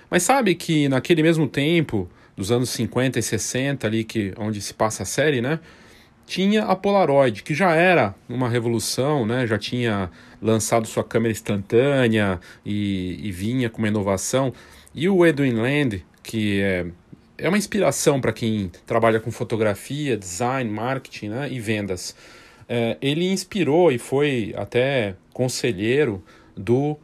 Mas 0.09 0.23
sabe 0.23 0.55
que 0.55 0.87
naquele 0.87 1.21
mesmo 1.21 1.49
tempo, 1.49 2.09
dos 2.33 2.49
anos 2.49 2.69
50 2.69 3.19
e 3.19 3.21
60 3.21 3.85
ali 3.85 4.05
que 4.05 4.33
onde 4.37 4.61
se 4.61 4.73
passa 4.73 5.03
a 5.03 5.05
série, 5.05 5.41
né? 5.41 5.59
Tinha 6.25 6.63
a 6.63 6.75
Polaroid, 6.75 7.43
que 7.43 7.53
já 7.53 7.73
era 7.75 8.15
uma 8.27 8.49
revolução, 8.49 9.25
né? 9.25 9.45
Já 9.45 9.57
tinha 9.57 10.09
lançado 10.41 10.87
sua 10.87 11.03
câmera 11.03 11.31
instantânea 11.31 12.39
e, 12.65 13.19
e 13.21 13.31
vinha 13.31 13.69
com 13.69 13.79
uma 13.79 13.87
inovação. 13.87 14.51
E 14.93 15.07
o 15.07 15.25
Edwin 15.25 15.53
Land, 15.53 16.05
que 16.23 16.61
é, 16.61 16.85
é 17.37 17.47
uma 17.47 17.57
inspiração 17.57 18.19
para 18.19 18.33
quem 18.33 18.71
trabalha 18.85 19.19
com 19.19 19.31
fotografia, 19.31 20.17
design, 20.17 20.69
marketing 20.69 21.29
né? 21.29 21.49
e 21.51 21.59
vendas. 21.59 22.15
É, 22.67 22.97
ele 23.01 23.31
inspirou 23.31 23.91
e 23.91 23.97
foi 23.97 24.53
até 24.57 25.15
conselheiro 25.31 26.23
do 26.57 26.97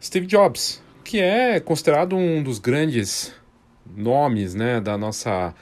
Steve 0.00 0.26
Jobs, 0.26 0.82
que 1.02 1.18
é 1.18 1.58
considerado 1.58 2.14
um 2.14 2.42
dos 2.42 2.58
grandes 2.58 3.34
nomes 3.96 4.54
né, 4.54 4.80
da 4.80 4.96
nossa 4.96 5.54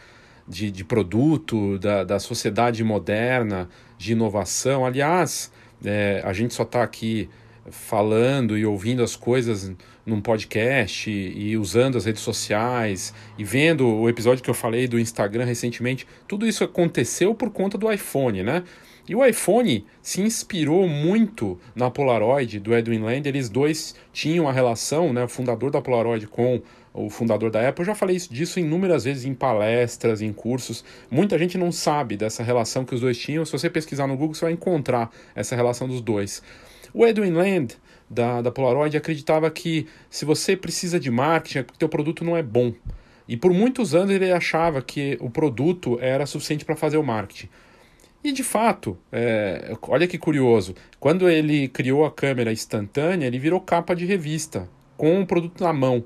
de, 0.47 0.71
de 0.71 0.85
produto, 0.85 1.79
da, 1.79 2.05
da 2.05 2.19
sociedade 2.19 2.83
moderna, 2.83 3.69
de 3.99 4.13
inovação. 4.13 4.85
Aliás, 4.85 5.53
é, 5.85 6.23
a 6.25 6.33
gente 6.33 6.55
só 6.55 6.63
está 6.63 6.83
aqui 6.83 7.29
falando 7.71 8.59
e 8.59 8.67
ouvindo 8.67 9.03
as 9.03 9.15
coisas 9.15 9.73
num 10.05 10.21
podcast 10.21 11.09
e, 11.11 11.51
e 11.51 11.57
usando 11.57 11.97
as 11.97 12.05
redes 12.05 12.23
sociais 12.23 13.15
e 13.39 13.45
vendo 13.45 13.87
o 13.87 14.09
episódio 14.09 14.43
que 14.43 14.51
eu 14.51 14.55
falei 14.55 14.89
do 14.89 14.99
Instagram 14.99 15.45
recentemente, 15.45 16.07
tudo 16.27 16.47
isso 16.47 16.65
aconteceu 16.65 17.35
por 17.35 17.51
conta 17.51 17.79
do 17.79 17.91
iPhone, 17.91 18.43
né? 18.43 18.65
E 19.09 19.17
o 19.17 19.25
iPhone 19.25 19.85
se 20.01 20.21
inspirou 20.21 20.89
muito 20.89 21.59
na 21.75 21.91
Polaroid 21.91 22.61
do 22.61 22.73
Edwin 22.73 23.01
Land. 23.01 23.29
Eles 23.29 23.49
dois 23.49 23.97
tinham 24.13 24.49
a 24.49 24.53
relação, 24.53 25.13
né, 25.13 25.25
o 25.25 25.29
fundador 25.29 25.73
da 25.73 25.83
Polaroid 25.83 26.29
com 26.29 26.63
o 26.95 27.09
fundador 27.09 27.51
da 27.51 27.67
Apple. 27.69 27.83
Eu 27.83 27.87
já 27.87 27.95
falei 27.95 28.17
disso 28.17 28.61
inúmeras 28.61 29.05
vezes 29.05 29.25
em 29.25 29.35
palestras, 29.35 30.21
em 30.21 30.33
cursos. 30.33 30.85
Muita 31.11 31.39
gente 31.39 31.57
não 31.57 31.73
sabe 31.73 32.17
dessa 32.17 32.43
relação 32.43 32.85
que 32.85 32.95
os 32.95 33.01
dois 33.01 33.19
tinham. 33.19 33.45
Se 33.45 33.53
você 33.53 33.71
pesquisar 33.71 34.07
no 34.07 34.17
Google, 34.17 34.35
você 34.35 34.45
vai 34.45 34.53
encontrar 34.53 35.11
essa 35.35 35.57
relação 35.57 35.89
dos 35.89 36.01
dois. 36.01 36.43
O 36.93 37.07
Edwin 37.07 37.33
Land 37.33 37.77
da, 38.09 38.43
da 38.43 38.51
Polaroid 38.51 38.97
acreditava 38.97 39.51
que 39.51 39.87
se 40.11 40.25
você 40.25 40.57
precisa 40.57 41.01
de 41.01 41.11
marketing, 41.11 41.59
é 41.59 41.65
teu 41.79 41.89
produto 41.89 42.25
não 42.25 42.37
é 42.37 42.43
bom. 42.43 42.73
E 43.27 43.37
por 43.37 43.53
muitos 43.53 43.95
anos 43.95 44.11
ele 44.11 44.31
achava 44.31 44.83
que 44.83 45.17
o 45.21 45.31
produto 45.31 45.99
era 46.01 46.27
suficiente 46.27 46.65
para 46.65 46.77
fazer 46.77 46.99
o 46.99 47.03
marketing. 47.03 47.49
E 48.23 48.31
de 48.31 48.45
fato, 48.45 48.97
é, 49.11 49.75
olha 49.89 50.07
que 50.07 50.19
curioso, 50.19 50.75
quando 51.01 51.29
ele 51.29 51.67
criou 51.69 52.05
a 52.05 52.11
câmera 52.11 52.53
instantânea, 52.53 53.27
ele 53.27 53.39
virou 53.39 53.61
capa 53.61 53.95
de 53.95 54.05
revista, 54.05 54.69
com 54.97 55.21
o 55.21 55.27
produto 55.27 55.65
na 55.65 55.73
mão. 55.73 56.05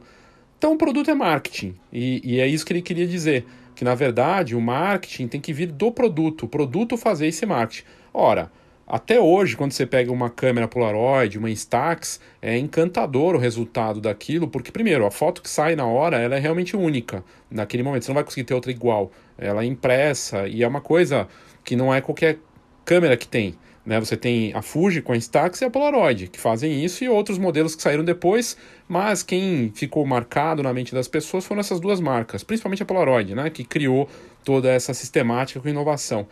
Então 0.59 0.73
o 0.73 0.79
produto 0.79 1.11
é 1.11 1.15
marketing, 1.15 1.75
e, 1.93 2.21
e 2.25 2.41
é 2.41 2.47
isso 2.47 2.65
que 2.65 2.73
ele 2.73 2.83
queria 2.83 3.07
dizer, 3.07 3.45
que 3.75 3.85
na 3.85 3.95
verdade 3.95 4.57
o 4.57 4.61
marketing 4.61 5.29
tem 5.29 5.41
que 5.41 5.53
vir 5.53 5.71
do 5.71 5.93
produto, 5.93 6.45
o 6.45 6.49
produto 6.49 6.97
fazer 6.97 7.27
esse 7.27 7.45
marketing. 7.45 7.85
Ora, 8.13 8.51
até 8.87 9.21
hoje, 9.21 9.57
quando 9.57 9.73
você 9.73 9.85
pega 9.85 10.13
uma 10.13 10.31
câmera 10.31 10.69
Polaroid, 10.69 11.39
uma 11.39 11.51
Instax, 11.51 12.21
é 12.41 12.57
encantador 12.57 13.35
o 13.35 13.39
resultado 13.39 14.01
daquilo, 14.01 14.47
porque, 14.47 14.71
primeiro, 14.71 15.05
a 15.05 15.11
foto 15.11 15.43
que 15.43 15.51
sai 15.51 15.75
na 15.75 15.85
hora 15.85 16.19
ela 16.19 16.37
é 16.37 16.39
realmente 16.39 16.77
única 16.77 17.25
naquele 17.51 17.83
momento. 17.83 18.05
Você 18.05 18.11
não 18.13 18.15
vai 18.15 18.23
conseguir 18.23 18.45
ter 18.45 18.55
outra 18.55 18.71
igual. 18.71 19.11
Ela 19.37 19.63
é 19.63 19.67
impressa 19.67 20.47
e 20.47 20.63
é 20.63 20.69
uma 20.69 20.81
coisa 20.81 21.27
que 21.65 21.75
não 21.75 21.93
é 21.93 22.01
qualquer 22.01 22.39
câmera 22.85 23.17
que 23.17 23.27
tem. 23.27 23.57
Né? 23.87 24.01
Você 24.01 24.17
tem 24.17 24.53
a 24.53 24.61
Fuji 24.61 25.01
com 25.01 25.13
a 25.13 25.17
Instax 25.17 25.61
e 25.61 25.65
a 25.65 25.71
Polaroid, 25.71 26.27
que 26.29 26.41
fazem 26.41 26.85
isso, 26.85 27.05
e 27.05 27.09
outros 27.09 27.39
modelos 27.39 27.77
que 27.77 27.83
saíram 27.83 28.05
depois, 28.05 28.57
mas 28.89 29.23
quem 29.23 29.71
ficou 29.75 30.05
marcado 30.05 30.63
na 30.63 30.73
mente 30.75 30.93
das 30.93 31.07
pessoas 31.07 31.47
foram 31.47 31.61
essas 31.61 31.79
duas 31.79 32.01
marcas, 32.01 32.43
principalmente 32.43 32.83
a 32.83 32.87
Polaroid, 32.87 33.35
né? 33.35 33.49
que 33.49 33.65
criou 33.65 34.09
toda 34.45 34.71
essa 34.71 34.93
sistemática 34.93 35.61
com 35.61 35.69
inovação. 35.69 36.27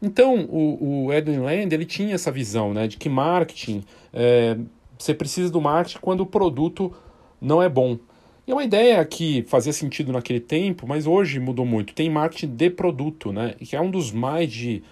Então, 0.00 0.46
o, 0.50 1.06
o 1.06 1.12
Edwin 1.12 1.38
Land 1.38 1.74
ele 1.74 1.84
tinha 1.84 2.14
essa 2.14 2.30
visão 2.30 2.74
né, 2.74 2.88
de 2.88 2.96
que 2.96 3.08
marketing, 3.08 3.84
é, 4.12 4.56
você 4.98 5.14
precisa 5.14 5.48
do 5.48 5.60
marketing 5.60 5.98
quando 6.00 6.22
o 6.22 6.26
produto 6.26 6.92
não 7.40 7.62
é 7.62 7.68
bom. 7.68 7.98
E 8.44 8.50
é 8.50 8.54
uma 8.54 8.64
ideia 8.64 9.04
que 9.04 9.44
fazia 9.46 9.72
sentido 9.72 10.12
naquele 10.12 10.40
tempo, 10.40 10.86
mas 10.88 11.06
hoje 11.06 11.38
mudou 11.38 11.64
muito. 11.64 11.94
Tem 11.94 12.10
marketing 12.10 12.48
de 12.48 12.70
produto, 12.70 13.32
né? 13.32 13.54
Que 13.60 13.76
é 13.76 13.80
um 13.80 13.90
dos 13.90 14.10
mais 14.10 14.50
de. 14.52 14.82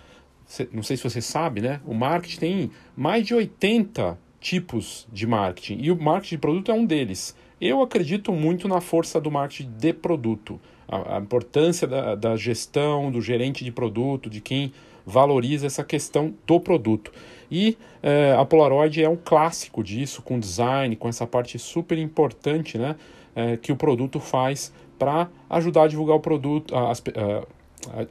Não 0.72 0.82
sei 0.82 0.96
se 0.96 1.02
você 1.02 1.20
sabe, 1.20 1.60
né? 1.60 1.80
O 1.86 1.94
marketing 1.94 2.38
tem 2.38 2.70
mais 2.96 3.26
de 3.26 3.34
80 3.34 4.18
tipos 4.40 5.06
de 5.12 5.26
marketing. 5.26 5.78
E 5.80 5.90
o 5.90 6.00
marketing 6.00 6.34
de 6.34 6.40
produto 6.40 6.70
é 6.70 6.74
um 6.74 6.84
deles. 6.84 7.36
Eu 7.60 7.82
acredito 7.82 8.32
muito 8.32 8.66
na 8.66 8.80
força 8.80 9.20
do 9.20 9.30
marketing 9.30 9.70
de 9.78 9.92
produto. 9.92 10.60
A, 10.88 11.16
a 11.16 11.20
importância 11.20 11.86
da, 11.86 12.14
da 12.14 12.36
gestão, 12.36 13.10
do 13.10 13.20
gerente 13.20 13.64
de 13.64 13.70
produto, 13.70 14.28
de 14.28 14.40
quem 14.40 14.72
valoriza 15.06 15.66
essa 15.66 15.84
questão 15.84 16.34
do 16.46 16.58
produto. 16.58 17.12
E 17.50 17.76
é, 18.02 18.34
a 18.38 18.44
Polaroid 18.44 19.02
é 19.02 19.08
um 19.08 19.16
clássico 19.16 19.82
disso, 19.82 20.22
com 20.22 20.38
design, 20.38 20.94
com 20.96 21.08
essa 21.08 21.26
parte 21.26 21.58
super 21.58 21.98
importante, 21.98 22.78
né? 22.78 22.96
é, 23.34 23.56
que 23.56 23.72
o 23.72 23.76
produto 23.76 24.20
faz 24.20 24.72
para 24.98 25.28
ajudar 25.48 25.84
a 25.84 25.88
divulgar 25.88 26.16
o 26.16 26.20
produto, 26.20 26.74
a, 26.76 26.92
a, 26.92 26.94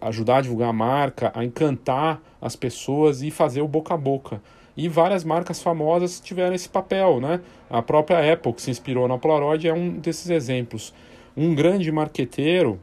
a, 0.02 0.08
ajudar 0.08 0.38
a 0.38 0.42
divulgar 0.42 0.70
a 0.70 0.74
marca, 0.74 1.32
a 1.36 1.44
encantar 1.44 2.22
as 2.42 2.56
pessoas 2.56 3.22
e 3.22 3.32
fazer 3.32 3.62
o 3.62 3.68
boca 3.68 3.94
a 3.94 3.98
boca. 3.98 4.42
E 4.76 4.88
várias 4.88 5.24
marcas 5.24 5.62
famosas 5.62 6.20
tiveram 6.20 6.56
esse 6.56 6.70
papel, 6.70 7.20
né? 7.20 7.42
A 7.70 7.82
própria 7.82 8.34
Apple, 8.34 8.54
que 8.54 8.62
se 8.62 8.72
inspirou 8.72 9.08
na 9.08 9.18
Polaroid, 9.18 9.68
é 9.68 9.74
um 9.74 9.92
desses 9.92 10.30
exemplos. 10.30 10.94
Um 11.36 11.54
grande 11.54 11.92
marqueteiro, 11.92 12.80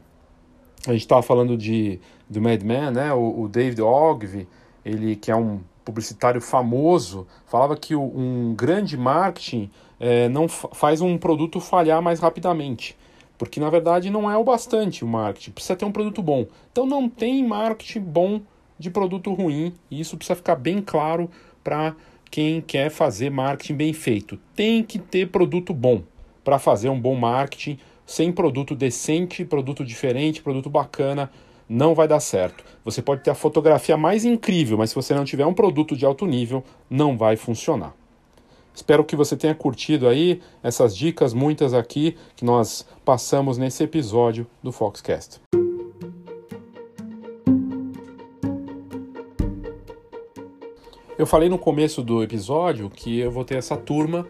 a 0.85 0.91
gente 0.91 1.01
estava 1.01 1.21
falando 1.21 1.57
de, 1.57 1.99
do 2.29 2.41
Mad 2.41 2.61
Men, 2.61 2.91
né? 2.91 3.13
O, 3.13 3.41
o 3.41 3.47
David 3.47 3.81
Ogilvy, 3.81 4.47
ele 4.85 5.15
que 5.15 5.31
é 5.31 5.35
um 5.35 5.61
publicitário 5.83 6.41
famoso, 6.41 7.25
falava 7.45 7.75
que 7.75 7.95
o, 7.95 8.01
um 8.01 8.53
grande 8.53 8.97
marketing 8.97 9.71
é, 9.99 10.27
não 10.29 10.47
faz 10.47 11.01
um 11.01 11.17
produto 11.17 11.59
falhar 11.59 12.01
mais 12.01 12.19
rapidamente. 12.19 12.97
Porque 13.37 13.59
na 13.59 13.69
verdade 13.69 14.09
não 14.09 14.29
é 14.29 14.35
o 14.35 14.43
bastante 14.43 15.05
o 15.05 15.07
marketing, 15.07 15.51
precisa 15.51 15.75
ter 15.75 15.85
um 15.85 15.91
produto 15.91 16.21
bom. 16.21 16.45
Então 16.71 16.85
não 16.85 17.07
tem 17.07 17.45
marketing 17.47 18.01
bom 18.01 18.41
de 18.79 18.89
produto 18.89 19.33
ruim, 19.33 19.73
e 19.89 19.99
isso 19.99 20.17
precisa 20.17 20.35
ficar 20.35 20.55
bem 20.55 20.81
claro 20.81 21.29
para 21.63 21.95
quem 22.29 22.61
quer 22.61 22.89
fazer 22.89 23.29
marketing 23.29 23.75
bem 23.75 23.93
feito. 23.93 24.37
Tem 24.55 24.83
que 24.83 24.99
ter 24.99 25.29
produto 25.29 25.73
bom 25.73 26.03
para 26.43 26.59
fazer 26.59 26.89
um 26.89 26.99
bom 26.99 27.15
marketing. 27.15 27.77
Sem 28.05 28.31
produto 28.31 28.73
decente, 28.73 29.43
produto 29.43 29.83
diferente, 29.83 30.41
produto 30.41 30.69
bacana, 30.69 31.29
não 31.67 31.93
vai 31.93 32.07
dar 32.07 32.21
certo. 32.21 32.63
Você 32.85 33.01
pode 33.01 33.21
ter 33.21 33.31
a 33.31 33.35
fotografia 33.35 33.97
mais 33.97 34.23
incrível, 34.23 34.77
mas 34.77 34.91
se 34.91 34.95
você 34.95 35.13
não 35.13 35.25
tiver 35.25 35.45
um 35.45 35.53
produto 35.53 35.95
de 35.95 36.05
alto 36.05 36.25
nível, 36.25 36.63
não 36.89 37.17
vai 37.17 37.35
funcionar. 37.35 37.93
Espero 38.73 39.03
que 39.03 39.15
você 39.15 39.35
tenha 39.35 39.55
curtido 39.55 40.07
aí 40.07 40.39
essas 40.63 40.95
dicas, 40.95 41.33
muitas 41.33 41.73
aqui, 41.73 42.15
que 42.35 42.45
nós 42.45 42.87
passamos 43.03 43.57
nesse 43.57 43.83
episódio 43.83 44.47
do 44.63 44.71
Foxcast. 44.71 45.41
Eu 51.17 51.25
falei 51.25 51.49
no 51.49 51.57
começo 51.57 52.03
do 52.03 52.21
episódio 52.21 52.89
que 52.89 53.19
eu 53.19 53.31
vou 53.31 53.43
ter 53.43 53.55
essa 53.55 53.75
turma 53.75 54.27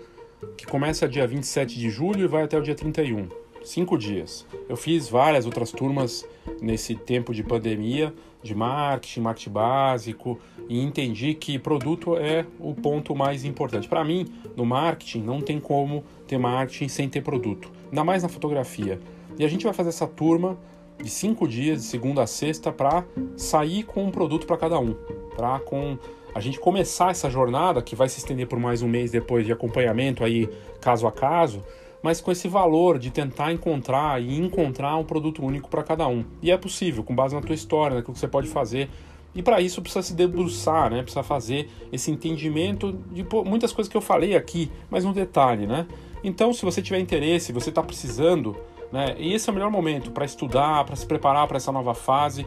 que 0.56 0.66
começa 0.66 1.08
dia 1.08 1.28
27 1.28 1.78
de 1.78 1.90
julho 1.90 2.24
e 2.24 2.28
vai 2.28 2.44
até 2.44 2.58
o 2.58 2.62
dia 2.62 2.76
31 2.76 3.28
cinco 3.68 3.98
dias. 3.98 4.46
Eu 4.70 4.78
fiz 4.78 5.10
várias 5.10 5.46
outras 5.46 5.72
turmas 5.72 6.26
nesse 6.62 6.96
tempo 6.96 7.34
de 7.34 7.44
pandemia, 7.44 8.14
de 8.42 8.56
marketing, 8.56 9.20
marketing 9.20 9.50
básico, 9.50 10.40
e 10.70 10.82
entendi 10.82 11.34
que 11.34 11.60
produto 11.60 12.16
é 12.16 12.46
o 12.60 12.74
ponto 12.74 13.14
mais 13.14 13.44
importante. 13.44 13.88
Para 13.88 14.06
mim, 14.06 14.26
no 14.56 14.66
marketing, 14.66 15.22
não 15.22 15.42
tem 15.42 15.60
como 15.60 16.06
ter 16.26 16.38
marketing 16.38 16.88
sem 16.88 17.10
ter 17.10 17.22
produto, 17.22 17.70
ainda 17.90 18.04
mais 18.06 18.24
na 18.24 18.30
fotografia. 18.30 19.00
E 19.38 19.44
a 19.44 19.48
gente 19.48 19.66
vai 19.66 19.74
fazer 19.74 19.90
essa 19.90 20.08
turma 20.08 20.58
de 21.04 21.10
cinco 21.10 21.48
dias, 21.48 21.82
de 21.82 21.88
segunda 21.88 22.24
a 22.24 22.28
sexta, 22.28 22.72
para 22.72 23.04
sair 23.36 23.84
com 23.84 24.06
um 24.06 24.12
produto 24.12 24.48
para 24.48 24.58
cada 24.58 24.80
um, 24.80 24.96
para 25.36 25.60
com 25.60 25.98
a 26.38 26.40
gente 26.40 26.60
começar 26.60 27.10
essa 27.10 27.32
jornada 27.32 27.82
que 27.82 27.96
vai 27.96 28.08
se 28.08 28.20
estender 28.20 28.46
por 28.46 28.60
mais 28.60 28.84
um 28.84 28.88
mês 28.88 29.10
depois 29.10 29.44
de 29.44 29.52
acompanhamento 29.52 30.24
aí 30.24 30.48
caso 30.80 31.08
a 31.08 31.12
caso 31.12 31.64
mas 32.02 32.22
com 32.22 32.32
esse 32.32 32.48
valor 32.48 33.00
de 33.00 33.10
tentar 33.10 33.52
encontrar 33.52 34.22
e 34.22 34.40
encontrar 34.40 34.96
um 34.98 35.04
produto 35.04 35.44
único 35.44 35.68
para 35.68 35.84
cada 35.84 36.08
um. 36.08 36.24
E 36.42 36.52
é 36.52 36.56
possível, 36.56 37.04
com 37.04 37.16
base 37.16 37.36
na 37.36 37.42
tua 37.42 37.56
história, 37.56 37.96
naquilo 37.96 38.14
que 38.14 38.20
você 38.20 38.28
pode 38.28 38.48
fazer. 38.48 38.88
E 39.34 39.42
para 39.42 39.60
isso 39.60 39.82
precisa 39.82 40.04
se 40.04 40.14
debruçar, 40.14 40.90
né? 40.92 41.02
Precisa 41.02 41.24
fazer 41.24 41.70
esse 41.92 42.10
entendimento 42.12 42.94
de 43.12 43.26
muitas 43.44 43.74
coisas 43.74 43.92
que 43.92 43.98
eu 43.98 44.02
falei 44.02 44.36
aqui, 44.36 44.72
mas 44.90 45.06
um 45.06 45.12
detalhe, 45.12 45.68
né? 45.68 45.86
Então, 46.24 46.54
se 46.54 46.64
você 46.64 46.82
tiver 46.82 47.00
interesse, 47.00 47.52
você 47.52 47.70
está 47.70 47.84
precisando, 47.84 48.56
né? 48.92 49.16
E 49.18 49.34
esse 49.34 49.50
é 49.50 49.52
o 49.52 49.54
melhor 49.56 49.72
momento 49.72 50.12
para 50.12 50.24
estudar, 50.24 50.86
para 50.86 50.96
se 50.96 51.06
preparar 51.06 51.48
para 51.48 51.58
essa 51.58 51.72
nova 51.72 51.94
fase. 51.94 52.46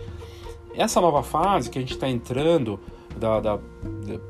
Essa 0.75 1.01
nova 1.01 1.23
fase 1.23 1.69
que 1.69 1.79
a 1.79 1.83
gente 1.83 1.95
está 1.95 2.09
entrando, 2.09 2.81
da, 3.17 3.41
da, 3.41 3.59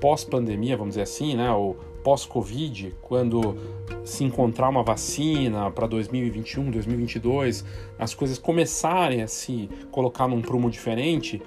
pós-pandemia, 0.01 0.77
vamos 0.77 0.93
dizer 0.93 1.03
assim, 1.03 1.37
né? 1.37 1.51
Ou 1.53 1.75
pós-Covid, 2.03 2.95
quando 3.03 3.57
se 4.05 4.25
encontrar 4.25 4.69
uma 4.69 4.83
vacina 4.83 5.71
para 5.71 5.87
2021, 5.87 6.71
2022, 6.71 7.65
as 7.99 8.15
coisas 8.15 8.39
começarem 8.39 9.23
a 9.23 9.27
se 9.27 9.69
colocar 9.91 10.27
num 10.27 10.41
prumo 10.41 10.71
diferente, 10.71 11.43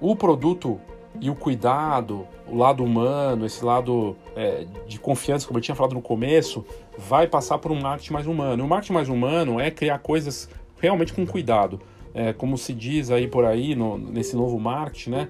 o 0.00 0.14
produto 0.14 0.78
e 1.20 1.28
o 1.28 1.34
cuidado, 1.34 2.26
o 2.46 2.56
lado 2.56 2.84
humano, 2.84 3.46
esse 3.46 3.64
lado 3.64 4.16
é, 4.36 4.66
de 4.86 4.98
confiança, 4.98 5.46
como 5.46 5.58
eu 5.58 5.62
tinha 5.62 5.74
falado 5.74 5.94
no 5.94 6.02
começo, 6.02 6.64
vai 6.96 7.26
passar 7.26 7.58
por 7.58 7.72
um 7.72 7.80
marketing 7.80 8.12
mais 8.12 8.26
humano. 8.26 8.62
E 8.62 8.66
o 8.66 8.68
marketing 8.68 8.92
mais 8.92 9.08
humano 9.08 9.58
é 9.58 9.70
criar 9.70 9.98
coisas 9.98 10.48
realmente 10.80 11.12
com 11.12 11.26
cuidado. 11.26 11.80
É, 12.12 12.32
como 12.32 12.58
se 12.58 12.72
diz 12.72 13.10
aí 13.10 13.28
por 13.28 13.44
aí, 13.44 13.74
no, 13.74 13.96
nesse 13.96 14.34
novo 14.34 14.58
marketing, 14.58 15.10
né? 15.10 15.28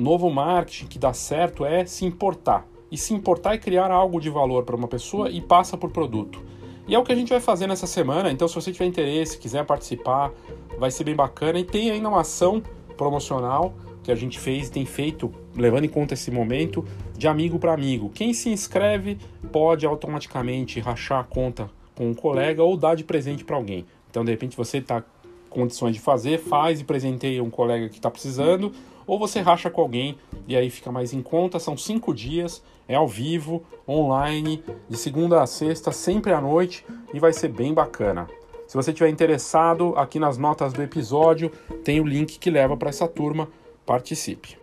O 0.00 0.02
novo 0.02 0.30
marketing 0.30 0.86
que 0.86 0.98
dá 0.98 1.12
certo 1.12 1.62
é 1.62 1.84
se 1.84 2.06
importar. 2.06 2.66
E 2.90 2.96
se 2.96 3.12
importar 3.12 3.52
é 3.52 3.58
criar 3.58 3.90
algo 3.90 4.18
de 4.18 4.30
valor 4.30 4.64
para 4.64 4.74
uma 4.74 4.88
pessoa 4.88 5.28
e 5.28 5.42
passa 5.42 5.76
por 5.76 5.90
produto. 5.90 6.42
E 6.88 6.94
é 6.94 6.98
o 6.98 7.04
que 7.04 7.12
a 7.12 7.14
gente 7.14 7.28
vai 7.28 7.38
fazer 7.38 7.66
nessa 7.66 7.86
semana. 7.86 8.32
Então, 8.32 8.48
se 8.48 8.54
você 8.54 8.72
tiver 8.72 8.86
interesse, 8.86 9.36
quiser 9.36 9.62
participar, 9.66 10.32
vai 10.78 10.90
ser 10.90 11.04
bem 11.04 11.14
bacana. 11.14 11.60
E 11.60 11.64
tem 11.64 11.90
ainda 11.90 12.08
uma 12.08 12.22
ação 12.22 12.62
promocional 12.96 13.74
que 14.02 14.10
a 14.10 14.14
gente 14.14 14.38
fez, 14.38 14.70
tem 14.70 14.86
feito, 14.86 15.30
levando 15.54 15.84
em 15.84 15.88
conta 15.90 16.14
esse 16.14 16.30
momento, 16.30 16.82
de 17.14 17.28
amigo 17.28 17.58
para 17.58 17.74
amigo. 17.74 18.08
Quem 18.08 18.32
se 18.32 18.48
inscreve 18.48 19.18
pode 19.52 19.84
automaticamente 19.84 20.80
rachar 20.80 21.20
a 21.20 21.24
conta 21.24 21.70
com 21.94 22.08
um 22.08 22.14
colega 22.14 22.62
ou 22.62 22.74
dar 22.74 22.94
de 22.94 23.04
presente 23.04 23.44
para 23.44 23.56
alguém. 23.56 23.84
Então, 24.10 24.24
de 24.24 24.30
repente, 24.30 24.56
você 24.56 24.78
está 24.78 25.04
condições 25.50 25.94
de 25.94 26.00
fazer, 26.00 26.38
faz 26.38 26.80
e 26.80 26.84
presenteia 26.84 27.44
um 27.44 27.50
colega 27.50 27.88
que 27.88 27.96
está 27.96 28.10
precisando, 28.10 28.72
ou 29.10 29.18
você 29.18 29.40
racha 29.40 29.68
com 29.68 29.80
alguém 29.80 30.16
e 30.46 30.56
aí 30.56 30.70
fica 30.70 30.92
mais 30.92 31.12
em 31.12 31.20
conta. 31.20 31.58
São 31.58 31.76
cinco 31.76 32.14
dias, 32.14 32.62
é 32.86 32.94
ao 32.94 33.08
vivo, 33.08 33.64
online, 33.88 34.62
de 34.88 34.96
segunda 34.96 35.42
a 35.42 35.46
sexta, 35.48 35.90
sempre 35.90 36.32
à 36.32 36.40
noite 36.40 36.86
e 37.12 37.18
vai 37.18 37.32
ser 37.32 37.48
bem 37.48 37.74
bacana. 37.74 38.28
Se 38.68 38.76
você 38.76 38.92
estiver 38.92 39.10
interessado, 39.10 39.94
aqui 39.96 40.20
nas 40.20 40.38
notas 40.38 40.72
do 40.72 40.80
episódio 40.80 41.50
tem 41.82 42.00
o 42.00 42.06
link 42.06 42.38
que 42.38 42.50
leva 42.50 42.76
para 42.76 42.90
essa 42.90 43.08
turma. 43.08 43.48
Participe! 43.84 44.59